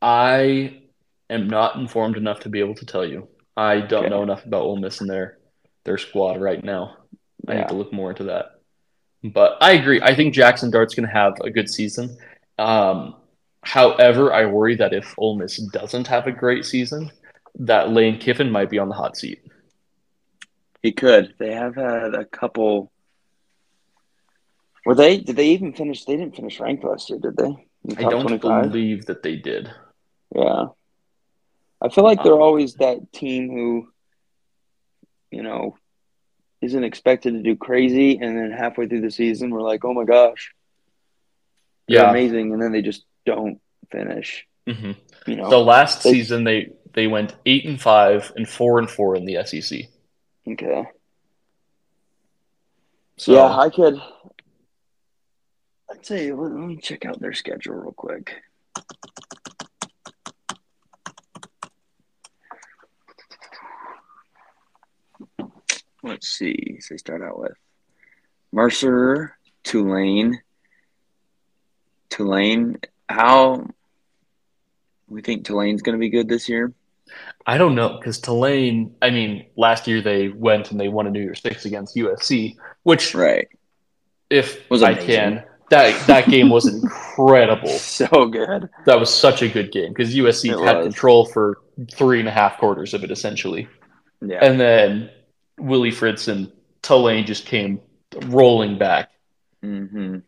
I 0.00 0.82
am 1.30 1.48
not 1.48 1.76
informed 1.76 2.16
enough 2.16 2.40
to 2.40 2.48
be 2.48 2.60
able 2.60 2.74
to 2.76 2.86
tell 2.86 3.04
you. 3.04 3.28
I 3.56 3.80
don't 3.80 4.04
Okay. 4.04 4.10
know 4.10 4.22
enough 4.22 4.44
about 4.46 4.62
Ole 4.62 4.76
Miss 4.78 5.00
and 5.00 5.10
their 5.10 5.38
their 5.84 5.98
squad 5.98 6.40
right 6.40 6.62
now. 6.62 6.96
I 7.48 7.54
Yeah. 7.54 7.58
need 7.60 7.68
to 7.68 7.74
look 7.74 7.92
more 7.92 8.10
into 8.10 8.24
that. 8.24 8.60
But 9.24 9.58
I 9.60 9.72
agree. 9.72 10.00
I 10.00 10.14
think 10.14 10.32
Jackson 10.32 10.70
Dart's 10.70 10.94
going 10.94 11.08
to 11.08 11.12
have 11.12 11.34
a 11.42 11.50
good 11.50 11.68
season. 11.68 12.16
Um, 12.58 13.16
however, 13.62 14.32
I 14.32 14.46
worry 14.46 14.76
that 14.76 14.92
if 14.92 15.14
Ole 15.18 15.36
Miss 15.36 15.56
doesn't 15.58 16.06
have 16.08 16.26
a 16.26 16.32
great 16.32 16.64
season, 16.64 17.10
that 17.58 17.90
Lane 17.90 18.18
Kiffin 18.18 18.50
might 18.50 18.70
be 18.70 18.78
on 18.78 18.88
the 18.88 18.94
hot 18.94 19.16
seat. 19.16 19.42
He 20.82 20.92
could. 20.92 21.34
They 21.38 21.54
have 21.54 21.76
had 21.76 22.14
a 22.14 22.24
couple. 22.24 22.90
Were 24.84 24.94
they? 24.96 25.18
Did 25.18 25.36
they 25.36 25.48
even 25.48 25.72
finish? 25.72 26.04
They 26.04 26.16
didn't 26.16 26.34
finish 26.36 26.58
ranked 26.58 26.82
last 26.84 27.08
year, 27.08 27.20
did 27.20 27.36
they? 27.36 27.54
I 27.96 28.02
don't 28.08 28.22
25? 28.22 28.62
believe 28.70 29.06
that 29.06 29.22
they 29.22 29.36
did. 29.36 29.70
Yeah. 30.34 30.66
I 31.80 31.88
feel 31.88 32.04
like 32.04 32.22
they're 32.22 32.32
Um, 32.34 32.42
always 32.42 32.74
that 32.74 33.12
team 33.12 33.50
who, 33.50 33.88
you 35.30 35.42
know, 35.42 35.76
isn't 36.60 36.84
expected 36.84 37.32
to 37.34 37.42
do 37.42 37.56
crazy, 37.56 38.18
and 38.18 38.36
then 38.36 38.52
halfway 38.52 38.86
through 38.86 39.00
the 39.00 39.10
season, 39.10 39.50
we're 39.50 39.62
like, 39.62 39.84
oh 39.84 39.92
my 39.92 40.04
gosh, 40.04 40.52
Yeah. 41.88 42.10
amazing, 42.10 42.52
and 42.52 42.62
then 42.62 42.70
they 42.72 42.82
just 42.82 43.04
don't 43.24 43.60
finish. 43.90 44.46
hmm 44.66 44.92
You 45.26 45.36
know. 45.36 45.50
the 45.50 45.58
last 45.58 46.02
They- 46.02 46.12
season 46.12 46.44
they 46.44 46.70
they 46.94 47.06
went 47.06 47.34
eight 47.46 47.64
and 47.64 47.80
five 47.80 48.32
and 48.36 48.46
four 48.48 48.78
and 48.78 48.88
four 48.90 49.16
in 49.16 49.24
the 49.24 49.42
SEC. 49.44 49.88
okay. 50.48 50.84
So 53.16 53.32
yeah, 53.34 53.56
I 53.56 53.70
could. 53.70 54.00
I'd 55.90 56.04
say 56.04 56.32
let, 56.32 56.50
let 56.52 56.66
me 56.66 56.76
check 56.78 57.04
out 57.04 57.20
their 57.20 57.32
schedule 57.34 57.74
real 57.74 57.92
quick. 57.92 58.32
Let's 66.02 66.28
see. 66.28 66.78
So 66.80 66.94
they 66.94 66.98
start 66.98 67.22
out 67.22 67.38
with 67.38 67.52
Mercer, 68.52 69.36
Tulane. 69.62 70.40
Tulane. 72.10 72.78
How 73.12 73.66
we 75.08 75.22
think 75.22 75.44
Tulane's 75.44 75.82
going 75.82 75.94
to 75.96 76.00
be 76.00 76.08
good 76.08 76.28
this 76.28 76.48
year? 76.48 76.72
I 77.46 77.58
don't 77.58 77.74
know 77.74 77.98
because 77.98 78.18
Tulane. 78.20 78.94
I 79.02 79.10
mean, 79.10 79.46
last 79.56 79.86
year 79.86 80.00
they 80.00 80.28
went 80.28 80.70
and 80.70 80.80
they 80.80 80.88
won 80.88 81.06
a 81.06 81.10
New 81.10 81.20
Year's 81.20 81.42
Six 81.42 81.64
against 81.66 81.94
USC, 81.96 82.56
which, 82.84 83.14
Right. 83.14 83.48
if 84.30 84.68
Was 84.70 84.82
I 84.82 84.94
can, 84.94 85.44
that 85.70 86.06
that 86.06 86.28
game 86.30 86.48
was 86.48 86.66
incredible. 86.82 87.68
So 87.68 88.26
good. 88.26 88.70
That 88.86 88.98
was 88.98 89.12
such 89.14 89.42
a 89.42 89.48
good 89.48 89.72
game 89.72 89.90
because 89.92 90.14
USC 90.14 90.52
It 90.58 90.64
had 90.66 90.78
was. 90.78 90.86
control 90.86 91.26
for 91.26 91.58
three 91.92 92.18
and 92.20 92.28
a 92.28 92.32
half 92.32 92.56
quarters 92.58 92.94
of 92.94 93.04
it 93.04 93.10
essentially, 93.10 93.68
Yeah. 94.22 94.38
and 94.42 94.58
then 94.58 95.10
Willie 95.58 95.90
Fritz 95.90 96.28
and 96.28 96.50
Tulane 96.80 97.26
just 97.26 97.44
came 97.44 97.80
rolling 98.26 98.78
back, 98.78 99.10
Mm-hmm. 99.62 100.18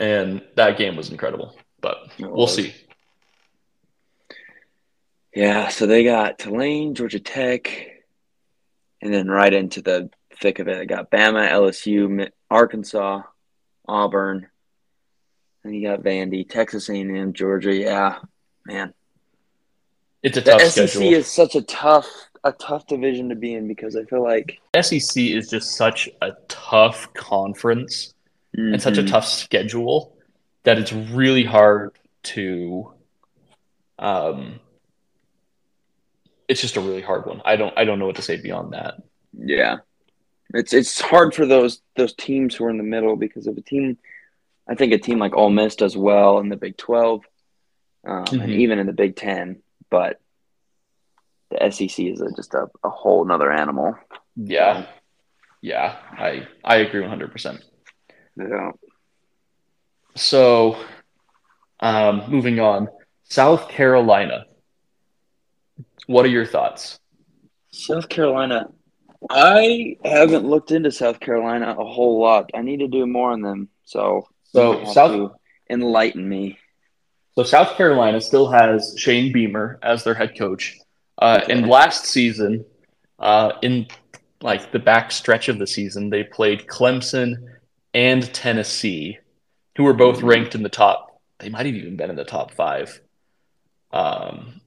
and 0.00 0.42
that 0.56 0.76
game 0.76 0.96
was 0.96 1.10
incredible. 1.10 1.56
But 1.80 2.08
we'll 2.18 2.30
was. 2.32 2.54
see. 2.56 2.74
Yeah, 5.34 5.68
so 5.68 5.86
they 5.86 6.04
got 6.04 6.38
Tulane, 6.38 6.94
Georgia 6.94 7.20
Tech, 7.20 7.70
and 9.02 9.12
then 9.12 9.28
right 9.28 9.52
into 9.52 9.82
the 9.82 10.08
thick 10.40 10.58
of 10.58 10.68
it, 10.68 10.78
they 10.78 10.86
got 10.86 11.10
Bama, 11.10 11.50
LSU, 11.50 12.28
Arkansas, 12.50 13.22
Auburn, 13.86 14.46
and 15.62 15.74
you 15.76 15.86
got 15.86 16.00
Vandy, 16.02 16.48
Texas 16.48 16.88
A&M, 16.88 17.34
Georgia. 17.34 17.74
Yeah, 17.74 18.18
man, 18.64 18.94
It's 20.22 20.38
a 20.38 20.40
the 20.40 20.52
tough 20.52 20.62
SEC 20.62 20.88
schedule. 20.88 21.12
is 21.12 21.26
such 21.26 21.54
a 21.54 21.62
tough, 21.62 22.08
a 22.42 22.52
tough 22.52 22.86
division 22.86 23.28
to 23.28 23.34
be 23.34 23.52
in 23.52 23.68
because 23.68 23.94
I 23.94 24.04
feel 24.04 24.22
like 24.22 24.58
SEC 24.80 25.32
is 25.34 25.50
just 25.50 25.76
such 25.76 26.08
a 26.22 26.32
tough 26.48 27.12
conference 27.12 28.14
and 28.54 28.80
such 28.80 28.96
a 28.96 29.02
Mhm. 29.02 29.10
tough 29.10 29.26
schedule 29.28 30.15
that 30.66 30.78
it's 30.78 30.92
really 30.92 31.44
hard 31.44 31.96
to 32.24 32.92
um 33.98 34.58
it's 36.48 36.60
just 36.60 36.76
a 36.76 36.80
really 36.80 37.00
hard 37.02 37.24
one. 37.26 37.40
I 37.44 37.56
don't 37.56 37.72
I 37.76 37.84
don't 37.84 37.98
know 37.98 38.06
what 38.06 38.16
to 38.16 38.22
say 38.22 38.36
beyond 38.36 38.72
that. 38.74 38.94
Yeah, 39.36 39.78
it's 40.52 40.72
it's 40.74 41.00
hard 41.00 41.34
for 41.34 41.46
those 41.46 41.80
those 41.96 42.12
teams 42.14 42.54
who 42.54 42.64
are 42.66 42.70
in 42.70 42.78
the 42.78 42.84
middle 42.84 43.16
because 43.16 43.46
of 43.46 43.56
a 43.56 43.62
team. 43.62 43.96
I 44.68 44.74
think 44.74 44.92
a 44.92 44.98
team 44.98 45.18
like 45.18 45.34
Ole 45.36 45.50
Miss 45.50 45.76
does 45.76 45.96
well 45.96 46.38
in 46.40 46.48
the 46.48 46.56
Big 46.56 46.76
Twelve, 46.76 47.24
um, 48.06 48.24
and 48.32 48.42
Mhm. 48.42 48.58
even 48.58 48.78
in 48.80 48.86
the 48.86 48.92
Big 48.92 49.16
Ten, 49.16 49.62
but 49.90 50.20
the 51.50 51.70
SEC 51.70 52.06
is 52.08 52.20
a, 52.20 52.30
just 52.32 52.54
a, 52.54 52.66
a 52.82 52.90
whole 52.90 53.24
nother 53.24 53.52
animal. 53.52 53.96
Yeah. 54.36 54.86
Yeah, 55.62 55.96
I 56.12 56.46
I 56.64 56.76
agree 56.78 57.02
100%. 57.02 57.62
Yeah. 58.36 58.72
So 60.16 60.76
um 61.80 62.24
moving 62.28 62.58
on, 62.60 62.88
South 63.24 63.68
Carolina. 63.68 64.46
What 66.06 66.24
are 66.24 66.28
your 66.28 66.46
thoughts? 66.46 66.98
South 67.70 68.08
Carolina. 68.08 68.68
I 69.28 69.96
haven't 70.04 70.46
looked 70.46 70.70
into 70.70 70.90
South 70.90 71.20
Carolina 71.20 71.74
a 71.78 71.84
whole 71.84 72.20
lot. 72.20 72.50
I 72.54 72.62
need 72.62 72.78
to 72.80 72.88
do 72.88 73.06
more 73.06 73.32
on 73.32 73.40
them. 73.42 73.68
So 73.84 74.28
So 74.52 74.84
South 74.84 75.32
enlighten 75.68 76.28
me. 76.28 76.58
So 77.34 77.42
South 77.42 77.76
Carolina 77.76 78.20
still 78.20 78.50
has 78.50 78.94
Shane 78.96 79.32
Beamer 79.32 79.78
as 79.82 80.04
their 80.04 80.14
head 80.14 80.38
coach. 80.38 80.78
Uh, 81.18 81.40
Okay. 81.42 81.52
And 81.52 81.68
last 81.68 82.06
season, 82.06 82.64
uh, 83.18 83.52
in 83.62 83.86
like 84.42 84.70
the 84.72 84.78
back 84.78 85.10
stretch 85.10 85.48
of 85.48 85.58
the 85.58 85.66
season, 85.66 86.08
they 86.10 86.24
played 86.24 86.66
Clemson 86.66 87.34
and 87.94 88.32
Tennessee, 88.32 89.18
who 89.76 89.84
were 89.84 89.92
both 89.94 90.22
ranked 90.22 90.54
in 90.54 90.62
the 90.62 90.68
top. 90.68 91.20
They 91.38 91.48
might 91.48 91.66
have 91.66 91.74
even 91.74 91.96
been 91.96 92.10
in 92.10 92.16
the 92.16 92.24
top 92.24 92.52
five, 92.52 93.00
um, 93.92 94.60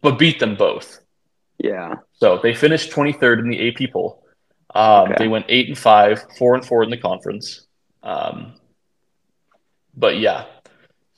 but 0.00 0.18
beat 0.18 0.40
them 0.40 0.56
both. 0.56 1.00
Yeah. 1.58 1.96
So 2.14 2.38
they 2.42 2.54
finished 2.54 2.90
23rd 2.90 3.40
in 3.40 3.48
the 3.50 3.68
AP 3.68 3.92
poll. 3.92 4.24
Um, 4.74 5.08
Okay. 5.12 5.14
They 5.18 5.28
went 5.28 5.46
eight 5.48 5.68
and 5.68 5.76
five, 5.78 6.24
four 6.38 6.54
and 6.54 6.64
four 6.64 6.82
in 6.82 6.90
the 6.90 6.96
conference. 6.96 7.66
Um, 8.02 8.54
but 9.94 10.18
yeah, 10.18 10.46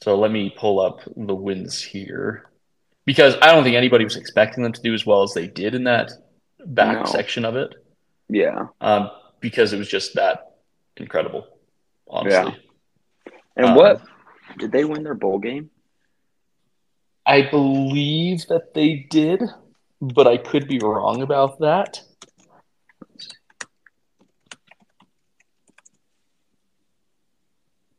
so 0.03 0.19
let 0.19 0.33
me 0.33 0.53
pull 0.57 0.81
up 0.81 1.01
the 1.17 1.35
wins 1.35 1.81
here 1.81 2.51
because 3.05 3.37
I 3.41 3.53
don't 3.53 3.63
think 3.63 3.77
anybody 3.77 4.03
was 4.05 4.17
expecting 4.17 4.63
them 4.65 4.73
to 4.73 4.81
do 4.83 4.95
as 4.95 5.07
well 5.07 5.23
as 5.23 5.33
they 5.33 5.47
did 5.47 5.75
in 5.75 5.85
that 5.85 6.11
back 6.67 6.99
No. 7.01 7.05
section 7.05 7.45
of 7.45 7.55
it 7.57 7.75
Yeah. 8.29 8.67
um, 8.81 9.11
because 9.41 9.73
it 9.73 9.79
was 9.79 9.89
just 9.89 10.15
that 10.15 10.55
incredible, 10.97 11.47
honestly. 12.09 12.57
And 13.57 13.67
Um, 13.67 13.75
what 13.75 14.03
did 14.59 14.73
they 14.73 14.85
win 14.85 15.03
their 15.03 15.15
bowl 15.15 15.39
game? 15.39 15.71
I 17.25 17.43
believe 17.43 18.47
that 18.49 18.75
they 18.75 19.07
did, 19.09 19.43
but 20.01 20.27
I 20.27 20.37
could 20.39 20.67
be 20.67 20.79
wrong 20.81 21.23
about 21.23 21.61
that. 21.61 22.01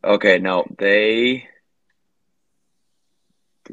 Okay, 0.03 0.39
no, 0.39 0.65
they. 0.77 1.47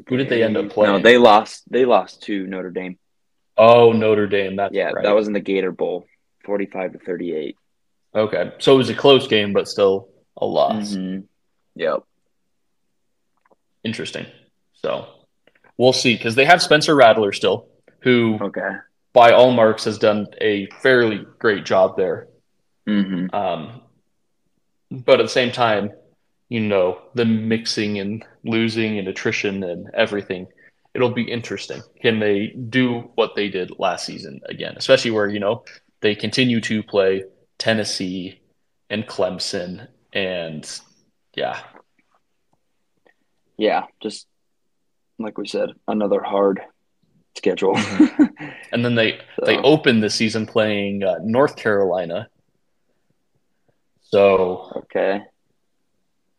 Who 0.07 0.15
did 0.17 0.29
they 0.29 0.43
end 0.43 0.55
up 0.55 0.69
playing? 0.69 0.93
No, 0.93 0.99
they 0.99 1.17
lost. 1.17 1.63
They 1.69 1.83
lost 1.85 2.23
to 2.23 2.47
Notre 2.47 2.71
Dame. 2.71 2.97
Oh, 3.57 3.91
Notre 3.91 4.27
Dame. 4.27 4.55
That's 4.55 4.73
yeah, 4.73 4.91
right. 4.91 5.03
that 5.03 5.11
was 5.15 5.27
in 5.27 5.33
the 5.33 5.41
Gator 5.41 5.71
Bowl, 5.71 6.05
forty-five 6.45 6.93
to 6.93 6.99
thirty-eight. 6.99 7.57
okay. 8.15 8.53
So 8.59 8.73
it 8.73 8.77
was 8.77 8.89
a 8.89 8.95
close 8.95 9.27
game, 9.27 9.51
but 9.51 9.67
still 9.67 10.07
a 10.37 10.45
loss. 10.45 10.95
Mhm. 10.95 11.25
Yep. 11.75 12.03
Interesting. 13.83 14.25
So 14.73 15.07
we'll 15.77 15.93
see 15.93 16.15
because 16.15 16.35
they 16.35 16.45
have 16.45 16.61
Spencer 16.61 16.95
Rattler 16.95 17.31
still, 17.31 17.67
who 18.01 18.37
Okay. 18.41 18.69
by 19.13 19.31
all 19.31 19.51
marks 19.51 19.85
has 19.85 19.97
done 19.97 20.27
a 20.39 20.67
fairly 20.81 21.25
great 21.39 21.65
job 21.65 21.97
there. 21.97 22.27
hmm 22.87 23.27
Um, 23.33 23.81
but 24.91 25.19
at 25.19 25.23
the 25.23 25.29
same 25.29 25.51
time, 25.51 25.91
you 26.49 26.59
know, 26.59 27.01
the 27.15 27.25
mixing 27.25 27.99
and 27.99 28.25
losing 28.43 28.99
and 28.99 29.07
attrition 29.07 29.63
and 29.63 29.89
everything, 29.93 30.47
it'll 30.93 31.11
be 31.13 31.23
interesting. 31.31 31.81
Can 32.01 32.19
they 32.19 32.47
do 32.47 33.11
what 33.15 33.35
they 33.35 33.47
did 33.47 33.71
last 33.79 34.05
season 34.05 34.41
again? 34.49 34.73
Especially 34.75 35.11
where, 35.11 35.29
you 35.29 35.39
know, 35.39 35.63
they 36.01 36.13
continue 36.13 36.59
to 36.61 36.83
play 36.83 37.23
Tennessee 37.57 38.41
and 38.89 39.07
Clemson 39.07 39.87
and 40.11 40.81
yeah, 41.35 41.59
Yeah, 43.57 43.83
just 44.01 44.27
like 45.19 45.37
we 45.37 45.47
said, 45.47 45.69
another 45.87 46.21
hard 46.21 46.61
schedule. 47.37 47.75
and 48.71 48.83
then 48.83 48.95
they 48.95 49.19
they 49.45 49.55
So, 49.55 49.61
open 49.63 49.99
the 50.01 50.09
season 50.09 50.45
playing 50.45 51.03
uh, 51.03 51.15
North 51.23 51.55
Carolina. 51.55 52.27
So 54.01 54.71
okay, 54.75 55.21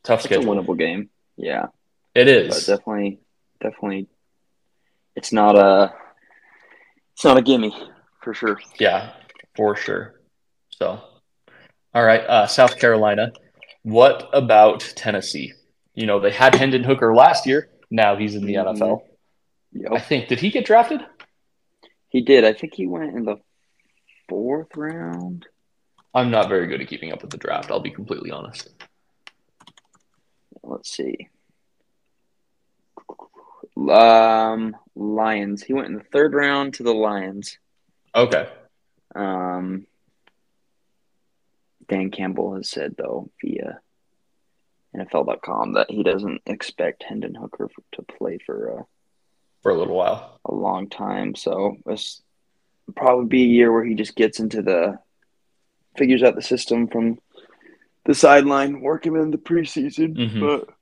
tough 0.03 0.21
a 0.21 0.25
schedule. 0.25 0.55
winnable 0.55 0.79
game. 0.79 1.09
Yeah, 1.37 1.67
it 2.15 2.29
is 2.29 2.49
but 2.67 2.77
definitely, 2.77 3.21
definitely, 3.61 4.09
it's 5.17 5.33
not 5.33 5.57
a, 5.57 5.95
it's 7.15 7.25
not 7.25 7.39
a 7.39 7.43
gimme 7.43 7.75
for 8.23 8.35
sure. 8.35 8.59
Yeah, 8.79 9.13
for 9.57 9.75
sure. 9.77 10.21
So, 10.71 11.01
all 11.95 12.05
right, 12.05 12.21
uh, 12.21 12.47
South 12.47 12.79
Carolina. 12.79 13.33
What 13.83 14.29
about 14.33 14.81
Tennessee? 14.97 15.53
You 15.95 16.07
know, 16.07 16.21
they 16.21 16.31
had 16.31 16.55
Hendon 16.55 16.85
Hooker 16.85 17.15
last 17.15 17.47
year. 17.47 17.69
Now 17.91 18.17
he's 18.17 18.35
in 18.35 18.45
the 18.47 18.55
Mhm. 18.55 18.77
NFL. 18.77 19.03
I 19.91 19.99
think. 20.01 20.29
Did 20.29 20.41
he 20.41 20.51
get 20.51 20.65
drafted? 20.65 21.01
he 22.09 22.21
did. 22.21 22.45
I 22.45 22.53
think 22.53 22.75
he 22.75 22.87
went 22.87 23.17
in 23.17 23.25
the 23.25 23.37
fourth 24.29 24.77
round. 24.77 25.47
I'm 26.15 26.31
not 26.31 26.49
very 26.51 26.67
good 26.67 26.81
at 26.83 26.89
keeping 26.89 27.11
up 27.11 27.23
with 27.23 27.31
the 27.31 27.39
draft. 27.39 27.71
I'll 27.71 27.81
be 27.81 27.91
completely 27.91 28.31
honest. 28.31 28.69
Let's 30.63 30.91
see. 30.95 31.29
Um, 33.89 34.77
Lions. 34.95 35.63
He 35.63 35.73
went 35.73 35.87
in 35.89 35.95
the 35.95 36.05
third 36.05 36.35
round 36.35 36.75
to 36.75 36.83
the 36.83 36.93
Lions. 36.93 37.59
Okay. 38.15 38.47
Um, 39.15 39.87
Dan 41.93 42.11
Campbell 42.11 42.55
has 42.57 42.71
said 42.71 42.95
though 42.97 43.31
via 43.43 43.79
NFL.com 44.97 45.75
that 45.75 45.91
he 45.91 46.03
doesn't 46.03 46.41
expect 46.47 47.03
Hendon 47.03 47.35
Hooker 47.35 47.69
to 47.93 48.03
play 48.03 48.39
for 48.47 48.81
uh, 48.81 48.83
For 49.63 49.73
a 49.73 49.79
little 49.79 49.95
while. 49.97 50.41
a 50.47 50.55
long 50.55 50.89
time. 50.89 51.35
So 51.35 51.77
this 51.85 52.23
will 52.87 52.95
probably 52.95 53.27
be 53.27 53.43
a 53.43 53.47
year 53.47 53.71
where 53.71 53.85
he 53.85 53.95
just 53.95 54.17
gets 54.17 54.41
into 54.41 54.63
the 54.63 54.99
figures 55.99 56.23
out 56.23 56.35
the 56.35 56.41
system 56.43 56.89
from 56.89 57.19
the 58.07 58.15
sideline, 58.15 58.81
work 58.81 59.05
him 59.05 59.17
in 59.17 59.31
the 59.31 59.37
preseason. 59.39 60.17
Mhm. 60.17 60.41
But 60.41 60.75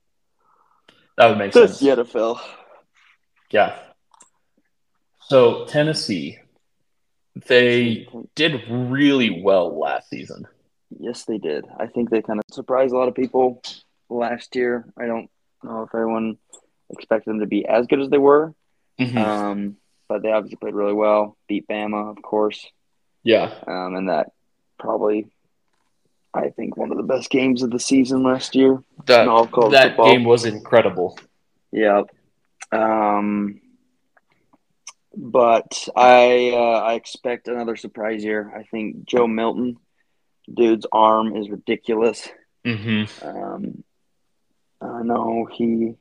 That 1.16 1.28
would 1.28 1.38
make 1.38 1.52
that's 1.52 1.78
sense. 1.78 1.80
the 1.80 2.02
NFL. 2.04 2.40
Yeah. 3.50 3.76
So 5.22 5.64
Tennessee, 5.66 6.38
they 7.46 8.08
did 8.36 8.62
really 8.70 9.42
well 9.42 9.76
last 9.78 10.08
season. 10.08 10.46
Yes, 10.98 11.24
they 11.24 11.38
did. 11.38 11.66
I 11.78 11.86
think 11.86 12.10
they 12.10 12.22
kind 12.22 12.38
of 12.38 12.44
surprised 12.54 12.92
a 12.92 12.96
lot 12.98 13.08
of 13.08 13.14
people 13.14 13.62
last 14.08 14.56
year. 14.56 14.84
I 14.98 15.06
don't 15.06 15.30
know 15.62 15.82
if 15.82 15.94
everyone 15.94 16.36
expected 16.90 17.30
them 17.30 17.40
to 17.40 17.46
be 17.46 17.64
as 17.66 17.86
good 17.86 18.00
as 18.00 18.10
they 18.10 18.18
were, 18.18 18.54
Mhm. 18.98 19.16
um, 19.16 19.76
but 20.08 20.22
they 20.22 20.32
obviously 20.32 20.56
played 20.56 20.74
really 20.74 20.92
well. 20.94 21.36
Beat 21.46 21.68
Bama, 21.68 22.10
of 22.10 22.20
course, 22.22 22.66
yeah. 23.22 23.54
um, 23.66 23.94
and 23.94 24.08
that 24.08 24.32
probably, 24.78 25.26
I 26.34 26.48
think, 26.50 26.76
one 26.76 26.90
of 26.90 26.96
the 26.96 27.04
best 27.04 27.30
games 27.30 27.62
of 27.62 27.70
the 27.70 27.78
season 27.78 28.22
last 28.24 28.54
year. 28.56 28.82
That, 29.06 29.26
that 29.26 29.88
football. 29.90 30.06
game 30.10 30.24
was 30.24 30.44
incredible. 30.44 31.16
Yeah. 31.70 32.02
Um, 32.72 33.60
but 35.16 35.88
I 35.96 36.50
uh, 36.54 36.80
I 36.84 36.94
expect 36.94 37.48
another 37.48 37.76
surprise 37.76 38.22
year. 38.24 38.52
I 38.56 38.62
think 38.64 39.04
Joe 39.06 39.26
Milton, 39.26 39.76
dude's 40.54 40.86
arm 40.92 41.36
is 41.36 41.48
ridiculous. 41.50 42.28
hmm 42.64 43.04
Um, 43.22 43.84
I 44.80 45.02
know 45.02 45.46
he. 45.50 45.94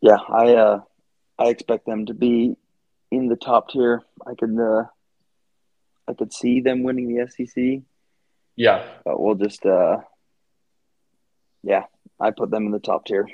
Yeah, 0.00 0.18
I 0.28 0.54
uh, 0.54 0.80
I 1.38 1.46
expect 1.48 1.86
them 1.86 2.06
to 2.06 2.14
be 2.14 2.56
in 3.10 3.28
the 3.28 3.36
top 3.36 3.70
tier. 3.70 4.02
I 4.26 4.34
could 4.34 4.58
uh, 4.58 4.84
I 6.06 6.12
could 6.14 6.32
see 6.32 6.60
them 6.60 6.82
winning 6.82 7.14
the 7.14 7.26
SEC, 7.30 7.82
Yeah. 8.56 8.84
but 9.04 9.20
we'll 9.20 9.34
just 9.36 9.64
uh, 9.64 9.98
yeah, 11.62 11.84
I 12.20 12.30
put 12.32 12.50
them 12.50 12.66
in 12.66 12.72
the 12.72 12.80
top 12.80 13.06
tier. 13.06 13.26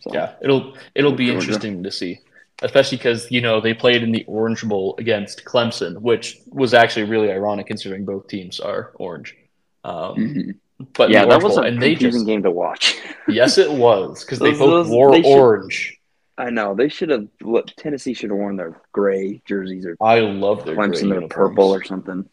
So 0.00 0.10
Yeah, 0.12 0.34
it'll 0.42 0.76
it'll 0.94 1.12
be 1.14 1.26
Georgia. 1.26 1.40
interesting 1.40 1.82
to 1.84 1.90
see, 1.90 2.20
especially 2.62 2.98
because 2.98 3.30
you 3.30 3.40
know 3.40 3.60
they 3.60 3.74
played 3.74 4.02
in 4.02 4.12
the 4.12 4.24
Orange 4.26 4.62
Bowl 4.64 4.94
against 4.98 5.44
Clemson, 5.44 6.00
which 6.00 6.38
was 6.48 6.74
actually 6.74 7.04
really 7.04 7.30
ironic 7.30 7.66
considering 7.66 8.04
both 8.04 8.26
teams 8.28 8.60
are 8.60 8.92
orange. 8.96 9.36
Um, 9.84 10.14
Mhm. 10.16 10.54
But 10.94 11.10
yeah, 11.10 11.26
that 11.26 11.42
was 11.42 11.56
Bowl, 11.56 11.64
a 11.64 11.68
and 11.68 11.78
confusing 11.80 12.20
just 12.20 12.26
game 12.26 12.42
to 12.44 12.50
watch. 12.50 12.96
yes, 13.28 13.58
it 13.58 13.70
was 13.70 14.24
because 14.24 14.38
they 14.38 14.52
both 14.52 14.58
those- 14.60 14.88
wore 14.88 15.12
they 15.12 15.22
should- 15.22 15.38
orange. 15.38 15.96
I 16.38 16.48
know 16.48 16.74
they 16.74 16.88
should 16.88 17.10
have. 17.10 17.28
look, 17.42 17.66
Tennessee 17.76 18.14
should 18.14 18.30
have 18.30 18.38
worn 18.38 18.56
their 18.56 18.80
gray 18.92 19.42
jerseys 19.44 19.84
or 19.84 19.94
I 20.00 20.20
love 20.20 20.64
their 20.64 20.74
Clemson 20.74 21.08
their 21.10 21.20
uniforms. 21.20 21.28
purple 21.34 21.70
or 21.74 21.84
something. 21.84 22.26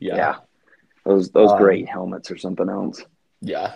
yeah, 0.00 0.16
Yeah, 0.16 0.34
those 1.06 1.30
those 1.30 1.50
Um, 1.50 1.58
great 1.58 1.88
helmets 1.88 2.30
or 2.30 2.36
something 2.36 2.68
else. 2.68 3.02
yeah. 3.40 3.72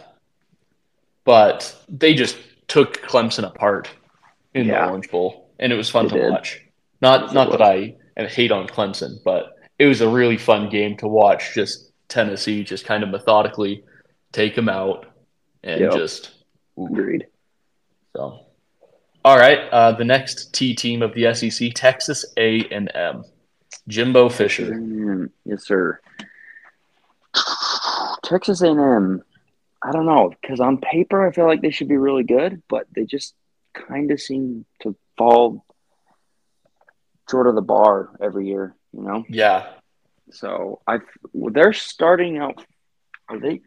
But 1.25 1.75
they 1.89 2.15
just 2.15 2.37
took 2.69 3.01
Clemson 3.03 3.45
apart 3.47 3.89
in 4.55 4.67
Yeah. 4.67 4.85
the 4.85 4.91
Orange 4.91 5.11
Bowl, 5.11 5.48
and 5.59 5.73
it 5.73 5.77
was 5.77 5.89
fun 5.91 6.07
They 6.09 6.17
to 6.17 6.23
did. 6.23 6.31
watch. 6.33 6.61
Not 7.01 7.33
not 7.35 7.51
that. 7.53 7.63
I 7.63 7.95
hate 8.17 8.51
on 8.53 8.67
Clemson, 8.67 9.19
but 9.25 9.53
it 9.79 9.87
was 9.87 10.01
a 10.01 10.09
really 10.09 10.37
fun 10.37 10.69
game 10.69 10.97
to 10.99 11.07
watch. 11.09 11.55
Just 11.55 11.93
Tennessee, 12.09 12.65
just 12.65 12.85
kind 12.85 13.03
of 13.03 13.11
methodically 13.11 13.85
take 14.33 14.55
them 14.57 14.69
out, 14.69 15.07
and 15.63 15.81
Yep. 15.81 15.93
just. 15.93 16.31
Agreed. 16.77 17.27
so. 18.17 18.45
All 19.25 19.37
right, 19.37 19.59
uh, 19.73 19.93
the 19.93 20.05
next 20.05 20.55
T 20.55 20.75
team 20.75 21.03
of 21.03 21.13
the 21.13 21.35
SEC, 21.35 21.73
Texas 21.75 22.25
A 22.39 22.65
and 22.71 22.91
M, 22.95 23.25
Jimbo 23.89 24.29
Fisher. 24.29 25.29
Yes, 25.45 25.65
sir. 25.67 26.01
Texas 28.23 28.63
A&M. 28.63 29.23
I 29.83 29.93
don't 29.93 30.07
know 30.07 30.33
because 30.41 30.61
on 30.61 30.79
paper 30.79 31.27
I 31.27 31.33
feel 31.33 31.47
like 31.47 31.63
they 31.63 31.71
should 31.71 31.89
be 31.89 31.97
really 31.97 32.25
good, 32.25 32.63
but 32.69 32.87
they 32.95 33.05
just 33.05 33.35
kind 33.75 34.11
of 34.11 34.21
seem 34.21 34.65
to 34.83 34.97
fall 35.19 35.65
short 37.31 37.47
of 37.47 37.55
the 37.57 37.61
bar 37.63 38.11
every 38.23 38.47
year. 38.49 38.75
You 38.95 39.03
know. 39.03 39.25
Yeah, 39.29 39.67
So 40.31 40.81
I, 40.87 41.01
they're 41.35 41.75
starting 41.75 42.39
out. 42.39 42.65
Are 43.29 43.39
they? 43.39 43.61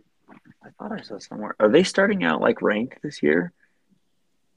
I 0.64 0.70
thought 0.80 0.92
I 0.98 1.02
saw 1.02 1.20
somewhere. 1.20 1.56
Are 1.60 1.70
they 1.70 1.84
starting 1.84 2.24
out 2.24 2.42
like 2.42 2.62
ranked 2.64 3.02
this 3.04 3.22
year? 3.22 3.52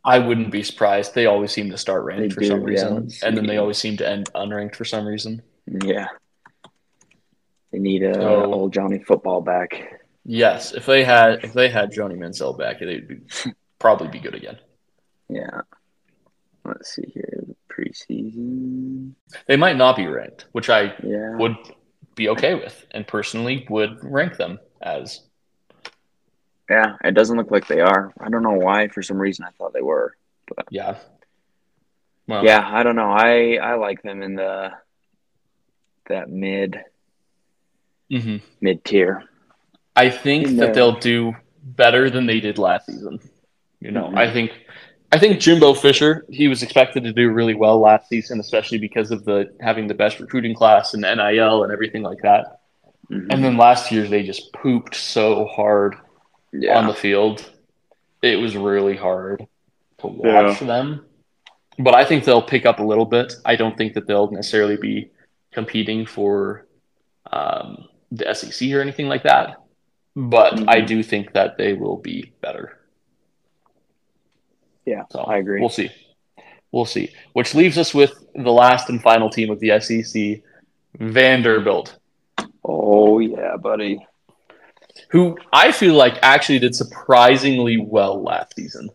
I 0.06 0.18
wouldn't 0.18 0.50
be 0.50 0.62
surprised. 0.62 1.14
They 1.14 1.26
always 1.26 1.50
seem 1.50 1.70
to 1.70 1.78
start 1.78 2.04
ranked 2.04 2.22
They 2.30 2.34
for 2.34 2.40
do, 2.40 2.46
some 2.46 2.62
reason, 2.62 2.94
let's 3.04 3.22
and 3.22 3.36
then 3.36 3.46
they 3.46 3.56
always 3.56 3.78
seem 3.78 3.96
to 3.98 4.08
end 4.08 4.30
unranked 4.34 4.76
for 4.76 4.84
some 4.84 5.06
reason. 5.06 5.42
Yeah. 5.66 6.08
They 7.72 7.78
need 7.78 8.02
a 8.02 8.14
So- 8.14 8.52
old 8.52 8.72
Johnny 8.72 8.98
football 8.98 9.40
back. 9.40 10.00
Yes, 10.26 10.72
if 10.72 10.86
they 10.86 11.04
had 11.04 11.44
if 11.44 11.52
they 11.52 11.68
had 11.68 11.92
Johnny 11.92 12.14
Manziel 12.16 12.56
back, 12.58 12.80
they'd 12.80 13.06
be, 13.08 13.20
probably 13.78 14.08
be 14.08 14.20
good 14.20 14.34
again. 14.34 14.58
Yeah. 15.28 15.60
Let's 16.64 16.94
see 16.94 17.10
here. 17.12 17.44
Preseason. 17.68 19.12
They 19.46 19.56
might 19.56 19.76
not 19.76 19.96
be 19.96 20.06
ranked, 20.06 20.46
which 20.52 20.70
I 20.70 20.94
Yeah. 21.02 21.36
would 21.36 21.56
be 22.14 22.28
okay 22.30 22.54
with, 22.54 22.86
and 22.92 23.06
personally 23.06 23.66
would 23.68 23.98
rank 24.02 24.36
them 24.36 24.58
as. 24.80 25.20
Yeah. 26.70 26.96
It 27.04 27.14
doesn't 27.14 27.36
look 27.36 27.50
like 27.50 27.66
they 27.66 27.80
are. 27.80 28.12
I 28.20 28.28
don't 28.30 28.42
know 28.42 28.52
why. 28.58 28.88
For 28.88 29.02
some 29.02 29.18
reason, 29.18 29.44
I 29.44 29.50
thought 29.50 29.72
they 29.74 29.82
were. 29.82 30.16
But 30.46 30.66
Yeah. 30.70 30.98
Well, 32.26 32.44
Yeah. 32.44 32.62
I 32.64 32.82
don't 32.82 32.96
know. 32.96 33.10
I 33.10 33.56
I 33.56 33.74
like 33.74 34.02
them 34.02 34.22
in 34.22 34.34
the 34.36 34.72
that 36.08 36.30
mid 36.30 36.82
hmm 38.10 38.36
mid 38.60 38.84
tier. 38.84 39.24
I 39.96 40.10
think 40.10 40.46
In 40.46 40.56
that 40.56 40.66
there. 40.66 40.74
they'll 40.74 40.98
do 41.00 41.34
better 41.62 42.10
than 42.10 42.26
they 42.26 42.40
did 42.40 42.58
last 42.58 42.86
season. 42.86 43.18
You 43.80 43.90
know, 43.90 44.08
Mhm. 44.08 44.18
I 44.18 44.32
think 44.32 44.52
I 45.14 45.18
think 45.18 45.38
Jimbo 45.38 45.74
Fisher, 45.74 46.26
he 46.28 46.48
was 46.48 46.64
expected 46.64 47.04
to 47.04 47.12
do 47.12 47.30
really 47.30 47.54
well 47.54 47.78
last 47.78 48.08
season, 48.08 48.40
especially 48.40 48.78
because 48.78 49.12
of 49.12 49.24
the 49.24 49.54
having 49.60 49.86
the 49.86 49.94
best 49.94 50.18
recruiting 50.18 50.56
class 50.56 50.92
and 50.92 51.02
NIL 51.02 51.62
and 51.62 51.72
everything 51.72 52.02
like 52.02 52.18
that. 52.22 52.62
Mm-hmm. 53.08 53.30
And 53.30 53.44
then 53.44 53.56
last 53.56 53.92
year 53.92 54.08
they 54.08 54.24
just 54.24 54.52
pooped 54.52 54.96
so 54.96 55.46
hard 55.46 55.94
yeah. 56.52 56.76
on 56.76 56.88
the 56.88 56.94
field. 56.94 57.48
It 58.22 58.40
was 58.40 58.56
really 58.56 58.96
hard 58.96 59.46
to 59.98 60.06
watch 60.08 60.60
yeah. 60.60 60.66
them. 60.66 61.06
But 61.78 61.94
I 61.94 62.04
think 62.04 62.24
they'll 62.24 62.42
pick 62.42 62.66
up 62.66 62.80
a 62.80 62.84
little 62.84 63.06
bit. 63.06 63.34
I 63.44 63.54
don't 63.54 63.78
think 63.78 63.94
that 63.94 64.08
they'll 64.08 64.32
necessarily 64.32 64.76
be 64.76 65.12
competing 65.52 66.06
for 66.06 66.66
um, 67.30 67.86
the 68.10 68.34
SEC 68.34 68.68
or 68.72 68.80
anything 68.80 69.06
like 69.06 69.22
that. 69.22 69.62
But 70.16 70.54
mm-hmm. 70.54 70.68
I 70.68 70.80
do 70.80 71.04
think 71.04 71.34
that 71.34 71.56
they 71.56 71.74
will 71.74 71.98
be 71.98 72.32
better. 72.40 72.80
Yeah, 74.84 75.04
so 75.10 75.20
I 75.20 75.38
agree. 75.38 75.60
We'll 75.60 75.70
see. 75.70 75.90
We'll 76.72 76.84
see. 76.84 77.12
Which 77.32 77.54
leaves 77.54 77.78
us 77.78 77.94
with 77.94 78.12
the 78.34 78.50
last 78.50 78.88
and 78.88 79.00
final 79.00 79.30
team 79.30 79.50
of 79.50 79.60
the 79.60 79.78
SEC, 79.80 80.42
Vanderbilt. 80.98 81.96
Oh 82.64 83.18
yeah, 83.18 83.56
buddy. 83.56 84.04
Who 85.10 85.36
I 85.52 85.72
feel 85.72 85.94
like 85.94 86.18
actually 86.22 86.58
did 86.58 86.74
surprisingly 86.74 87.78
well 87.78 88.22
last 88.22 88.54
season. 88.56 88.90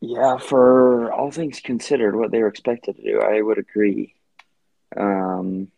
Yeah, 0.00 0.36
for 0.36 1.12
all 1.12 1.30
things 1.30 1.60
considered, 1.60 2.14
what 2.14 2.30
they 2.30 2.40
were 2.40 2.48
expected 2.48 2.96
to 2.96 3.02
do, 3.02 3.20
I 3.20 3.40
would 3.40 3.58
agree. 3.58 4.14
Um, 4.94 5.68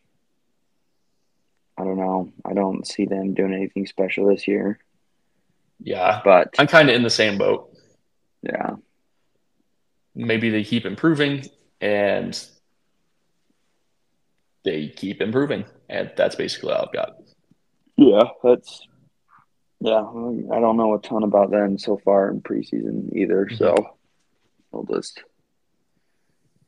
I 1.77 1.83
don't 1.83 1.97
know. 1.97 2.31
I 2.43 2.53
don't 2.53 2.85
see 2.85 3.05
them 3.05 3.33
doing 3.33 3.53
anything 3.53 3.85
special 3.85 4.27
this 4.27 4.47
year. 4.47 4.79
Yeah, 5.79 6.21
but 6.23 6.55
I'm 6.57 6.67
kind 6.67 6.89
of 6.89 6.95
in 6.95 7.03
the 7.03 7.09
same 7.09 7.37
boat. 7.37 7.75
Yeah, 8.41 8.75
maybe 10.15 10.49
they 10.49 10.63
keep 10.63 10.85
improving 10.85 11.45
and 11.81 12.47
they 14.63 14.89
keep 14.89 15.21
improving, 15.21 15.65
and 15.89 16.11
that's 16.15 16.35
basically 16.35 16.73
all 16.73 16.85
I've 16.85 16.93
got. 16.93 17.17
Yeah, 17.95 18.23
that's 18.43 18.87
yeah. 19.79 19.99
I 19.99 20.59
don't 20.59 20.77
know 20.77 20.95
a 20.95 21.01
ton 21.01 21.23
about 21.23 21.51
them 21.51 21.77
so 21.77 21.97
far 22.03 22.29
in 22.29 22.41
preseason 22.41 23.15
either, 23.15 23.45
mm-hmm. 23.45 23.55
so 23.55 23.97
we'll 24.71 24.83
just 24.83 25.23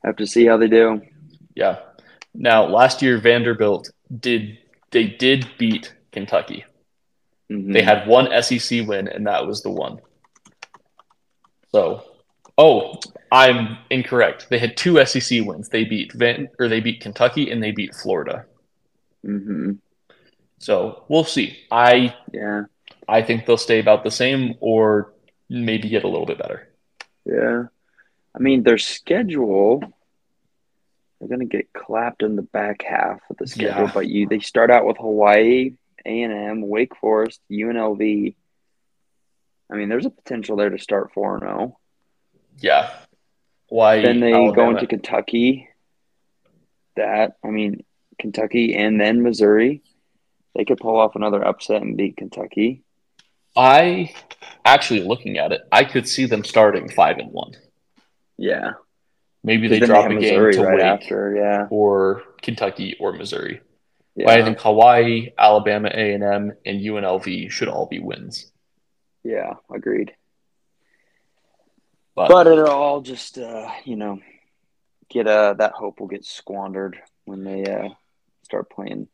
have 0.04 0.16
to 0.18 0.28
see 0.28 0.46
how 0.46 0.58
they 0.58 0.68
do. 0.68 1.02
Yeah. 1.56 1.80
Now, 2.34 2.66
last 2.66 3.02
year 3.02 3.18
Vanderbilt 3.18 3.90
did 4.20 4.60
they 4.92 5.08
did 5.08 5.48
beat 5.58 5.94
Kentucky. 6.12 6.66
Mm-hmm. 7.52 7.72
They 7.72 7.82
had 7.82 8.08
one 8.08 8.30
SEC 8.42 8.88
win, 8.88 9.08
and 9.08 9.28
that 9.28 9.48
was 9.48 9.64
the 9.64 9.72
one. 9.72 10.00
So, 11.72 12.04
oh, 12.58 13.00
I'm 13.32 13.78
incorrect. 13.90 14.48
They 14.50 14.60
had 14.60 14.76
two 14.76 15.04
SEC 15.06 15.46
wins. 15.46 15.70
They 15.70 15.86
beat 15.86 16.14
Van 16.14 16.50
or 16.60 16.68
they 16.68 16.80
beat 16.80 17.02
Kentucky 17.02 17.52
and 17.52 17.62
they 17.62 17.72
beat 17.72 17.96
Florida. 17.96 18.46
Mm-hmm. 19.26 19.74
So 20.58 21.06
we'll 21.08 21.24
see. 21.24 21.58
I 21.72 22.16
yeah, 22.34 22.64
I 23.08 23.22
think 23.22 23.46
they'll 23.46 23.58
stay 23.58 23.80
about 23.80 24.04
the 24.04 24.12
same 24.12 24.56
or 24.60 25.14
maybe 25.48 25.90
get 25.90 26.04
a 26.04 26.08
little 26.08 26.26
bit 26.26 26.40
better. 26.40 26.70
Yeah, 27.26 27.66
I 28.36 28.40
mean 28.40 28.64
their 28.64 28.78
schedule. 28.78 29.82
They're 31.20 31.30
gonna 31.30 31.46
get 31.46 31.72
clapped 31.74 32.24
in 32.24 32.36
the 32.36 32.42
back 32.42 32.82
half 32.82 33.20
of 33.30 33.38
the 33.38 33.48
schedule, 33.48 33.86
yeah. 33.86 33.92
but 33.94 34.08
you 34.08 34.28
they 34.28 34.40
start 34.40 34.72
out 34.72 34.86
with 34.86 34.98
Hawaii, 34.98 35.76
A 36.06 36.24
and 36.24 36.34
M, 36.34 36.68
Wake 36.68 36.96
Forest, 36.96 37.42
UNLV. 37.52 38.36
I 39.72 39.76
mean, 39.76 39.90
there's 39.90 40.06
a 40.06 40.12
potential 40.12 40.58
there 40.58 40.70
to 40.70 40.80
start 40.80 41.14
four 41.14 41.36
and 41.36 41.42
zero. 41.42 41.58
Oh. 41.60 41.78
Yeah, 42.58 42.92
why? 43.70 44.02
Then 44.02 44.20
they 44.20 44.34
Alabama. 44.34 44.56
go 44.56 44.70
into 44.72 44.88
Kentucky. 44.88 45.70
That 46.96 47.38
I 47.44 47.50
mean, 47.50 47.84
Kentucky 48.20 48.76
and 48.76 49.00
then 49.00 49.24
Missouri. 49.24 49.82
They 50.56 50.66
could 50.66 50.80
pull 50.80 51.00
off 51.00 51.16
another 51.16 51.46
upset 51.46 51.82
and 51.82 51.96
beat 51.96 52.18
Kentucky. 52.18 52.84
I 53.56 54.14
actually 54.66 55.02
looking 55.02 55.38
at 55.38 55.52
it, 55.52 55.62
I 55.72 55.84
could 55.84 56.08
see 56.08 56.26
them 56.26 56.44
starting 56.44 56.90
five 56.90 57.18
and 57.18 57.32
one. 57.32 57.54
Yeah. 58.38 58.72
Maybe 59.44 59.68
they 59.68 59.80
drop 59.80 60.10
they 60.10 60.16
a 60.16 60.20
game 60.20 60.52
to 60.52 60.62
right 60.62 60.76
Wake 60.76 60.84
after, 60.84 61.36
yeah. 61.36 61.68
or 61.70 62.24
Kentucky 62.42 62.98
or 63.00 63.14
Missouri. 63.14 63.62
Yeah. 64.20 64.32
I 64.32 64.44
think 64.44 64.60
Hawaii, 64.60 65.30
Alabama, 65.38 65.90
A 65.94 66.14
and 66.14 66.24
M, 66.24 66.52
and 66.66 66.82
UNLV 66.82 67.50
should 67.52 67.70
all 67.70 67.86
be 67.86 68.00
wins. 68.00 68.52
Yeah, 69.24 69.54
agreed. 69.74 70.14
But, 72.16 72.28
but 72.28 72.48
it'll 72.48 72.68
all 72.68 73.00
just 73.00 73.38
uh, 73.38 73.72
you 73.86 73.96
know 73.96 74.20
get 75.10 75.26
uh 75.26 75.54
that 75.54 75.72
hope 75.72 76.02
will 76.02 76.08
get 76.08 76.26
squandered 76.26 77.00
when 77.24 77.46
they 77.46 77.64
uh 77.64 77.90
start 78.44 78.70
playing 78.70 79.08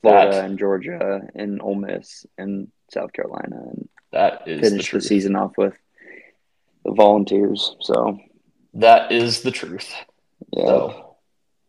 Florida 0.00 0.32
that, 0.32 0.44
and 0.44 0.58
Georgia 0.58 1.20
and 1.36 1.62
Ole 1.62 1.76
Miss 1.76 2.26
and 2.36 2.66
South 2.90 3.12
Carolina 3.12 3.62
and 3.70 3.88
that 4.10 4.48
is 4.48 4.60
finish 4.60 4.90
the, 4.90 4.98
the 4.98 5.04
season 5.04 5.36
off 5.36 5.56
with 5.56 5.74
the 6.84 6.92
Volunteers. 6.92 7.76
So 7.80 8.18
that 8.74 9.12
is 9.12 9.42
the 9.42 9.52
truth. 9.52 9.94
Yeah. 10.52 10.66
So 10.66 11.16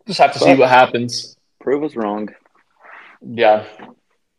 just 0.07 0.19
have 0.19 0.33
to 0.33 0.39
but 0.39 0.45
see 0.45 0.55
what 0.55 0.69
happens. 0.69 1.37
Prove 1.59 1.83
us 1.83 1.95
wrong. 1.95 2.29
Yeah, 3.25 3.65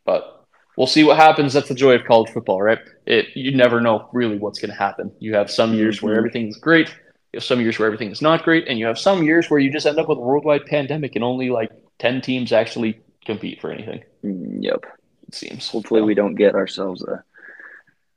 but 0.05 0.45
we'll 0.77 0.87
see 0.87 1.05
what 1.05 1.17
happens. 1.17 1.53
That's 1.53 1.69
the 1.69 1.75
joy 1.75 1.95
of 1.95 2.05
college 2.05 2.31
football, 2.33 2.61
right? 2.63 2.79
It 3.07 3.29
you 3.35 3.57
never 3.57 3.81
know 3.81 4.09
really 4.13 4.39
what's 4.39 4.59
going 4.59 4.71
to 4.71 4.77
happen. 4.77 5.13
You 5.19 5.35
have 5.35 5.51
some 5.51 5.75
years 5.75 6.03
where 6.03 6.17
everything's 6.17 6.59
great. 6.59 6.89
You 7.33 7.39
have 7.39 7.45
some 7.45 7.61
years 7.61 7.79
where 7.79 7.87
everything 7.87 8.11
is 8.11 8.23
not 8.23 8.45
great, 8.45 8.69
and 8.69 8.79
you 8.79 8.87
have 8.87 8.99
some 8.99 9.23
years 9.23 9.51
where 9.51 9.59
you 9.61 9.73
just 9.73 9.87
end 9.87 9.99
up 9.99 10.09
with 10.09 10.19
a 10.19 10.23
worldwide 10.23 10.67
pandemic 10.67 11.15
and 11.17 11.25
only 11.25 11.51
like 11.51 11.71
ten 11.99 12.21
teams 12.21 12.53
actually 12.53 13.01
compete 13.25 13.61
for 13.61 13.73
anything. 13.73 14.03
Mm, 14.25 14.59
yep, 14.63 14.85
it 15.27 15.35
seems. 15.35 15.69
Hopefully, 15.69 16.01
so. 16.01 16.05
we 16.05 16.15
don't 16.15 16.35
get 16.35 16.55
ourselves 16.55 17.03
a 17.03 17.25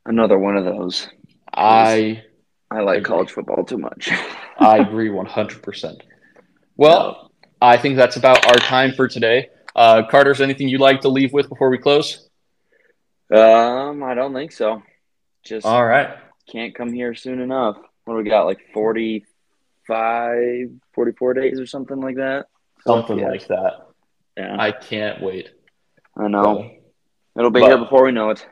another 0.06 0.38
one 0.38 0.58
of 0.58 0.66
those. 0.66 1.08
I 1.54 2.24
I 2.70 2.82
like 2.82 3.00
agree. 3.00 3.04
college 3.04 3.32
football 3.32 3.64
too 3.64 3.78
much. 3.78 4.12
I 4.60 4.78
agree 4.80 5.10
one 5.10 5.26
hundred 5.26 5.64
percent. 5.64 6.04
Well, 6.76 7.32
I 7.62 7.78
think 7.78 7.96
that's 7.96 8.18
about 8.18 8.46
our 8.46 8.56
time 8.60 8.94
for 8.94 9.08
today. 9.08 9.50
Uh, 9.78 10.06
Carter's 10.08 10.42
anything 10.42 10.68
you'd 10.68 10.82
like 10.82 11.02
to 11.02 11.10
leave 11.10 11.32
with 11.32 11.48
before 11.48 11.70
we 11.70 11.78
close? 11.78 12.28
Um, 13.32 14.02
I 14.04 14.16
don't 14.16 14.34
think 14.34 14.52
so. 14.52 14.82
Just 15.44 15.68
all 15.68 15.86
right. 15.86 16.18
Can't 16.52 16.74
come 16.74 16.92
here 16.92 17.14
soon 17.14 17.40
enough. 17.40 17.78
What 18.06 18.16
do 18.16 18.24
we 18.24 18.30
got? 18.30 18.46
Like 18.46 18.60
45, 18.74 20.70
44 20.94 21.34
days 21.36 21.60
or 21.60 21.68
something 21.68 22.00
like 22.00 22.16
that. 22.16 22.48
Something 22.86 23.20
yeah. 23.20 23.28
like 23.30 23.48
that. 23.48 23.88
Yeah. 24.36 24.56
I 24.60 24.72
can't 24.72 25.22
wait. 25.22 25.52
I 26.16 26.28
know. 26.28 26.72
It'll 27.38 27.52
be 27.52 27.60
but, 27.60 27.68
here 27.68 27.78
before 27.78 28.06
we 28.06 28.12
know 28.12 28.32
it. 28.32 28.46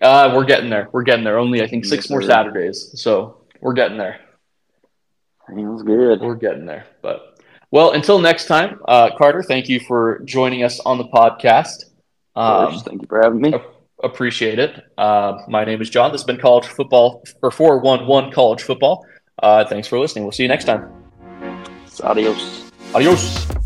Uh, 0.00 0.32
we're 0.34 0.44
getting 0.44 0.70
there. 0.70 0.88
We're 0.92 1.02
getting 1.02 1.24
there. 1.24 1.38
Only 1.38 1.62
I 1.62 1.66
think 1.66 1.84
six 1.84 2.04
yes, 2.04 2.10
more 2.10 2.22
Saturdays, 2.22 2.92
so 3.00 3.44
we're 3.60 3.72
getting 3.72 3.98
there. 3.98 4.20
Sounds 5.48 5.82
good. 5.82 6.20
We're 6.20 6.36
getting 6.36 6.66
there. 6.66 6.86
But 7.02 7.29
well, 7.70 7.92
until 7.92 8.18
next 8.18 8.46
time, 8.46 8.80
uh, 8.86 9.10
Carter. 9.16 9.42
Thank 9.42 9.68
you 9.68 9.80
for 9.80 10.20
joining 10.24 10.62
us 10.64 10.80
on 10.80 10.98
the 10.98 11.04
podcast. 11.04 11.84
Um, 12.36 12.78
thank 12.80 13.02
you 13.02 13.08
for 13.08 13.20
having 13.22 13.40
me 13.40 13.54
appreciate 14.02 14.58
it. 14.58 14.82
Uh, 14.96 15.38
my 15.48 15.64
name 15.64 15.80
is 15.80 15.90
John. 15.90 16.12
This 16.12 16.22
has 16.22 16.26
been 16.26 16.38
College 16.38 16.66
Football 16.66 17.22
or 17.42 17.50
411 17.50 18.32
College 18.32 18.62
Football. 18.62 19.04
Uh, 19.42 19.64
thanks 19.64 19.88
for 19.88 19.98
listening. 19.98 20.24
We'll 20.24 20.32
see 20.32 20.42
you 20.42 20.48
next 20.48 20.64
time. 20.64 20.90
Adios. 22.02 22.70
Adios. 22.94 23.59